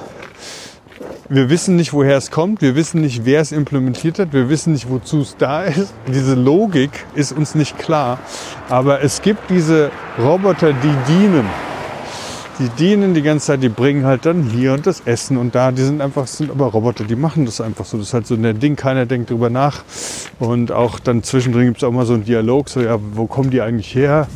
wir 1.30 1.50
wissen 1.50 1.76
nicht, 1.76 1.94
woher 1.94 2.18
es 2.18 2.32
kommt, 2.32 2.62
wir 2.62 2.76
wissen 2.76 3.02
nicht, 3.02 3.26
wer 3.26 3.42
es 3.42 3.52
implementiert 3.52 4.20
hat, 4.20 4.34
wir 4.34 4.50
wissen 4.50 4.74
nicht, 4.74 4.90
wozu 4.90 5.22
es 5.22 5.36
da 5.38 5.64
ist. 5.64 5.94
Diese 6.08 6.36
Logik 6.36 6.92
ist 7.16 7.32
uns 7.32 7.56
nicht 7.56 7.78
klar. 7.78 8.20
Aber 8.70 9.02
es 9.02 9.22
gibt 9.22 9.50
diese 9.50 9.92
Roboter, 10.20 10.74
die 10.74 11.14
dienen. 11.14 11.73
Die 12.60 12.70
dienen 12.70 13.16
die 13.16 13.24
ganze 13.24 13.48
Zeit, 13.48 13.64
die 13.64 13.70
bringen 13.70 14.06
halt 14.06 14.28
dann 14.28 14.44
hier 14.44 14.74
und 14.74 14.86
das 14.86 15.02
Essen 15.06 15.38
und 15.38 15.56
da. 15.56 15.72
Die 15.72 15.82
sind 15.82 16.02
einfach, 16.02 16.28
sind 16.28 16.52
aber 16.52 16.68
Roboter, 16.68 17.04
die 17.04 17.16
machen 17.16 17.46
das 17.46 17.60
einfach 17.62 17.86
so. 17.86 17.98
Das 17.98 18.08
ist 18.08 18.14
halt 18.14 18.28
so 18.28 18.36
ein 18.36 18.60
Ding, 18.60 18.76
keiner 18.76 19.08
denkt 19.08 19.32
drüber 19.32 19.50
nach. 19.50 19.84
Und 20.40 20.72
auch 20.72 21.00
dann 21.00 21.24
zwischendrin 21.24 21.66
gibt 21.66 21.78
es 21.78 21.84
auch 21.84 21.92
mal 21.92 22.06
so 22.06 22.14
einen 22.14 22.26
Dialog, 22.26 22.70
so 22.70 22.82
ja, 22.82 23.00
wo 23.14 23.26
kommen 23.26 23.50
die 23.50 23.62
eigentlich 23.62 23.96
her? 23.96 24.28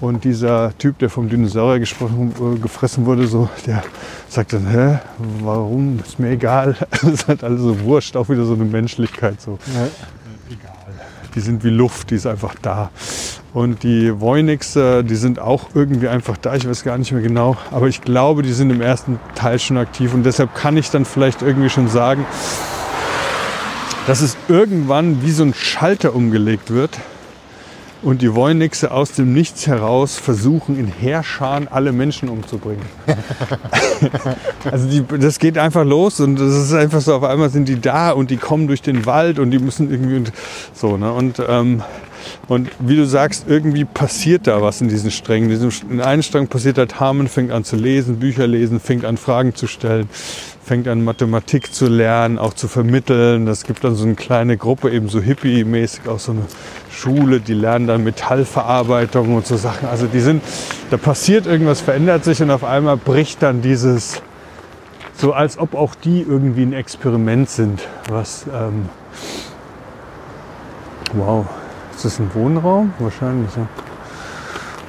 Und 0.00 0.24
dieser 0.24 0.76
Typ, 0.78 0.98
der 0.98 1.10
vom 1.10 1.28
Dinosaurier 1.28 1.78
gesprochen, 1.78 2.32
äh, 2.40 2.58
gefressen 2.58 3.04
wurde, 3.04 3.26
so, 3.26 3.50
der 3.66 3.84
sagt 4.28 4.54
dann, 4.54 4.66
hä, 4.66 4.98
warum? 5.42 6.00
Ist 6.04 6.18
mir 6.18 6.30
egal. 6.30 6.76
Das 6.90 7.04
ist 7.04 7.28
halt 7.28 7.44
alles 7.44 7.60
so 7.60 7.80
wurscht, 7.80 8.16
auch 8.16 8.28
wieder 8.28 8.44
so 8.44 8.54
eine 8.54 8.64
Menschlichkeit. 8.64 9.40
So. 9.40 9.58
Die 11.34 11.40
sind 11.40 11.64
wie 11.64 11.70
Luft, 11.70 12.10
die 12.10 12.16
ist 12.16 12.26
einfach 12.26 12.54
da. 12.60 12.90
Und 13.52 13.82
die 13.82 14.20
Voynixe, 14.20 15.02
die 15.02 15.16
sind 15.16 15.38
auch 15.38 15.70
irgendwie 15.74 16.08
einfach 16.08 16.36
da. 16.36 16.54
Ich 16.54 16.68
weiß 16.68 16.84
gar 16.84 16.98
nicht 16.98 17.12
mehr 17.12 17.22
genau. 17.22 17.56
Aber 17.70 17.88
ich 17.88 18.00
glaube, 18.00 18.42
die 18.42 18.52
sind 18.52 18.70
im 18.70 18.80
ersten 18.80 19.18
Teil 19.34 19.58
schon 19.58 19.76
aktiv. 19.76 20.14
Und 20.14 20.24
deshalb 20.24 20.54
kann 20.54 20.76
ich 20.76 20.90
dann 20.90 21.04
vielleicht 21.04 21.42
irgendwie 21.42 21.68
schon 21.68 21.88
sagen, 21.88 22.24
dass 24.06 24.20
es 24.20 24.36
irgendwann 24.48 25.22
wie 25.22 25.30
so 25.30 25.42
ein 25.42 25.54
Schalter 25.54 26.14
umgelegt 26.14 26.70
wird. 26.70 26.98
Und 28.02 28.22
die 28.22 28.34
Voynixe 28.34 28.90
aus 28.90 29.12
dem 29.12 29.34
Nichts 29.34 29.66
heraus 29.66 30.16
versuchen, 30.16 30.78
in 30.78 30.86
Heerscharen 30.86 31.68
alle 31.68 31.92
Menschen 31.92 32.28
umzubringen. 32.28 32.84
Also 34.70 34.88
die, 34.88 35.02
das 35.18 35.38
geht 35.38 35.56
einfach 35.56 35.84
los 35.84 36.20
und 36.20 36.36
das 36.36 36.54
ist 36.54 36.74
einfach 36.74 37.00
so, 37.00 37.14
auf 37.14 37.24
einmal 37.24 37.48
sind 37.48 37.66
die 37.66 37.80
da 37.80 38.10
und 38.10 38.30
die 38.30 38.36
kommen 38.36 38.66
durch 38.66 38.82
den 38.82 39.06
Wald 39.06 39.38
und 39.38 39.50
die 39.50 39.58
müssen 39.58 39.90
irgendwie 39.90 40.16
und 40.16 40.32
so. 40.74 40.98
Ne? 40.98 41.10
Und, 41.12 41.42
ähm, 41.46 41.82
und 42.48 42.70
wie 42.78 42.96
du 42.96 43.06
sagst, 43.06 43.46
irgendwie 43.48 43.84
passiert 43.84 44.46
da 44.46 44.60
was 44.60 44.80
in 44.80 44.88
diesen 44.88 45.10
Strängen. 45.10 45.50
In, 45.50 45.60
diesem, 45.60 45.90
in 45.90 46.00
einem 46.00 46.22
Strang 46.22 46.48
passiert 46.48 46.78
halt, 46.78 47.00
Harmon 47.00 47.28
fängt 47.28 47.52
an 47.52 47.64
zu 47.64 47.76
lesen, 47.76 48.18
Bücher 48.18 48.46
lesen, 48.46 48.80
fängt 48.80 49.04
an 49.04 49.16
Fragen 49.16 49.54
zu 49.54 49.66
stellen, 49.66 50.08
fängt 50.70 50.86
an 50.86 51.02
Mathematik 51.02 51.74
zu 51.74 51.88
lernen, 51.88 52.38
auch 52.38 52.54
zu 52.54 52.68
vermitteln. 52.68 53.48
Es 53.48 53.64
gibt 53.64 53.82
dann 53.82 53.96
so 53.96 54.04
eine 54.04 54.14
kleine 54.14 54.56
Gruppe, 54.56 54.92
eben 54.92 55.08
so 55.08 55.18
hippie-mäßig, 55.18 56.08
auch 56.08 56.20
so 56.20 56.30
eine 56.30 56.42
Schule, 56.92 57.40
die 57.40 57.54
lernen 57.54 57.88
dann 57.88 58.04
Metallverarbeitung 58.04 59.34
und 59.34 59.44
so 59.48 59.56
Sachen. 59.56 59.88
Also 59.88 60.06
die 60.06 60.20
sind, 60.20 60.44
da 60.92 60.96
passiert 60.96 61.46
irgendwas, 61.46 61.80
verändert 61.80 62.22
sich 62.22 62.40
und 62.40 62.52
auf 62.52 62.62
einmal 62.62 62.96
bricht 62.96 63.42
dann 63.42 63.62
dieses, 63.62 64.22
so 65.16 65.32
als 65.32 65.58
ob 65.58 65.74
auch 65.74 65.96
die 65.96 66.20
irgendwie 66.22 66.62
ein 66.62 66.72
Experiment 66.72 67.50
sind. 67.50 67.88
Was, 68.08 68.46
ähm, 68.54 68.88
wow, 71.14 71.46
ist 71.96 72.04
das 72.04 72.20
ein 72.20 72.30
Wohnraum? 72.32 72.94
Wahrscheinlich, 73.00 73.50
ja. 73.56 73.66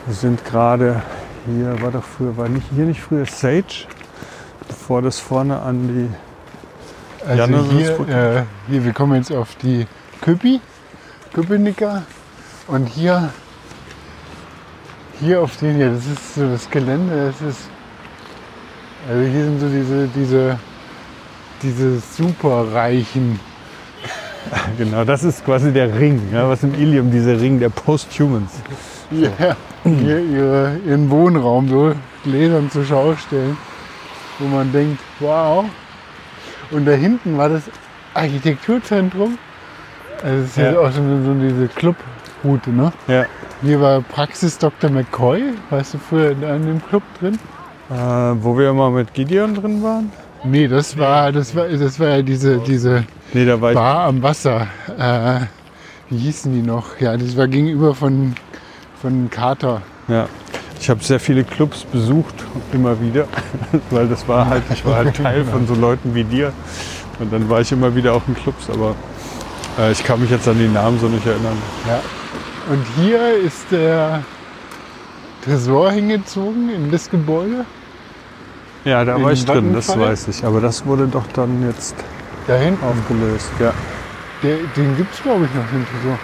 Wir 0.06 0.14
sind 0.14 0.46
gerade 0.46 1.02
hier, 1.48 1.82
war 1.82 1.90
doch 1.90 2.04
früher, 2.04 2.38
war 2.38 2.50
nicht, 2.50 2.68
hier 2.72 2.86
nicht 2.86 3.02
früher 3.02 3.26
Sage? 3.26 3.88
Bevor 4.72 5.02
das 5.02 5.20
vorne 5.20 5.60
an 5.60 5.88
die 5.88 7.26
Also 7.28 7.38
Janne, 7.38 7.64
hier, 7.72 8.00
äh, 8.08 8.44
hier, 8.70 8.86
wir 8.86 8.94
kommen 8.94 9.16
jetzt 9.16 9.32
auf 9.32 9.56
die 9.56 9.86
Köpi, 10.22 10.62
Köpenicker. 11.34 12.04
Und 12.68 12.88
hier, 12.88 13.30
hier 15.20 15.42
auf 15.42 15.58
den 15.58 15.76
hier, 15.76 15.92
das 15.92 16.06
ist 16.06 16.36
so 16.36 16.50
das 16.50 16.70
Gelände, 16.70 17.28
das 17.28 17.50
ist, 17.50 17.70
also 19.10 19.22
hier 19.30 19.44
sind 19.44 19.60
so 19.60 19.68
diese, 19.68 20.08
diese, 20.08 20.60
diese 21.62 22.00
superreichen, 22.00 23.40
Genau, 24.78 25.04
das 25.04 25.24
ist 25.24 25.46
quasi 25.46 25.72
der 25.72 25.98
Ring, 26.00 26.22
ja, 26.32 26.48
was 26.48 26.64
im 26.64 26.74
Ilium, 26.74 27.12
dieser 27.12 27.40
Ring 27.40 27.60
der 27.60 27.70
Posthumans. 27.70 28.52
ja, 29.12 29.56
hier 29.84 30.20
ihre, 30.20 30.78
ihren 30.86 31.10
Wohnraum 31.10 31.68
so 31.70 31.94
gläsern 32.24 32.70
zur 32.72 32.86
Schau 32.86 33.16
stellen, 33.16 33.58
wo 34.42 34.48
man 34.48 34.72
denkt, 34.72 35.00
wow. 35.20 35.66
Und 36.72 36.86
da 36.86 36.92
hinten 36.92 37.38
war 37.38 37.50
das 37.50 37.64
Architekturzentrum. 38.14 39.38
Also 40.24 40.44
es 40.44 40.50
ist 40.50 40.58
ja. 40.58 40.80
Auch 40.80 40.92
so, 40.92 41.02
so 41.24 41.34
diese 41.34 41.68
Clubroute, 41.68 42.72
ne? 42.72 42.92
Ja. 43.08 43.26
Hier 43.62 43.80
war 43.80 44.02
Praxis 44.02 44.58
Dr. 44.58 44.90
McCoy, 44.90 45.54
weißt 45.70 45.94
du, 45.94 45.98
früher 46.00 46.32
in 46.32 46.44
einem 46.44 46.82
Club 46.88 47.04
drin? 47.20 47.38
Äh, 47.90 47.94
wo 47.96 48.58
wir 48.58 48.70
immer 48.70 48.90
mit 48.90 49.14
Gideon 49.14 49.54
drin 49.54 49.84
waren? 49.84 50.12
Nee, 50.44 50.68
das 50.68 50.98
war, 50.98 51.32
das 51.32 51.56
war, 51.56 51.68
das 51.68 52.00
war 52.00 52.08
ja 52.10 52.22
diese, 52.22 52.58
diese 52.60 53.06
Nee, 53.34 53.46
da 53.46 53.62
war 53.62 53.72
ich. 53.72 53.76
Bar 53.76 54.08
am 54.08 54.24
Wasser. 54.24 54.68
Äh, 54.98 55.42
wie 56.10 56.18
hießen 56.18 56.52
die 56.52 56.62
noch? 56.62 57.00
Ja, 57.00 57.16
das 57.16 57.38
war 57.38 57.48
gegenüber 57.48 57.94
von, 57.96 58.36
von 59.02 59.30
Carter. 59.30 59.82
Ja. 60.08 60.28
Ich 60.82 60.90
habe 60.90 61.04
sehr 61.04 61.20
viele 61.20 61.44
Clubs 61.44 61.84
besucht, 61.84 62.34
immer 62.74 63.00
wieder, 63.00 63.28
weil 63.92 64.08
das 64.08 64.28
war 64.28 64.48
halt, 64.48 64.64
ich 64.74 64.84
war 64.84 64.96
halt 64.96 65.16
Teil 65.24 65.46
von 65.46 65.68
so 65.68 65.76
Leuten 65.76 66.16
wie 66.16 66.24
dir. 66.24 66.52
Und 67.20 67.32
dann 67.32 67.48
war 67.50 67.62
ich 67.62 67.72
immer 67.72 67.96
wieder 67.96 68.14
auch 68.14 68.24
in 68.28 68.34
Clubs, 68.34 68.68
aber 68.68 68.96
äh, 69.78 69.92
ich 69.92 70.04
kann 70.04 70.20
mich 70.20 70.32
jetzt 70.32 70.48
an 70.48 70.58
die 70.58 70.68
Namen 70.68 71.00
so 71.00 71.08
nicht 71.08 71.24
erinnern. 71.26 71.56
Ja. 71.88 72.00
Und 72.74 72.84
hier 72.96 73.38
ist 73.38 73.66
der 73.70 74.24
Tresor 75.46 75.92
hingezogen 75.92 76.70
in 76.74 76.90
das 76.92 77.12
Gebäude. 77.12 77.64
Ja, 78.84 79.06
da 79.06 79.18
In 79.18 79.24
war 79.24 79.32
ich 79.34 79.46
drin, 79.46 79.74
das 79.74 79.96
weiß 79.96 80.30
ich. 80.30 80.44
Aber 80.44 80.62
das 80.62 80.84
wurde 80.88 81.06
doch 81.06 81.28
dann 81.36 81.64
jetzt 81.68 81.94
Da 82.48 82.56
hinten. 82.56 82.84
aufgelöst. 82.84 83.52
Ja. 83.60 83.72
Der, 84.42 84.58
den 84.76 84.98
gibt 84.98 85.14
es, 85.14 85.22
glaube 85.22 85.46
ich, 85.46 85.54
noch, 85.54 85.70
den 85.72 85.86
Tresor. 85.86 86.18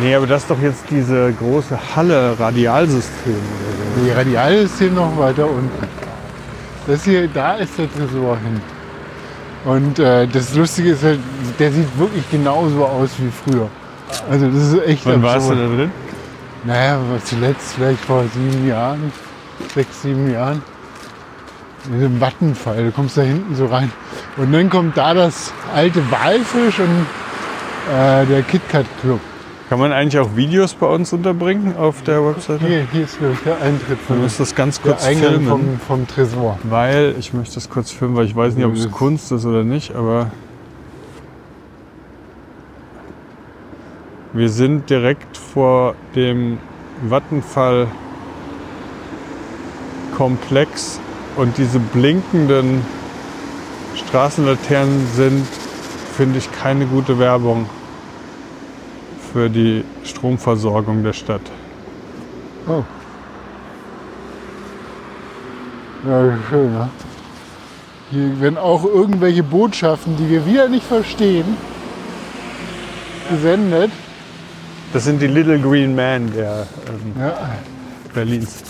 Nee, 0.00 0.14
aber 0.14 0.26
das 0.26 0.42
ist 0.42 0.50
doch 0.50 0.60
jetzt 0.60 0.84
diese 0.90 1.32
große 1.32 1.78
Halle 1.96 2.38
Radialsystem 2.38 3.32
oder 3.32 3.96
so. 3.96 4.04
Die 4.04 4.10
Radial 4.10 4.54
ist 4.54 4.78
hier 4.78 4.90
noch 4.90 5.16
weiter 5.18 5.46
unten. 5.48 5.70
Das 6.86 7.04
hier, 7.04 7.28
da 7.28 7.54
ist 7.54 7.76
der 7.78 7.92
Tresor 7.92 8.36
hin. 8.38 8.60
Und 9.64 9.98
äh, 9.98 10.26
das 10.26 10.54
Lustige 10.54 10.90
ist 10.90 11.02
halt, 11.02 11.18
der 11.58 11.72
sieht 11.72 11.98
wirklich 11.98 12.30
genauso 12.30 12.84
aus 12.84 13.10
wie 13.18 13.30
früher. 13.30 13.68
Also 14.30 14.46
das 14.46 14.72
ist 14.72 14.86
echt 14.86 15.04
Wann 15.06 15.22
warst 15.22 15.48
du 15.48 15.52
absurd. 15.52 15.70
da 15.72 15.76
drin? 15.76 15.90
Naja, 16.64 16.98
zuletzt 17.24 17.74
vielleicht 17.74 18.00
vor 18.04 18.24
sieben 18.32 18.66
Jahren, 18.68 19.12
sechs, 19.74 20.02
sieben 20.02 20.30
Jahren. 20.32 20.62
In 21.90 22.00
dem 22.00 22.20
Wattenfall, 22.20 22.84
du 22.84 22.90
kommst 22.90 23.16
da 23.16 23.22
hinten 23.22 23.54
so 23.54 23.66
rein. 23.66 23.90
Und 24.36 24.52
dann 24.52 24.68
kommt 24.68 24.96
da 24.96 25.14
das 25.14 25.52
alte 25.74 26.02
Walfisch 26.10 26.78
und 26.80 27.06
äh, 27.94 28.26
der 28.26 28.42
KitKat 28.42 28.86
Club. 29.00 29.20
Kann 29.68 29.78
man 29.78 29.92
eigentlich 29.92 30.18
auch 30.18 30.34
Videos 30.34 30.72
bei 30.74 30.86
uns 30.86 31.12
unterbringen 31.12 31.76
auf 31.76 32.02
der 32.02 32.24
Webseite? 32.24 32.66
Hier, 32.66 32.86
hier 32.90 33.04
ist 33.04 33.18
glaub 33.18 33.32
ich, 33.34 33.40
der 33.40 33.60
Eintritt 33.60 33.98
Du 34.08 34.14
musst 34.14 34.40
das 34.40 34.54
ganz 34.54 34.80
der 34.80 34.92
kurz 34.92 35.04
Eingang 35.04 35.30
filmen. 35.32 35.46
vom, 35.48 35.78
vom 35.80 36.06
Tresor. 36.06 36.58
Weil, 36.64 37.14
ich 37.18 37.34
möchte 37.34 37.56
das 37.56 37.68
kurz 37.68 37.90
filmen, 37.90 38.16
weil 38.16 38.24
ich 38.24 38.34
weiß 38.34 38.54
nicht, 38.54 38.64
ob 38.64 38.72
es 38.74 38.84
Das- 38.84 38.92
Kunst 38.92 39.30
ist 39.30 39.44
oder 39.44 39.64
nicht, 39.64 39.94
aber 39.94 40.30
wir 44.32 44.48
sind 44.48 44.88
direkt 44.88 45.36
vor 45.36 45.94
dem 46.14 46.58
Vattenfall 47.06 47.88
Komplex 50.16 50.98
und 51.36 51.58
diese 51.58 51.78
blinkenden 51.78 52.82
Straßenlaternen 53.94 55.06
sind 55.14 55.46
finde 56.16 56.38
ich 56.38 56.50
keine 56.52 56.86
gute 56.86 57.18
Werbung 57.18 57.66
für 59.32 59.48
die 59.50 59.84
Stromversorgung 60.04 61.02
der 61.02 61.12
Stadt. 61.12 61.42
Oh. 62.66 62.82
Ja, 66.08 66.38
schön, 66.48 66.72
ne? 66.72 66.88
Hier 68.10 68.40
werden 68.40 68.56
auch 68.56 68.84
irgendwelche 68.84 69.42
Botschaften, 69.42 70.16
die 70.16 70.30
wir 70.30 70.46
wieder 70.46 70.68
nicht 70.68 70.86
verstehen, 70.86 71.56
gesendet. 73.30 73.90
Das 74.92 75.04
sind 75.04 75.20
die 75.20 75.26
Little 75.26 75.58
Green 75.58 75.94
Men 75.94 76.32
der 76.32 76.66
ähm, 76.88 77.20
Ja. 77.20 77.50
Berlins. 78.14 78.62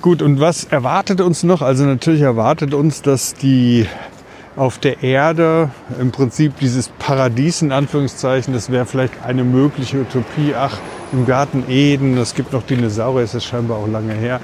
Gut, 0.00 0.20
und 0.20 0.40
was 0.40 0.64
erwartet 0.64 1.20
uns 1.20 1.44
noch? 1.44 1.62
Also 1.62 1.84
natürlich 1.84 2.22
erwartet 2.22 2.74
uns, 2.74 3.02
dass 3.02 3.34
die 3.34 3.86
auf 4.56 4.78
der 4.78 5.02
Erde 5.02 5.70
im 5.98 6.10
Prinzip 6.10 6.58
dieses 6.58 6.88
Paradies 6.88 7.62
in 7.62 7.72
Anführungszeichen, 7.72 8.52
das 8.52 8.70
wäre 8.70 8.84
vielleicht 8.84 9.24
eine 9.24 9.44
mögliche 9.44 10.00
Utopie. 10.00 10.54
Ach, 10.54 10.78
im 11.12 11.26
Garten 11.26 11.64
Eden, 11.68 12.18
es 12.18 12.34
gibt 12.34 12.52
noch 12.52 12.62
Dinosaurier, 12.62 13.24
ist 13.24 13.34
das 13.34 13.44
scheinbar 13.44 13.78
auch 13.78 13.88
lange 13.88 14.12
her. 14.12 14.40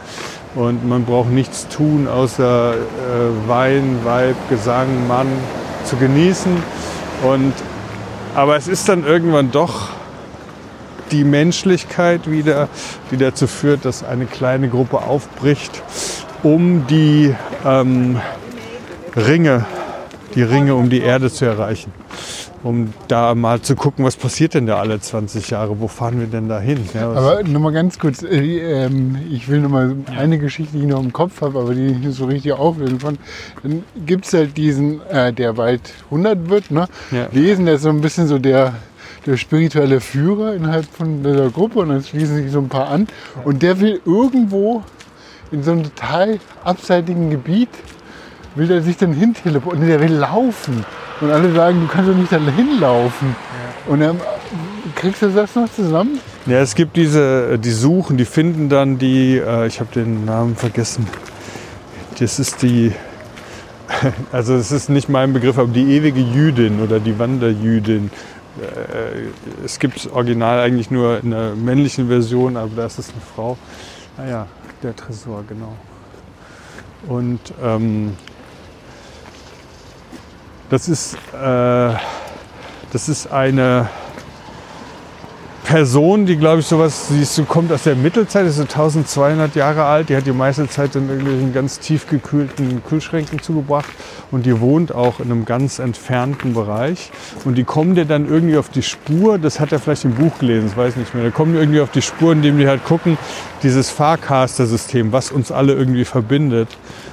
Und 0.55 0.89
man 0.89 1.05
braucht 1.05 1.31
nichts 1.31 1.69
tun, 1.69 2.09
außer 2.09 2.75
äh, 2.75 3.49
Wein, 3.49 3.99
Weib, 4.05 4.37
Gesang, 4.49 5.07
Mann 5.07 5.29
zu 5.85 5.97
genießen. 5.97 6.53
Und, 7.23 7.53
aber 8.35 8.57
es 8.57 8.67
ist 8.67 8.89
dann 8.89 9.05
irgendwann 9.05 9.51
doch 9.51 9.91
die 11.11 11.25
Menschlichkeit 11.25 12.31
wieder, 12.31 12.69
die 13.11 13.17
dazu 13.17 13.47
führt, 13.47 13.85
dass 13.85 14.05
eine 14.05 14.27
kleine 14.27 14.69
Gruppe 14.69 14.99
aufbricht, 14.99 15.83
um 16.43 16.87
die 16.87 17.35
ähm, 17.65 18.21
Ringe, 19.17 19.67
die 20.35 20.43
Ringe 20.43 20.75
um 20.75 20.91
die 20.91 21.01
Erde 21.01 21.31
zu 21.31 21.45
erreichen. 21.45 21.93
Um 22.65 22.93
da 23.07 23.37
mal 23.37 23.61
zu 23.61 23.77
gucken, 23.77 24.05
was 24.05 24.17
passiert 24.17 24.55
denn 24.55 24.67
da 24.67 24.79
alle 24.81 24.99
20 24.99 25.49
Jahre? 25.51 25.79
Wo 25.79 25.87
fahren 25.87 26.19
wir 26.19 26.27
denn 26.27 26.49
da 26.49 26.59
hin? 26.59 26.81
Ja, 26.93 27.13
Aber 27.13 27.45
nur 27.45 27.61
mal 27.61 27.73
ganz 27.73 28.01
kurz, 28.01 28.23
äh, 28.23 28.85
ähm, 28.85 29.17
ich 29.31 29.49
will 29.49 29.61
nur 29.61 29.71
mal 29.71 29.95
eine 30.17 30.39
Geschichte, 30.39 30.77
die 30.77 30.83
ich 30.83 30.89
noch 30.89 31.01
im 31.01 31.13
Kopf 31.13 31.41
habe, 31.41 31.59
aber 31.61 31.73
die 31.73 31.93
nicht 31.93 32.17
so 32.17 32.25
richtig 32.25 32.53
auflösen 32.53 32.99
von. 32.99 33.19
Dann 33.63 33.85
gibt 34.05 34.27
es 34.27 34.33
halt 34.33 34.57
diesen, 34.57 35.01
äh, 35.07 35.33
der 35.33 35.53
bald 35.53 35.83
100 36.07 36.51
wird, 36.51 36.71
ne? 36.73 36.89
Ja. 37.13 37.29
Lesen, 37.31 37.65
der 37.67 37.77
ist 37.77 37.83
so 37.83 37.91
ein 37.91 38.01
bisschen 38.01 38.27
so 38.27 38.41
der, 38.41 38.75
der 39.25 39.37
spirituelle 39.37 40.01
Führer 40.01 40.55
innerhalb 40.55 40.87
von 40.87 41.23
dieser 41.23 41.51
Gruppe 41.51 41.79
und 41.79 41.91
dann 41.91 42.03
schließen 42.03 42.37
sich 42.37 42.51
so 42.51 42.59
ein 42.59 42.69
paar 42.69 42.89
an. 42.89 43.07
Und 43.45 43.63
der 43.63 43.79
will 43.79 44.01
irgendwo 44.05 44.83
in 45.53 45.63
so 45.63 45.73
einem 45.73 45.85
total 45.85 46.41
abseitigen 46.65 47.31
Gebiet, 47.31 47.69
will 48.59 48.67
der 48.67 48.83
sich 48.83 48.97
dann 48.97 49.13
hin 49.13 49.35
teleportieren. 49.35 49.89
Der 49.89 50.01
will 50.01 50.13
laufen. 50.13 50.85
Und 51.21 51.31
alle 51.31 51.53
sagen, 51.53 51.81
du 51.81 51.87
kannst 51.87 52.11
doch 52.11 52.15
nicht 52.15 52.31
da 52.33 52.39
hinlaufen. 52.39 53.35
Und 53.87 54.01
dann 54.01 54.21
kriegst 54.95 55.23
du 55.23 55.29
das 55.31 55.55
noch 55.55 55.71
zusammen? 55.73 56.21
Ja, 56.47 56.59
es 56.61 56.75
gibt 56.75 56.97
diese, 56.97 57.59
die 57.59 57.71
suchen, 57.71 58.17
die 58.17 58.25
finden 58.25 58.69
dann 58.69 58.99
die, 58.99 59.39
äh, 59.39 59.67
ich 59.67 59.81
habe 59.81 59.91
den 59.95 60.25
Namen 60.25 60.57
vergessen. 60.57 61.07
Das 62.19 62.39
ist 62.39 62.63
die, 62.63 62.93
also 64.33 64.55
es 64.55 64.73
ist 64.73 64.91
nicht 64.91 65.09
mein 65.09 65.33
Begriff, 65.33 65.59
aber 65.59 65.73
die 65.73 65.95
ewige 65.95 66.21
Jüdin 66.21 66.81
oder 66.83 67.01
die 67.01 67.19
Wanderjüdin. 67.19 68.11
Äh, 68.61 69.65
Es 69.65 69.79
gibt 69.79 69.99
es 69.99 70.11
original 70.11 70.61
eigentlich 70.61 70.91
nur 70.91 71.23
in 71.23 71.31
der 71.31 71.55
männlichen 71.55 72.09
Version, 72.09 72.57
aber 72.57 72.71
da 72.77 72.87
ist 72.87 72.99
es 72.99 73.11
eine 73.11 73.21
Frau. 73.35 73.57
Naja, 74.17 74.47
der 74.83 74.95
Tresor, 74.95 75.45
genau. 75.49 75.75
Und 77.07 77.41
ähm, 77.63 78.15
das 80.71 80.89
ist, 80.89 81.15
äh, 81.33 81.93
das 82.93 83.09
ist 83.09 83.33
eine 83.33 83.89
Person, 85.69 86.25
die 86.25 86.37
glaube 86.37 86.61
ich 86.61 86.67
sowas, 86.67 87.09
sie 87.09 87.21
ist, 87.21 87.47
kommt 87.47 87.71
aus 87.71 87.83
der 87.83 87.95
Mittelzeit, 87.95 88.47
ist 88.47 88.57
so 88.57 88.63
1200 88.63 89.55
Jahre 89.55 89.85
alt, 89.85 90.09
die 90.09 90.17
hat 90.17 90.25
die 90.25 90.33
meiste 90.33 90.67
Zeit 90.67 90.97
in 90.97 91.11
irgendwelchen 91.11 91.53
ganz 91.53 91.79
tief 91.79 92.09
gekühlten 92.09 92.83
Kühlschränken 92.89 93.43
zugebracht. 93.43 93.91
Und 94.31 94.47
die 94.47 94.61
wohnt 94.61 94.95
auch 94.95 95.21
in 95.21 95.31
einem 95.31 95.45
ganz 95.45 95.79
entfernten 95.79 96.55
Bereich. 96.55 97.11
Und 97.45 97.57
die 97.57 97.65
kommen 97.65 97.95
dir 97.95 98.07
dann 98.07 98.27
irgendwie 98.27 98.57
auf 98.57 98.71
die 98.71 98.83
Spur, 98.83 99.39
das 99.39 99.61
hat 99.61 99.73
er 99.73 99.79
vielleicht 99.79 100.07
im 100.07 100.15
Buch 100.15 100.39
gelesen, 100.39 100.69
das 100.69 100.77
weiß 100.77 100.93
ich 100.95 101.01
nicht 101.01 101.15
mehr, 101.15 101.25
da 101.25 101.31
kommen 101.31 101.53
die 101.53 101.59
irgendwie 101.59 101.83
auf 101.83 101.91
die 101.91 102.03
Spur, 102.03 102.33
indem 102.33 102.57
die 102.57 102.67
halt 102.67 102.87
gucken, 102.87 103.19
dieses 103.63 103.91
Fahrcaster-System, 103.91 105.13
was 105.13 105.31
uns 105.31 105.53
alle 105.53 105.75
irgendwie 105.75 106.07
verbindet, 106.07 106.69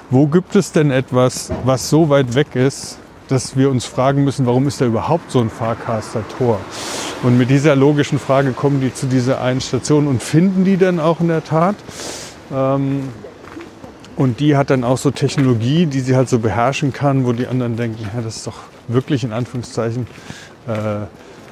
wo 0.09 0.27
gibt 0.27 0.55
es 0.55 0.71
denn 0.71 0.91
etwas, 0.91 1.51
was 1.65 1.89
so 1.89 2.07
weit 2.07 2.35
weg 2.35 2.55
ist, 2.55 2.99
dass 3.27 3.57
wir 3.57 3.69
uns 3.69 3.85
fragen 3.85 4.23
müssen, 4.23 4.45
warum 4.45 4.67
ist 4.67 4.81
da 4.81 4.85
überhaupt 4.85 5.31
so 5.31 5.39
ein 5.39 5.49
Fahrcaster-Tor? 5.49 6.59
Und 7.23 7.37
mit 7.37 7.49
dieser 7.49 7.75
logischen 7.75 8.19
Frage 8.19 8.51
kommen 8.51 8.81
die 8.81 8.93
zu 8.93 9.07
dieser 9.07 9.41
einen 9.41 9.61
Station 9.61 10.07
und 10.07 10.21
finden 10.21 10.63
die 10.63 10.77
dann 10.77 10.99
auch 10.99 11.19
in 11.19 11.27
der 11.27 11.43
Tat. 11.43 11.75
Ähm, 12.53 13.09
und 14.15 14.39
die 14.39 14.55
hat 14.55 14.69
dann 14.69 14.83
auch 14.83 14.97
so 14.97 15.11
Technologie, 15.11 15.87
die 15.87 15.99
sie 15.99 16.15
halt 16.15 16.29
so 16.29 16.39
beherrschen 16.39 16.93
kann, 16.93 17.25
wo 17.25 17.33
die 17.33 17.47
anderen 17.47 17.75
denken, 17.75 18.09
ja, 18.15 18.21
das 18.21 18.37
ist 18.37 18.47
doch 18.47 18.59
wirklich 18.87 19.23
in 19.23 19.33
Anführungszeichen 19.33 20.07
äh, 20.67 21.07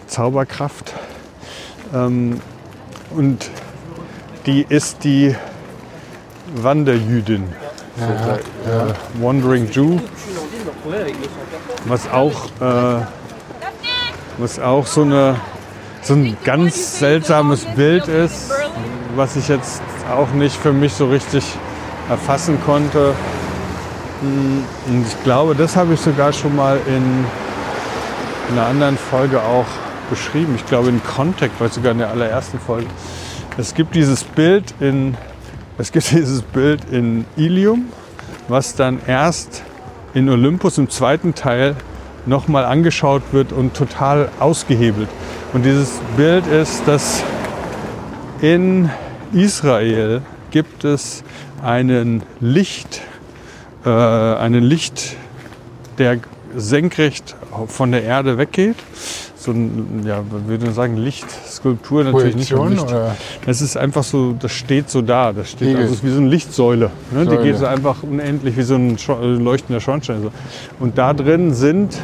Zauberkraft. 0.08 0.94
Ähm, 1.94 2.40
und 3.16 3.50
die 4.46 4.66
ist 4.68 5.04
die 5.04 5.36
Wanderjüdin, 6.56 7.46
Ja, 8.00 8.36
äh, 8.36 8.94
Wandering 9.22 9.70
Jew, 9.72 10.00
was 11.86 12.10
auch, 12.10 12.46
äh, 12.62 13.06
was 14.38 14.60
auch 14.60 14.86
so, 14.86 15.02
eine, 15.02 15.36
so 16.02 16.14
ein 16.14 16.38
ganz 16.44 17.00
seltsames 17.00 17.66
Bild 17.66 18.08
ist, 18.08 18.52
was 19.16 19.36
ich 19.36 19.48
jetzt 19.48 19.82
auch 20.12 20.32
nicht 20.32 20.56
für 20.56 20.74
mich 20.74 20.94
so 20.94 21.08
richtig 21.08 21.44
erfassen 22.10 22.58
konnte. 22.66 23.14
Mm, 24.22 24.64
Und 24.88 25.08
ich 25.08 25.24
glaube, 25.24 25.56
das 25.56 25.76
habe 25.76 25.94
ich 25.94 26.00
sogar 26.00 26.34
schon 26.34 26.56
mal 26.56 26.80
in 26.88 27.26
einer 28.52 28.68
anderen 28.68 28.98
Folge 28.98 29.42
auch 29.42 29.66
beschrieben. 30.10 30.56
Ich 30.56 30.66
glaube 30.66 30.90
in 30.90 31.02
Contact, 31.04 31.60
war 31.60 31.70
sogar 31.70 31.92
in 31.92 32.00
der 32.00 32.10
allerersten 32.10 32.60
Folge. 32.60 32.88
Es 33.58 33.74
gibt 33.74 33.96
dieses 33.96 34.24
Bild 34.24 34.74
in, 34.80 35.16
es 35.78 35.92
gibt 35.92 36.12
dieses 36.12 36.42
Bild 36.42 36.82
in 36.92 37.26
Ilium, 37.36 37.86
was 38.48 38.76
dann 38.76 39.00
erst 39.08 39.64
in 40.14 40.30
Olympus 40.30 40.78
im 40.78 40.90
zweiten 40.90 41.36
Teil 41.36 41.76
nochmal 42.26 42.66
angeschaut 42.66 43.24
wird 43.32 43.52
und 43.52 43.74
total 43.74 44.30
ausgehebelt. 44.40 45.10
Und 45.54 45.66
dieses 45.66 46.00
Bild 46.16 46.48
ist, 46.48 46.88
dass 46.88 47.24
in 48.42 48.90
Israel 49.34 50.22
gibt 50.52 50.84
es 50.84 51.24
einen 51.64 52.24
Licht, 52.40 53.02
äh, 53.86 53.90
einen 53.90 54.64
Licht, 54.64 55.16
der 55.98 56.20
senkrecht 56.56 57.36
von 57.68 57.92
der 57.92 58.04
Erde 58.04 58.38
weggeht. 58.38 58.78
So 59.36 59.52
ein, 59.52 60.04
ja, 60.06 60.24
würde 60.48 60.66
man 60.66 60.74
sagen, 60.74 60.96
Lichtskulptur 60.96 62.06
natürlich 62.06 62.36
nicht. 62.36 62.50
Projektion 62.50 62.72
Licht. 62.72 62.84
oder? 62.84 63.16
Es 63.46 63.62
ist 63.62 63.76
einfach 63.76 64.04
so, 64.04 64.34
das 64.40 64.52
steht 64.52 64.90
so 64.90 65.02
da. 65.02 65.34
Das 65.34 65.52
steht 65.52 65.76
also 65.76 65.94
ist 65.94 66.04
wie 66.04 66.12
so 66.12 66.20
eine 66.20 66.30
Lichtsäule. 66.30 66.92
Ne? 67.12 67.26
Die 67.26 67.38
geht 67.38 67.58
so 67.58 67.66
einfach 67.66 68.04
unendlich 68.04 68.56
wie 68.56 68.62
so 68.62 68.76
ein 68.76 68.96
äh, 68.96 69.26
leuchtender 69.26 69.82
Schornstein. 69.82 70.22
So. 70.22 70.32
Und 70.80 70.98
da 70.98 71.14
drin 71.14 71.54
sind, 71.54 72.00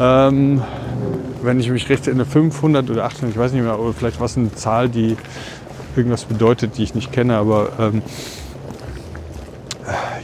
ähm, 0.00 0.62
wenn 1.42 1.60
ich 1.60 1.70
mich 1.70 1.88
recht 1.90 2.06
erinnere, 2.06 2.26
500 2.26 2.88
oder 2.90 3.04
800, 3.04 3.30
ich 3.30 3.38
weiß 3.38 3.52
nicht 3.52 3.62
mehr, 3.62 3.78
oder 3.78 3.92
vielleicht 3.92 4.20
was 4.20 4.38
eine 4.38 4.54
Zahl, 4.54 4.88
die 4.88 5.16
irgendwas 5.96 6.24
bedeutet, 6.24 6.78
die 6.78 6.82
ich 6.82 6.94
nicht 6.94 7.12
kenne, 7.12 7.36
aber 7.36 7.72
ähm, 7.78 8.02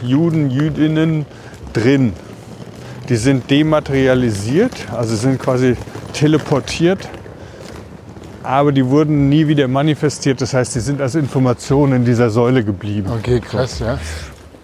Juden, 0.02 0.50
Jüdinnen 0.50 1.26
drin. 1.72 2.12
Die 3.08 3.16
sind 3.16 3.50
dematerialisiert, 3.50 4.72
also 4.92 5.14
sind 5.14 5.38
quasi 5.38 5.76
teleportiert, 6.14 7.08
aber 8.42 8.72
die 8.72 8.86
wurden 8.86 9.28
nie 9.28 9.46
wieder 9.46 9.68
manifestiert. 9.68 10.40
Das 10.40 10.54
heißt, 10.54 10.74
die 10.74 10.80
sind 10.80 11.00
als 11.00 11.14
Information 11.14 11.92
in 11.92 12.04
dieser 12.04 12.30
Säule 12.30 12.64
geblieben. 12.64 13.10
Okay, 13.18 13.40
krass, 13.40 13.78
ja. 13.78 13.98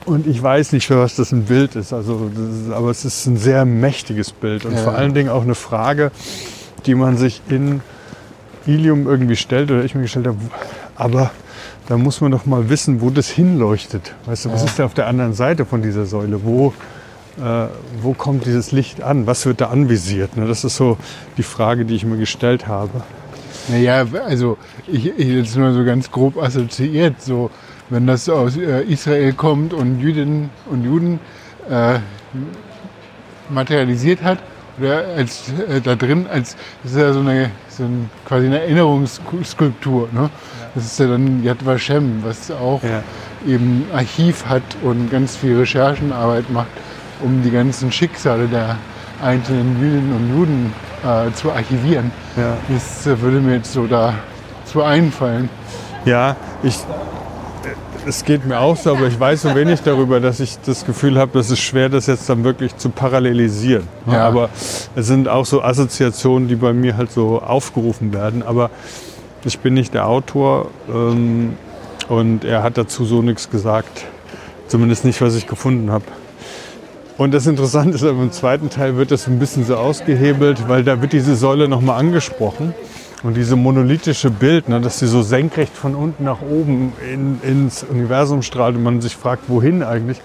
Und 0.07 0.27
ich 0.27 0.43
weiß 0.43 0.73
nicht, 0.73 0.87
für 0.87 0.99
was 0.99 1.17
das 1.17 1.33
ein 1.33 1.45
Bild 1.45 1.77
ist, 1.77 1.93
also, 1.93 2.31
ist 2.35 2.73
aber 2.73 2.91
es 2.91 3.05
ist 3.05 3.27
ein 3.27 3.37
sehr 3.37 3.65
mächtiges 3.67 4.33
Bild 4.33 4.65
und 4.65 4.73
Ja. 4.73 4.79
vor 4.79 4.95
allen 4.95 5.13
Dingen 5.13 5.29
auch 5.29 5.43
eine 5.43 5.55
Frage, 5.55 6.11
die 6.87 6.95
man 6.95 7.19
sich 7.19 7.43
in 7.51 7.83
Ilium 8.67 9.07
irgendwie 9.07 9.37
stellt 9.37 9.71
oder 9.71 9.85
ich 9.85 9.95
mir 9.95 10.03
gestellt 10.03 10.27
habe. 10.27 10.39
Aber 10.97 11.31
da 11.89 11.99
muss 11.99 12.21
man 12.23 12.31
doch 12.33 12.47
mal 12.47 12.71
wissen, 12.71 13.03
wo 13.03 13.11
das 13.11 13.29
hinleuchtet. 13.29 14.15
Weißt 14.25 14.47
du, 14.47 14.53
was 14.53 14.61
Ja. 14.63 14.67
ist 14.67 14.79
da 14.79 14.85
auf 14.87 14.95
der 14.95 15.07
anderen 15.07 15.35
Seite 15.35 15.67
von 15.67 15.83
dieser 15.83 16.07
Säule? 16.07 16.43
Wo, 16.45 16.73
äh, 17.39 17.67
wo 18.03 18.13
kommt 18.15 18.47
dieses 18.47 18.73
Licht 18.73 19.03
an? 19.03 19.27
Was 19.27 19.47
wird 19.47 19.61
da 19.61 19.67
anvisiert? 19.69 20.37
Ne? 20.37 20.47
Das 20.47 20.65
ist 20.65 20.77
so 20.77 20.97
die 21.37 21.43
Frage, 21.43 21.85
die 21.85 21.95
ich 21.95 22.05
mir 22.05 22.17
gestellt 22.17 22.67
habe. 22.67 23.03
Naja, 23.69 24.05
also 24.27 24.57
ich, 24.87 25.07
ich 25.19 25.29
jetzt 25.29 25.57
nur 25.57 25.73
so 25.73 25.85
ganz 25.85 26.11
grob 26.11 26.37
assoziiert, 26.43 27.21
so 27.23 27.51
wenn 27.89 28.07
das 28.07 28.29
aus 28.29 28.57
äh, 28.57 28.83
Israel 28.83 29.33
kommt 29.33 29.73
und 29.75 30.01
Jüdinnen 30.01 30.51
und 30.71 30.85
Juden 30.85 31.21
äh, 31.69 31.99
materialisiert 33.49 34.23
hat 34.23 34.39
oder 34.79 35.05
als 35.17 35.53
äh, 35.69 35.81
da 35.81 35.95
drin, 35.95 36.27
als 36.31 36.57
das 36.83 36.93
ist 36.93 36.99
ja 36.99 37.13
so 37.13 37.21
eine, 37.21 37.51
so 37.69 37.83
ein, 37.85 38.11
quasi 38.27 38.47
eine 38.47 38.61
Erinnerungsskulptur. 38.61 40.09
Ne? 40.13 40.31
Das 40.75 40.85
ist 40.85 40.99
ja 41.01 41.09
dann 41.09 41.43
Yad 41.43 41.65
Vashem, 41.67 42.23
was 42.23 42.51
auch 42.51 42.83
Ja. 42.83 43.03
eben 43.47 43.85
Archiv 43.93 44.47
hat 44.47 44.63
und 44.83 45.11
ganz 45.11 45.37
viel 45.37 45.59
Recherchenarbeit 45.59 46.49
macht, 46.51 46.71
um 47.23 47.43
die 47.43 47.51
ganzen 47.51 47.93
Schicksale 47.93 48.47
der 48.47 48.77
einzelnen 49.23 49.81
Jüdinnen 49.81 50.13
und 50.15 50.37
Juden 50.37 50.73
äh, 51.05 51.33
zu 51.33 51.53
archivieren. 51.53 52.11
Ja. 52.37 52.57
Das 52.69 53.07
äh, 53.07 53.21
würde 53.21 53.41
mir 53.41 53.57
jetzt 53.57 53.73
so 53.73 53.87
dazu 53.87 54.83
einfallen. 54.83 55.49
Ja, 56.05 56.37
ich, 56.63 56.79
es 58.07 58.25
geht 58.25 58.47
mir 58.47 58.59
auch 58.59 58.77
so, 58.77 58.93
aber 58.93 59.07
ich 59.07 59.19
weiß 59.19 59.43
so 59.43 59.55
wenig 59.55 59.83
darüber, 59.83 60.21
dass 60.21 60.41
ich 60.41 60.59
das 60.65 60.87
Gefühl 60.87 61.19
habe, 61.19 61.33
dass 61.33 61.51
es 61.51 61.59
schwer 61.59 61.89
das 61.89 62.07
jetzt 62.07 62.29
dann 62.29 62.45
wirklich 62.45 62.77
zu 62.77 62.89
parallelisieren. 62.89 63.87
Ja. 64.11 64.27
Aber 64.27 64.49
es 64.97 65.07
sind 65.07 65.29
auch 65.29 65.45
so 65.45 65.63
Assoziationen, 65.63 66.49
die 66.49 66.57
bei 66.57 66.73
mir 66.73 66.97
halt 66.97 67.13
so 67.13 67.41
aufgerufen 67.41 68.13
werden. 68.13 68.43
Aber 68.43 68.71
ich 69.45 69.59
bin 69.59 69.75
nicht 69.75 69.95
der 69.95 70.07
Autor 70.07 70.71
ähm, 70.89 71.57
und 72.09 72.45
er 72.45 72.63
hat 72.63 72.79
dazu 72.79 73.05
so 73.05 73.23
nichts 73.23 73.51
gesagt. 73.51 74.05
Zumindest 74.69 75.05
nicht, 75.05 75.21
was 75.21 75.35
ich 75.35 75.47
gefunden 75.47 75.91
habe. 75.91 76.05
Und 77.21 77.35
das 77.35 77.47
Interessante 77.47 77.97
ist, 77.97 78.03
aber 78.03 78.23
im 78.23 78.33
zweiten 78.33 78.71
Teil 78.71 78.97
wird 78.97 79.11
das 79.11 79.27
ein 79.27 79.39
bisschen 79.39 79.67
so 79.67 79.77
ausgehebelt, 79.77 80.71
weil 80.71 80.85
da 80.85 81.03
wird 81.03 81.13
diese 81.13 81.37
Säule 81.37 81.69
nochmal 81.69 82.01
angesprochen. 82.01 82.73
Und 83.23 83.37
diese 83.37 83.57
monolithische 83.57 84.31
Bild, 84.31 84.71
ne, 84.71 84.81
dass 84.81 85.01
sie 85.01 85.07
so 85.07 85.21
senkrecht 85.21 85.77
von 85.77 85.95
unten 85.95 86.25
nach 86.25 86.41
oben 86.41 86.95
in, 87.13 87.39
ins 87.43 87.83
Universum 87.83 88.41
strahlt 88.41 88.75
und 88.75 88.85
man 88.85 89.03
sich 89.03 89.17
fragt, 89.17 89.51
wohin 89.51 89.83
eigentlich, 89.83 90.23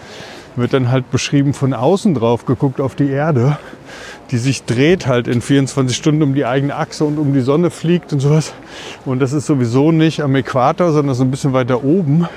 wird 0.57 0.73
dann 0.73 0.91
halt 0.91 1.11
beschrieben 1.11 1.53
von 1.53 1.73
außen 1.73 2.13
drauf 2.13 2.45
geguckt 2.45 2.81
auf 2.81 2.95
die 2.95 3.09
Erde, 3.09 3.57
die 4.31 4.37
sich 4.37 4.63
dreht 4.65 5.07
halt 5.07 5.27
in 5.27 5.41
24 5.41 5.95
Stunden 5.95 6.23
um 6.23 6.33
die 6.33 6.45
eigene 6.45 6.75
Achse 6.75 7.03
und 7.03 7.17
um 7.17 7.33
die 7.33 7.41
Sonne 7.41 7.69
fliegt 7.69 8.11
und 8.13 8.19
sowas. 8.19 8.53
Und 9.05 9.19
das 9.19 9.33
ist 9.33 9.45
sowieso 9.45 9.91
nicht 9.91 10.21
am 10.21 10.35
Äquator, 10.35 10.91
sondern 10.91 11.15
so 11.15 11.23
ein 11.23 11.31
bisschen 11.31 11.53
weiter 11.53 11.83
oben 11.83 12.27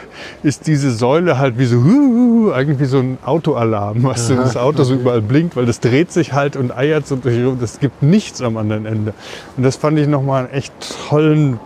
ist 0.42 0.66
diese 0.66 0.90
Säule 0.90 1.38
halt 1.38 1.58
wie 1.58 1.64
so, 1.64 2.52
eigentlich 2.52 2.80
wie 2.80 2.84
so 2.84 2.98
ein 2.98 3.18
Autoalarm, 3.24 4.02
weißt 4.02 4.30
du, 4.30 4.34
das 4.36 4.56
Auto 4.56 4.84
so 4.84 4.94
überall 4.94 5.22
blinkt, 5.22 5.56
weil 5.56 5.66
das 5.66 5.80
dreht 5.80 6.12
sich 6.12 6.32
halt 6.32 6.56
und 6.56 6.76
eiert 6.76 7.06
so 7.06 7.16
durch, 7.16 7.44
und 7.44 7.62
es 7.62 7.80
gibt 7.80 8.02
nichts 8.02 8.42
am 8.42 8.56
anderen 8.56 8.86
Ende. 8.86 9.14
Und 9.56 9.62
das 9.62 9.76
fand 9.76 9.98
ich 9.98 10.08
nochmal 10.08 10.44
einen 10.44 10.52
echt 10.52 10.72
tollen 11.08 11.58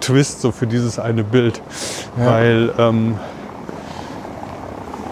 Twist 0.00 0.40
so 0.40 0.52
für 0.52 0.66
dieses 0.66 0.98
eine 0.98 1.24
Bild, 1.24 1.60
weil 2.16 2.72
ähm, 2.78 3.14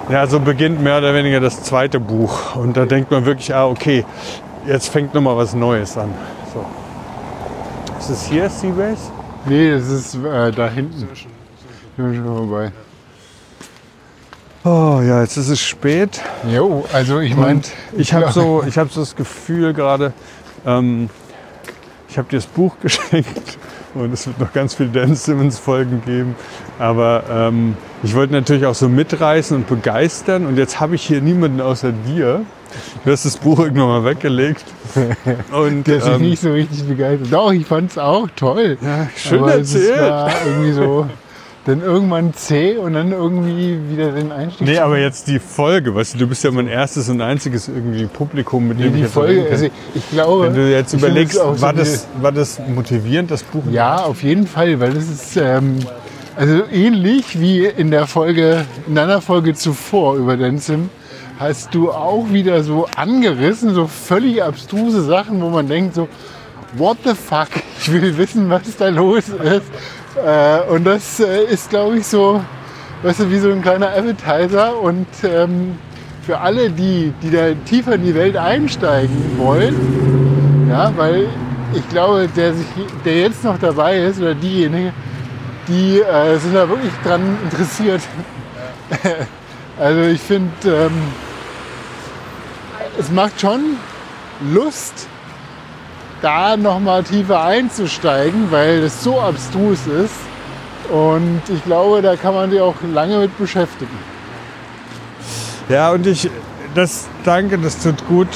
ja, 0.09 0.26
so 0.26 0.40
beginnt 0.40 0.80
mehr 0.80 0.98
oder 0.98 1.14
weniger 1.14 1.40
das 1.40 1.62
zweite 1.62 2.00
Buch. 2.00 2.57
Und 2.57 2.76
da 2.76 2.84
denkt 2.84 3.11
man 3.11 3.26
wirklich, 3.26 3.54
ah, 3.54 3.66
okay, 3.66 4.04
jetzt 4.66 4.88
fängt 4.88 5.14
nochmal 5.14 5.36
was 5.36 5.54
Neues 5.54 5.96
an. 5.96 6.14
So. 6.52 6.64
Ist 7.98 8.11
es 8.11 8.26
hier 8.26 8.48
Seabase? 8.48 9.11
Nee, 9.46 9.72
das 9.72 9.88
ist 9.88 10.14
äh, 10.14 10.50
da 10.52 10.68
hinten. 10.68 10.98
Sind 10.98 11.11
wir 11.96 12.14
schon 12.14 12.24
vorbei. 12.24 12.72
Oh 14.64 15.00
ja, 15.00 15.22
jetzt 15.22 15.36
ist 15.36 15.48
es 15.48 15.61
spät. 15.61 16.20
Jo, 16.50 16.84
also 16.92 17.20
ich 17.20 17.36
meine, 17.36 17.61
ich 17.96 18.12
habe 18.12 18.32
so, 18.32 18.64
ich 18.66 18.76
hab 18.76 18.90
so 18.90 19.00
das 19.00 19.14
Gefühl 19.14 19.72
gerade, 19.72 20.12
ähm, 20.64 21.09
ich 22.09 22.18
habe 22.18 22.28
dir 22.28 22.36
das 22.36 22.46
Buch 22.46 22.76
geschenkt 22.82 23.59
und 24.01 24.12
es 24.12 24.26
wird 24.26 24.38
noch 24.38 24.53
ganz 24.53 24.74
viele 24.74 24.90
Dan 24.90 25.14
Simmons 25.14 25.59
Folgen 25.59 26.03
geben. 26.05 26.34
Aber 26.78 27.24
ähm, 27.30 27.76
ich 28.03 28.14
wollte 28.14 28.32
natürlich 28.32 28.66
auch 28.66 28.74
so 28.74 28.88
mitreißen 28.88 29.57
und 29.57 29.66
begeistern 29.68 30.47
und 30.47 30.57
jetzt 30.57 30.80
habe 30.80 30.94
ich 30.94 31.03
hier 31.03 31.20
niemanden 31.20 31.61
außer 31.61 31.92
dir. 31.92 32.42
Du 33.05 33.11
hast 33.11 33.24
das 33.24 33.36
Buch 33.36 33.61
irgendwann 33.61 33.88
mal 33.88 34.05
weggelegt. 34.05 34.64
Und 35.53 35.86
der 35.86 35.97
ist 35.97 36.07
ähm, 36.07 36.20
nicht 36.20 36.40
so 36.42 36.53
richtig 36.53 36.86
begeistert. 36.86 37.32
Doch, 37.32 37.53
ich 37.53 37.64
fand 37.64 37.90
es 37.90 37.97
auch 37.97 38.28
toll. 38.36 38.76
ja, 38.82 39.09
schön 39.16 39.38
Aber 39.38 39.57
es 39.57 39.74
erzählt. 39.74 40.01
war 40.01 40.30
irgendwie 40.44 40.72
so, 40.72 41.07
dann 41.66 41.82
irgendwann 41.82 42.32
zäh 42.34 42.76
und 42.76 42.94
dann 42.94 43.10
irgendwie 43.12 43.78
wieder 43.90 44.12
den 44.12 44.30
Einstieg. 44.32 44.66
Nee, 44.66 44.78
aber 44.78 44.98
jetzt 44.98 45.26
die 45.26 45.38
Folge, 45.40 45.94
weißt 45.94 46.14
du, 46.14 46.18
du 46.18 46.26
bist 46.28 46.44
ja 46.44 46.50
mein 46.52 46.68
erstes 46.68 47.08
und 47.08 47.20
einziges 47.20 47.68
irgendwie 47.68 48.06
Publikum, 48.06 48.68
mit 48.68 48.78
Nee, 48.78 48.84
dem 48.84 48.90
ich 48.92 48.94
die 48.96 49.00
jetzt 49.02 49.12
Folge, 49.12 49.46
also 49.50 49.66
ich 49.94 50.10
glaube, 50.10 50.46
Wenn 50.46 50.54
du 50.54 50.70
jetzt 50.70 50.94
ich 50.94 51.00
überlegst, 51.00 51.34
so 51.34 51.60
war, 51.60 51.72
die- 51.72 51.78
das, 51.80 52.06
war 52.20 52.32
das 52.32 52.60
motivierend, 52.72 53.30
das 53.30 53.42
Buch? 53.42 53.62
Ja, 53.70 53.96
auf 53.96 54.22
jeden 54.22 54.46
Fall, 54.46 54.78
weil 54.80 54.92
das 54.94 55.04
ist 55.08 55.36
ähm, 55.36 55.78
also 56.36 56.62
ähnlich 56.72 57.40
wie 57.40 57.64
in 57.66 57.90
der 57.90 58.06
Folge, 58.06 58.64
in 58.86 58.96
einer 58.96 59.20
Folge 59.20 59.54
zuvor 59.54 60.16
über 60.16 60.36
den 60.36 60.58
Sim, 60.58 60.88
hast 61.38 61.74
du 61.74 61.90
auch 61.90 62.26
wieder 62.30 62.62
so 62.62 62.86
angerissen, 62.96 63.74
so 63.74 63.86
völlig 63.88 64.42
abstruse 64.42 65.02
Sachen, 65.02 65.42
wo 65.42 65.48
man 65.50 65.66
denkt 65.68 65.94
so, 65.94 66.08
what 66.76 66.98
the 67.04 67.14
fuck, 67.14 67.48
ich 67.80 67.92
will 67.92 68.16
wissen, 68.18 68.48
was 68.50 68.62
da 68.78 68.88
los 68.88 69.28
ist. 69.28 69.62
Äh, 70.24 70.60
und 70.70 70.84
das 70.84 71.20
äh, 71.20 71.44
ist, 71.44 71.70
glaube 71.70 71.98
ich, 71.98 72.06
so, 72.06 72.42
weißt 73.02 73.20
du, 73.20 73.30
wie 73.30 73.38
so 73.38 73.50
ein 73.50 73.62
kleiner 73.62 73.88
Appetizer 73.94 74.80
und 74.80 75.06
ähm, 75.24 75.78
für 76.22 76.38
alle, 76.38 76.70
die, 76.70 77.12
die 77.22 77.30
da 77.30 77.52
tiefer 77.66 77.94
in 77.94 78.04
die 78.04 78.14
Welt 78.14 78.36
einsteigen 78.36 79.38
wollen, 79.38 80.68
ja, 80.68 80.92
weil 80.96 81.28
ich 81.74 81.88
glaube, 81.90 82.28
der, 82.34 82.54
sich, 82.54 82.66
der 83.04 83.20
jetzt 83.20 83.44
noch 83.44 83.58
dabei 83.58 83.98
ist 83.98 84.20
oder 84.20 84.34
diejenige, 84.34 84.92
die 85.68 86.00
äh, 86.00 86.38
sind 86.38 86.54
da 86.54 86.68
wirklich 86.68 86.92
dran 87.04 87.36
interessiert. 87.44 88.00
also 89.78 90.00
ich 90.02 90.20
finde, 90.20 90.50
ähm, 90.64 91.02
es 92.98 93.10
macht 93.10 93.40
schon 93.40 93.76
Lust, 94.52 95.08
da 96.22 96.56
nochmal 96.56 97.02
tiefer 97.02 97.42
einzusteigen, 97.44 98.50
weil 98.50 98.84
es 98.84 99.02
so 99.02 99.20
abstrus 99.20 99.86
ist. 99.86 100.14
Und 100.90 101.42
ich 101.48 101.64
glaube, 101.64 102.02
da 102.02 102.16
kann 102.16 102.34
man 102.34 102.50
sich 102.50 102.60
auch 102.60 102.74
lange 102.92 103.18
mit 103.18 103.36
beschäftigen. 103.38 103.98
Ja, 105.68 105.90
und 105.90 106.06
ich, 106.06 106.30
das, 106.74 107.08
danke, 107.24 107.58
das 107.58 107.82
tut 107.82 108.06
gut. 108.06 108.28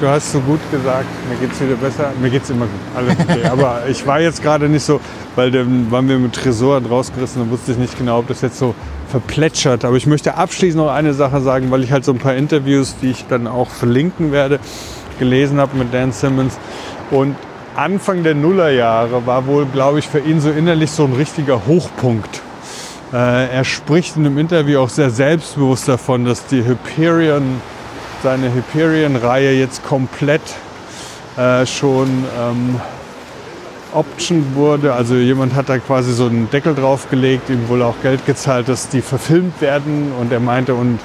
Du 0.00 0.08
hast 0.08 0.32
so 0.32 0.40
gut 0.40 0.58
gesagt, 0.72 1.06
mir 1.30 1.36
geht's 1.36 1.60
wieder 1.60 1.76
besser. 1.76 2.12
Mir 2.20 2.28
geht's 2.28 2.50
immer 2.50 2.66
gut, 2.66 2.80
alles 2.96 3.14
okay. 3.18 3.44
Aber 3.50 3.82
ich 3.88 4.04
war 4.06 4.20
jetzt 4.20 4.42
gerade 4.42 4.68
nicht 4.68 4.82
so, 4.82 5.00
weil 5.36 5.50
dann 5.50 5.90
waren 5.90 6.08
wir 6.08 6.18
mit 6.18 6.32
Tresor 6.32 6.82
rausgerissen, 6.82 7.40
dann 7.40 7.50
wusste 7.50 7.72
ich 7.72 7.78
nicht 7.78 7.96
genau, 7.96 8.18
ob 8.18 8.26
das 8.26 8.40
jetzt 8.42 8.58
so 8.58 8.74
verplätschert. 9.08 9.84
Aber 9.84 9.96
ich 9.96 10.06
möchte 10.06 10.36
abschließend 10.36 10.84
noch 10.84 10.92
eine 10.92 11.14
Sache 11.14 11.40
sagen, 11.40 11.70
weil 11.70 11.84
ich 11.84 11.92
halt 11.92 12.04
so 12.04 12.12
ein 12.12 12.18
paar 12.18 12.34
Interviews, 12.34 12.96
die 13.00 13.12
ich 13.12 13.24
dann 13.28 13.46
auch 13.46 13.70
verlinken 13.70 14.32
werde, 14.32 14.58
gelesen 15.20 15.60
habe 15.60 15.76
mit 15.76 15.94
Dan 15.94 16.10
Simmons. 16.10 16.58
Und 17.10 17.36
Anfang 17.76 18.22
der 18.22 18.34
Nullerjahre 18.34 19.26
war 19.26 19.46
wohl, 19.46 19.66
glaube 19.66 19.98
ich, 19.98 20.08
für 20.08 20.20
ihn 20.20 20.40
so 20.40 20.50
innerlich 20.50 20.90
so 20.90 21.04
ein 21.04 21.12
richtiger 21.12 21.66
Hochpunkt. 21.66 22.42
Äh, 23.12 23.48
er 23.48 23.64
spricht 23.64 24.16
in 24.16 24.26
einem 24.26 24.38
Interview 24.38 24.80
auch 24.80 24.88
sehr 24.88 25.10
selbstbewusst 25.10 25.88
davon, 25.88 26.24
dass 26.24 26.46
die 26.46 26.64
Hyperion, 26.64 27.60
seine 28.22 28.52
Hyperion-Reihe 28.54 29.52
jetzt 29.52 29.84
komplett 29.84 30.42
äh, 31.36 31.66
schon 31.66 32.08
ähm, 32.40 32.80
Option 33.92 34.54
wurde. 34.54 34.92
Also 34.92 35.14
jemand 35.14 35.54
hat 35.54 35.68
da 35.68 35.78
quasi 35.78 36.12
so 36.12 36.26
einen 36.26 36.50
Deckel 36.50 36.74
draufgelegt, 36.74 37.50
ihm 37.50 37.68
wohl 37.68 37.82
auch 37.82 37.94
Geld 38.02 38.24
gezahlt, 38.26 38.68
dass 38.68 38.88
die 38.88 39.02
verfilmt 39.02 39.60
werden. 39.60 40.12
Und 40.18 40.32
er 40.32 40.40
meinte, 40.40 40.74
und 40.74 40.98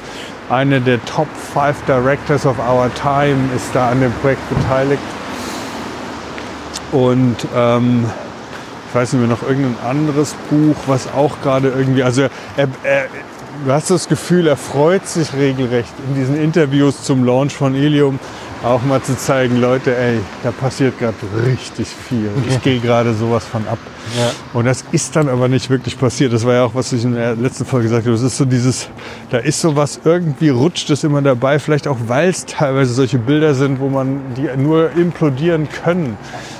eine 0.49 0.81
der 0.81 1.03
Top 1.05 1.27
5 1.53 1.85
Directors 1.87 2.45
of 2.45 2.57
our 2.59 2.89
time 2.95 3.49
ist 3.55 3.67
da 3.73 3.89
an 3.89 4.01
dem 4.01 4.11
Projekt 4.13 4.41
beteiligt. 4.49 5.01
Und 6.91 7.37
ähm, 7.55 8.05
ich 8.89 8.95
weiß 8.95 9.13
nicht 9.13 9.21
mehr, 9.21 9.29
noch 9.29 9.43
irgendein 9.43 9.77
anderes 9.85 10.35
Buch, 10.49 10.75
was 10.87 11.07
auch 11.13 11.41
gerade 11.41 11.69
irgendwie, 11.69 12.03
also 12.03 12.23
er, 12.23 12.67
er, 12.83 13.05
du 13.65 13.71
hast 13.71 13.91
das 13.91 14.07
Gefühl, 14.07 14.47
er 14.47 14.57
freut 14.57 15.07
sich 15.07 15.33
regelrecht 15.33 15.93
in 16.07 16.15
diesen 16.15 16.35
Interviews 16.41 17.03
zum 17.03 17.23
Launch 17.23 17.53
von 17.53 17.75
Ilium 17.75 18.19
auch 18.63 18.81
mal 18.83 19.01
zu 19.01 19.17
zeigen, 19.17 19.61
Leute, 19.61 19.95
ey, 19.95 20.19
da 20.43 20.51
passiert 20.51 20.99
gerade 20.99 21.15
richtig 21.45 21.87
viel. 21.87 22.29
Ich 22.47 22.61
gehe 22.61 22.79
gerade 22.79 23.13
sowas 23.13 23.45
von 23.45 23.67
ab. 23.67 23.77
Ja. 24.17 24.31
Und 24.53 24.65
das 24.65 24.83
ist 24.91 25.15
dann 25.15 25.29
aber 25.29 25.47
nicht 25.47 25.69
wirklich 25.69 25.97
passiert. 25.97 26.33
Das 26.33 26.45
war 26.45 26.55
ja 26.55 26.63
auch, 26.63 26.75
was 26.75 26.91
ich 26.91 27.03
in 27.03 27.13
der 27.13 27.35
letzten 27.35 27.65
Folge 27.65 27.87
gesagt 27.87 28.05
habe. 28.05 28.15
Das 28.15 28.23
ist 28.23 28.37
so 28.37 28.45
dieses, 28.45 28.89
da 29.29 29.37
ist 29.37 29.61
sowas, 29.61 30.01
irgendwie 30.03 30.49
rutscht 30.49 30.89
es 30.89 31.03
immer 31.03 31.21
dabei. 31.21 31.59
Vielleicht 31.59 31.87
auch, 31.87 31.97
weil 32.07 32.29
es 32.29 32.45
teilweise 32.45 32.93
solche 32.93 33.19
Bilder 33.19 33.53
sind, 33.53 33.79
wo 33.79 33.87
man 33.87 34.19
die 34.35 34.49
nur 34.57 34.91
implodieren 34.91 35.69
können. 35.83 36.17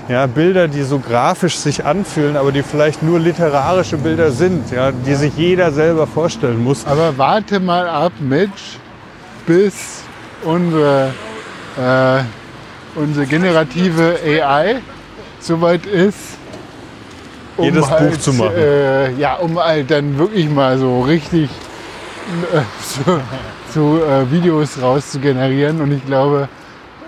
Ja, 0.07 0.25
Bilder, 0.25 0.67
die 0.67 0.83
so 0.83 0.99
grafisch 0.99 1.57
sich 1.57 1.85
anfühlen, 1.85 2.35
aber 2.35 2.51
die 2.51 2.63
vielleicht 2.63 3.03
nur 3.03 3.19
literarische 3.19 3.97
Bilder 3.97 4.31
sind, 4.31 4.71
ja, 4.71 4.91
die 4.91 5.15
sich 5.15 5.33
jeder 5.35 5.71
selber 5.71 6.07
vorstellen 6.07 6.63
muss. 6.63 6.85
Aber 6.85 7.17
warte 7.17 7.59
mal 7.59 7.87
ab, 7.87 8.13
Mitch, 8.19 8.77
bis 9.45 10.03
unsere, 10.43 11.11
äh, 11.79 12.23
unsere 12.95 13.25
generative 13.25 14.17
AI 14.23 14.81
soweit 15.39 15.85
ist. 15.85 16.37
Jedes 17.57 17.87
Buch 17.87 18.17
zu 18.19 18.33
machen. 18.33 18.55
Äh, 18.55 19.13
ja, 19.15 19.35
um 19.35 19.59
halt 19.59 19.91
dann 19.91 20.17
wirklich 20.17 20.49
mal 20.49 20.77
so 20.77 21.01
richtig 21.01 21.49
äh, 22.53 22.61
so, 22.79 23.19
so 23.73 24.03
äh, 24.03 24.31
Videos 24.31 24.81
raus 24.81 25.11
zu 25.11 25.19
generieren. 25.19 25.81
Und 25.81 25.91
ich 25.91 26.05
glaube, 26.05 26.47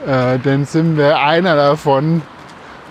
äh, 0.05 0.39
Dan 0.39 0.65
Sim 0.65 0.97
wäre 0.97 1.19
einer 1.19 1.55
davon, 1.55 2.21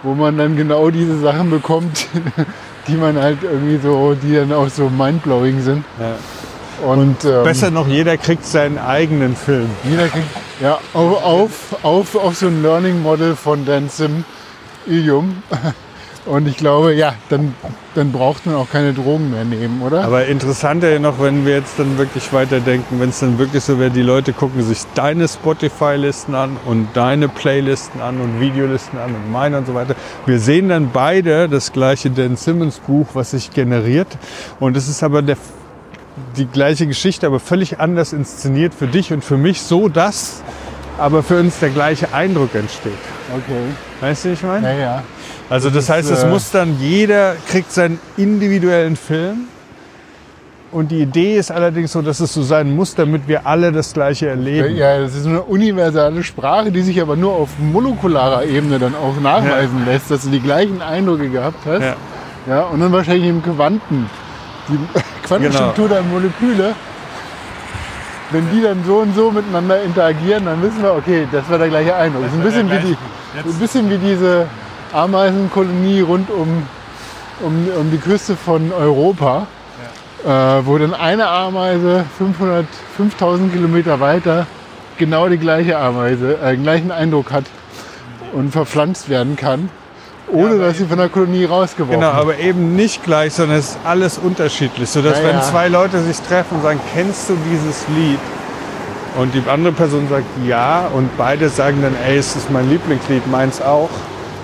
wo 0.03 0.15
man 0.15 0.39
dann 0.39 0.57
genau 0.57 0.91
diese 0.91 1.19
Sachen 1.19 1.51
bekommt, 1.51 2.07
die 2.89 2.95
man 2.95 3.21
halt 3.21 3.43
irgendwie 3.43 3.79
so, 3.79 4.15
die 4.15 4.35
dann 4.35 4.53
auch 4.53 4.69
so 4.69 4.89
mindblowing 4.89 5.61
sind. 5.61 5.85
Ja. 5.99 6.15
Und, 6.87 7.25
ähm, 7.27 7.45
Besser 7.45 7.71
noch, 7.71 7.87
jeder 7.87 8.17
kriegt 8.17 8.47
seinen 8.47 8.79
eigenen 8.79 9.37
Film. 9.37 9.69
Jeder 9.85 10.09
kriegt 10.09 10.29
ja, 10.61 10.79
auf, 10.95 11.25
auf, 11.25 11.85
auf, 11.85 12.17
auf 12.17 12.37
so 12.37 12.47
ein 12.47 12.63
Learning 12.63 13.03
Model 13.03 13.35
von 13.35 13.65
Dan 13.65 13.89
Sim 13.89 14.25
Ilium. 14.87 15.43
Und 16.27 16.47
ich 16.47 16.59
glaube, 16.59 16.93
ja, 16.93 17.15
dann, 17.31 17.55
dann 17.95 18.13
braucht 18.13 18.45
man 18.45 18.55
auch 18.55 18.69
keine 18.71 18.93
Drogen 18.93 19.31
mehr 19.31 19.45
nehmen, 19.47 19.81
oder? 19.81 20.05
Aber 20.05 20.27
interessanter 20.27 20.99
noch, 20.99 21.19
wenn 21.19 21.47
wir 21.47 21.55
jetzt 21.55 21.79
dann 21.79 21.97
wirklich 21.97 22.31
weiterdenken, 22.33 23.01
wenn 23.01 23.09
es 23.09 23.21
dann 23.21 23.39
wirklich 23.39 23.65
so 23.65 23.79
wäre, 23.79 23.91
die 23.91 24.03
Leute 24.03 24.35
gucken 24.35 24.63
sich 24.63 24.81
deine 24.95 25.27
Spotify-Listen 25.27 26.35
an 26.35 26.59
und 26.67 26.89
deine 26.93 27.29
Playlisten 27.29 28.03
an 28.03 28.21
und 28.21 28.39
Videolisten 28.39 28.99
an 28.99 29.15
und 29.15 29.33
meine 29.33 29.57
und 29.57 29.67
so 29.67 29.75
weiter. 29.75 29.95
Wir 30.27 30.39
sehen 30.39 30.69
dann 30.69 30.91
beide 30.93 31.49
das 31.49 31.73
gleiche 31.73 32.11
Dan 32.11 32.37
Simmons 32.37 32.81
Buch, 32.81 33.09
was 33.15 33.31
sich 33.31 33.51
generiert. 33.51 34.19
Und 34.61 34.77
es 34.77 34.89
ist 34.89 35.03
aber 35.03 35.23
der, 35.23 35.39
die 36.37 36.47
gleiche 36.47 36.87
Geschichte, 36.87 37.27
aber 37.27 37.41
völlig 37.41 37.81
anders 37.81 38.13
inszeniert 38.13 38.75
für 38.75 38.87
dich 38.87 39.13
und 39.13 39.25
für 39.25 39.37
mich, 39.37 39.63
so 39.63 39.89
dass 39.89 40.43
aber 40.99 41.23
für 41.23 41.41
uns 41.41 41.59
der 41.59 41.71
gleiche 41.71 42.13
Eindruck 42.13 42.55
entsteht. 42.55 42.93
okay. 43.31 43.63
Weißt 44.01 44.25
du, 44.25 44.29
wie 44.29 44.33
ich 44.35 44.43
meine? 44.43 44.67
Ja, 44.73 44.79
ja. 44.79 45.03
Also 45.49 45.69
das 45.69 45.87
Das 45.87 45.97
heißt, 45.97 46.11
es 46.11 46.23
äh, 46.25 46.29
muss 46.29 46.51
dann 46.51 46.79
jeder 46.79 47.35
kriegt 47.49 47.73
seinen 47.73 47.99
individuellen 48.17 48.97
Film. 48.97 49.47
Und 50.73 50.93
die 50.93 51.01
Idee 51.01 51.37
ist 51.37 51.51
allerdings 51.51 51.91
so, 51.91 52.01
dass 52.01 52.21
es 52.21 52.33
so 52.33 52.45
sein 52.45 52.75
muss, 52.77 52.95
damit 52.95 53.27
wir 53.27 53.45
alle 53.45 53.73
das 53.73 53.93
Gleiche 53.93 54.29
erleben. 54.29 54.77
Ja, 54.77 55.01
das 55.01 55.17
ist 55.17 55.27
eine 55.27 55.43
universale 55.43 56.23
Sprache, 56.23 56.71
die 56.71 56.83
sich 56.83 57.01
aber 57.03 57.17
nur 57.17 57.33
auf 57.33 57.49
molekularer 57.59 58.45
Ebene 58.45 58.79
dann 58.79 58.95
auch 58.95 59.21
nachweisen 59.21 59.85
lässt, 59.85 60.13
dass 60.13 60.23
du 60.23 60.31
die 60.31 60.39
gleichen 60.39 60.81
Eindrücke 60.81 61.29
gehabt 61.29 61.67
hast. 61.67 61.83
Ja. 61.83 61.97
Ja, 62.49 62.63
und 62.63 62.81
dann 62.81 62.93
wahrscheinlich 62.93 63.29
im 63.29 63.43
Quanten. 63.43 64.09
Die 64.69 64.79
Quantenstruktur 65.27 65.89
Genau. 65.89 66.01
der 66.01 66.03
Moleküle. 66.11 66.75
Wenn 68.33 68.49
die 68.53 68.63
dann 68.63 68.85
so 68.85 68.99
und 68.99 69.15
so 69.17 69.31
miteinander 69.33 69.83
interagieren, 69.83 70.45
dann 70.45 70.63
wissen 70.63 70.83
wir, 70.83 70.95
okay, 70.95 71.27
das 71.33 71.49
war 71.51 71.59
der 71.59 71.69
gleiche 71.69 71.95
Eindruck. 71.97 72.23
Das 72.25 72.33
ist 72.33 72.39
ein 72.39 72.45
bisschen, 72.45 72.71
wie, 72.71 72.79
die, 72.79 72.97
ein 73.49 73.59
bisschen 73.59 73.91
wie 73.91 73.99
diese 73.99 74.47
Ameisenkolonie 74.93 76.01
rund 76.03 76.31
um, 76.31 76.63
um, 77.41 77.69
um 77.77 77.91
die 77.91 77.99
Küste 77.99 78.37
von 78.37 78.73
Europa, 78.73 79.49
äh, 80.25 80.29
wo 80.65 80.79
dann 80.79 80.95
eine 80.95 81.27
Ameise 81.29 82.05
500, 82.19 82.67
5000 82.97 83.53
Kilometer 83.53 83.99
weiter 83.99 84.47
genau 84.97 85.29
die 85.29 85.39
gleiche 85.39 85.77
Ameise, 85.79 86.39
äh, 86.41 86.53
den 86.53 86.63
gleichen 86.63 86.93
Eindruck 86.93 87.33
hat 87.33 87.45
und 88.33 88.53
verpflanzt 88.53 89.09
werden 89.09 89.35
kann, 89.35 89.71
ohne 90.33 90.55
aber 90.55 90.59
dass 90.67 90.79
sie 90.79 90.85
von 90.85 90.99
der 90.99 91.09
Kolonie 91.09 91.45
rausgeworfen 91.45 92.01
Genau, 92.01 92.13
aber 92.13 92.39
eben 92.39 92.77
nicht 92.77 93.03
gleich, 93.05 93.35
sondern 93.35 93.59
es 93.59 93.71
ist 93.71 93.79
alles 93.85 94.19
unterschiedlich. 94.19 94.89
Sodass 94.89 95.19
Ja, 95.19 95.25
wenn 95.25 95.37
ja. 95.37 95.43
zwei 95.43 95.69
Leute 95.69 96.01
sich 96.03 96.19
treffen 96.21 96.57
und 96.57 96.63
sagen, 96.63 96.81
kennst 96.95 97.29
du 97.29 97.37
dieses 97.51 97.85
Lied? 97.89 98.19
Und 99.19 99.35
die 99.35 99.43
andere 99.51 99.73
Person 99.73 100.07
sagt 100.09 100.25
ja 100.47 100.87
und 100.95 101.09
beide 101.19 101.49
sagen 101.49 101.79
dann, 101.83 101.95
ey, 102.09 102.17
es 102.19 102.37
ist 102.37 102.51
mein 102.51 102.69
Lieblingslied, 102.71 103.29
meins 103.31 103.61
auch. 103.61 103.91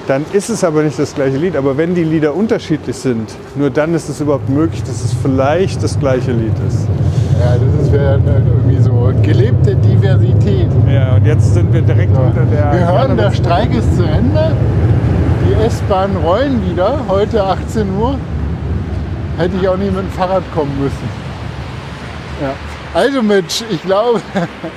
Dann 0.09 0.25
ist 0.33 0.51
es 0.51 0.63
aber 0.63 0.83
nicht 0.83 0.99
das 0.99 1.15
gleiche 1.15 1.37
Lied. 1.37 1.57
Aber 1.57 1.77
wenn 1.77 1.95
die 1.95 2.05
Lieder 2.05 2.35
unterschiedlich 2.35 2.97
sind, 2.97 3.29
nur 3.57 3.71
dann 3.71 3.95
ist 3.95 4.09
es 4.09 4.21
überhaupt 4.21 4.49
möglich, 4.49 4.83
dass 4.83 5.05
es 5.05 5.13
vielleicht 5.21 5.83
das 5.83 5.99
gleiche 5.99 6.33
Lied 6.33 6.53
ist. 6.69 6.87
Ja, 7.41 7.57
das 7.57 7.87
ist 7.87 7.93
dann 7.95 8.23
irgendwie 8.47 8.81
so 8.83 9.13
gelebte 9.23 9.75
Diversität. 9.77 10.69
Ja, 10.89 11.17
und 11.17 11.27
jetzt 11.27 11.55
sind 11.55 11.73
wir 11.73 11.83
direkt 11.83 12.15
So. 12.15 12.23
unter 12.23 12.43
der. 12.43 12.73
Wir 12.73 12.87
hören, 12.93 13.17
der 13.17 13.33
Streik 13.33 13.75
ist 13.75 13.97
zu 13.97 14.05
Ende. 14.05 14.53
Die 15.57 15.63
S-Bahn 15.63 16.15
rollen 16.17 16.71
wieder. 16.71 17.01
Heute 17.09 17.43
18 17.43 17.97
Uhr. 17.97 18.19
Hätte 19.39 19.57
ich 19.57 19.69
auch 19.69 19.77
nicht 19.77 19.93
mit 19.95 20.05
dem 20.05 20.11
Fahrrad 20.11 20.43
kommen 20.55 20.73
müssen. 20.81 21.09
Ja. 22.43 22.53
Also 22.93 23.23
Mitch, 23.23 23.65
ich 23.71 23.83
glaube, 23.83 24.21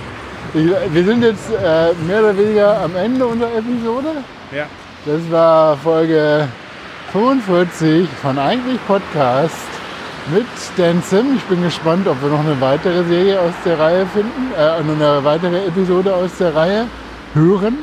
wir 0.54 1.04
sind 1.04 1.24
jetzt 1.24 1.50
äh, 1.52 1.94
mehr 2.08 2.20
oder 2.20 2.38
weniger 2.38 2.82
am 2.82 2.96
Ende 2.96 3.26
unserer 3.26 3.58
Episode. 3.58 4.08
Ja. 4.56 4.66
Das 5.06 5.32
war 5.32 5.78
Folge 5.78 6.48
45 7.12 8.08
von 8.22 8.38
Eigentlich 8.38 8.80
Podcast 8.88 9.56
mit 10.34 10.46
Dan 10.78 11.02
Sim. 11.02 11.36
Ich 11.36 11.44
bin 11.44 11.62
gespannt, 11.62 12.08
ob 12.08 12.22
wir 12.22 12.30
noch 12.30 12.40
eine 12.40 12.60
weitere 12.62 13.04
Serie 13.04 13.40
aus 13.40 13.54
der 13.66 13.80
Reihe 13.80 14.06
finden, 14.06 14.54
äh, 14.58 14.62
eine 14.62 15.24
weitere 15.24 15.66
Episode 15.66 16.14
aus 16.14 16.38
der 16.40 16.56
Reihe 16.56 16.86
hören. 17.34 17.80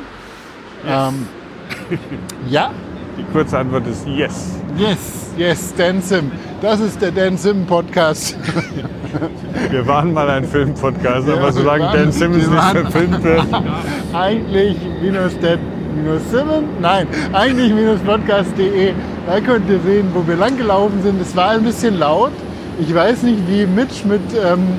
Ähm, 0.86 1.27
ja, 2.48 2.70
Die 3.18 3.24
kurze 3.32 3.59
Antwort 3.59 3.86
ist 3.86 4.06
yes. 4.06 4.56
yes, 4.76 5.30
yes, 5.36 5.74
Dan 5.76 6.02
Sim. 6.02 6.30
Das 6.60 6.80
ist 6.80 7.01
der 7.01 7.10
Dan 7.12 7.36
Sim 7.36 7.64
Podcast. 7.66 8.36
Wir 9.70 9.86
waren 9.86 10.12
mal 10.12 10.28
ein 10.28 10.44
Filmpodcast, 10.44 11.26
Ja, 11.28 11.34
aber 11.34 11.52
solange 11.52 11.84
waren- 11.84 11.97
Dan 11.97 12.12
Simmons 12.12 12.48
nicht 12.48 12.62
verfilmt 12.62 13.22
wird. 13.24 13.43
eigentlich 14.12 14.76
minus 15.02 15.38
Dead 15.38 15.59
minus 15.97 16.20
Simon, 16.30 16.64
nein, 16.80 17.06
eigentlich 17.32 17.72
minus 17.72 18.01
podcast.de. 18.01 18.93
Da 19.26 19.40
könnt 19.40 19.68
ihr 19.70 19.80
sehen, 19.80 20.09
wo 20.12 20.26
wir 20.26 20.36
lang 20.36 20.56
gelaufen 20.59 21.02
sind. 21.02 21.20
Es 21.20 21.34
war 21.34 21.51
ein 21.51 21.62
bisschen 21.62 21.98
laut. 21.98 22.32
Ich 22.78 22.94
weiß 22.94 23.22
nicht, 23.22 23.38
wie 23.48 23.64
Mitch 23.66 24.05
mit 24.06 24.20
ähm, 24.34 24.74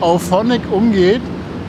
Auphonic 0.00 0.62
umgeht 0.72 1.20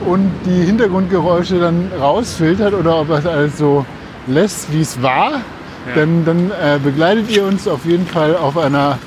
und 0.06 0.28
die 0.44 0.64
Hintergrundgeräusche 0.66 1.60
dann 1.60 1.88
rausfiltert 2.00 2.74
oder 2.74 3.00
ob 3.00 3.10
er 3.10 3.18
es 3.18 3.26
alles 3.26 3.58
so 3.58 3.86
lässt, 4.26 4.72
wie 4.72 4.80
es 4.80 5.02
war. 5.02 5.40
Dann, 5.96 6.24
dann 6.24 6.50
äh, 6.52 6.78
begleitet 6.82 7.28
ihr 7.30 7.44
uns 7.44 7.66
auf 7.66 7.84
jeden 7.84 8.06
Fall 8.06 8.36
auf, 8.36 8.56
einer, 8.56 8.98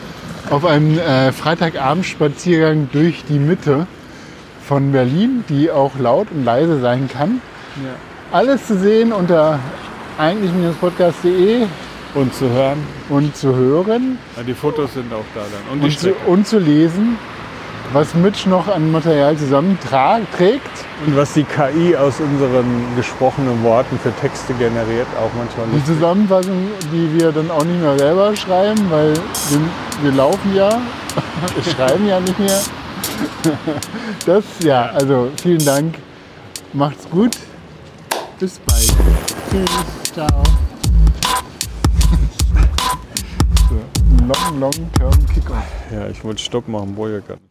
auf 0.50 0.66
einem 0.66 1.00
äh, 1.00 1.32
Freitagabendspaziergang 1.32 2.90
durch 2.92 3.24
die 3.30 3.40
Mitte 3.40 3.88
von 4.68 4.92
Berlin, 4.92 5.46
die 5.48 5.72
auch 5.72 5.98
laut 5.98 6.28
und 6.32 6.44
leise 6.44 6.82
sein 6.82 7.08
kann. 7.12 7.40
Alles 8.32 8.68
zu 8.68 8.78
sehen 8.78 9.14
unter 9.14 9.60
eigentlich-podcast.de 10.18 11.66
Und 12.14 12.34
zu 12.34 12.50
hören. 12.50 12.78
und 13.10 13.36
zu 13.36 13.56
hören 13.56 14.18
Ja, 14.36 14.44
die 14.44 14.54
Fotos 14.54 14.94
sind 14.94 15.14
auch 15.14 15.26
da 15.34 15.42
dann. 15.42 15.78
Und 15.80 15.84
und 15.86 16.00
zu, 16.00 16.14
und 16.28 16.48
zu 16.48 16.60
lesen, 16.60 17.18
was 17.94 18.14
Mitch 18.14 18.48
noch 18.50 18.68
an 18.68 18.92
Material 18.92 19.38
zusammenträgt. 19.38 20.70
Und 21.06 21.16
was 21.16 21.34
die 21.34 21.44
KI 21.44 21.96
aus 21.96 22.20
unseren 22.20 22.96
gesprochenen 22.96 23.64
Worten 23.64 23.98
für 24.00 24.12
Texte 24.16 24.54
generiert, 24.56 25.08
auch 25.20 25.32
manchmal 25.38 25.66
Die 25.68 25.76
lustig. 25.78 25.96
Zusammenfassung, 25.96 26.68
die 26.92 27.20
wir 27.20 27.32
dann 27.32 27.50
auch 27.52 27.64
nicht 27.64 27.80
mehr 27.80 27.98
selber 27.98 28.36
schreiben, 28.36 28.80
weil 28.90 29.14
wir, 29.14 29.60
wir 30.04 30.12
laufen 30.12 30.56
ja, 30.56 30.70
wir 31.56 31.74
schreiben 31.74 32.08
ja 32.08 32.20
nicht 32.20 32.40
mehr. 32.40 32.60
Das, 34.26 34.44
ja, 34.60 34.88
also 34.88 35.30
vielen 35.40 35.64
Dank. 35.64 35.96
Macht's 36.74 37.08
gut. 37.10 37.38
Bis 38.40 38.58
bald. 38.60 38.94
Tschüss. 39.52 39.70
Ciao. 40.14 40.44
So, 43.70 43.76
long, 44.26 44.60
long 44.60 44.92
term 44.98 45.26
kickoff. 45.34 45.64
Ja, 45.92 46.08
ich 46.08 46.24
wollte 46.24 46.42
Stopp 46.42 46.68
machen, 46.68 46.98
wollte 46.98 47.16
ja 47.16 47.22
gar 47.22 47.36
nicht. 47.36 47.46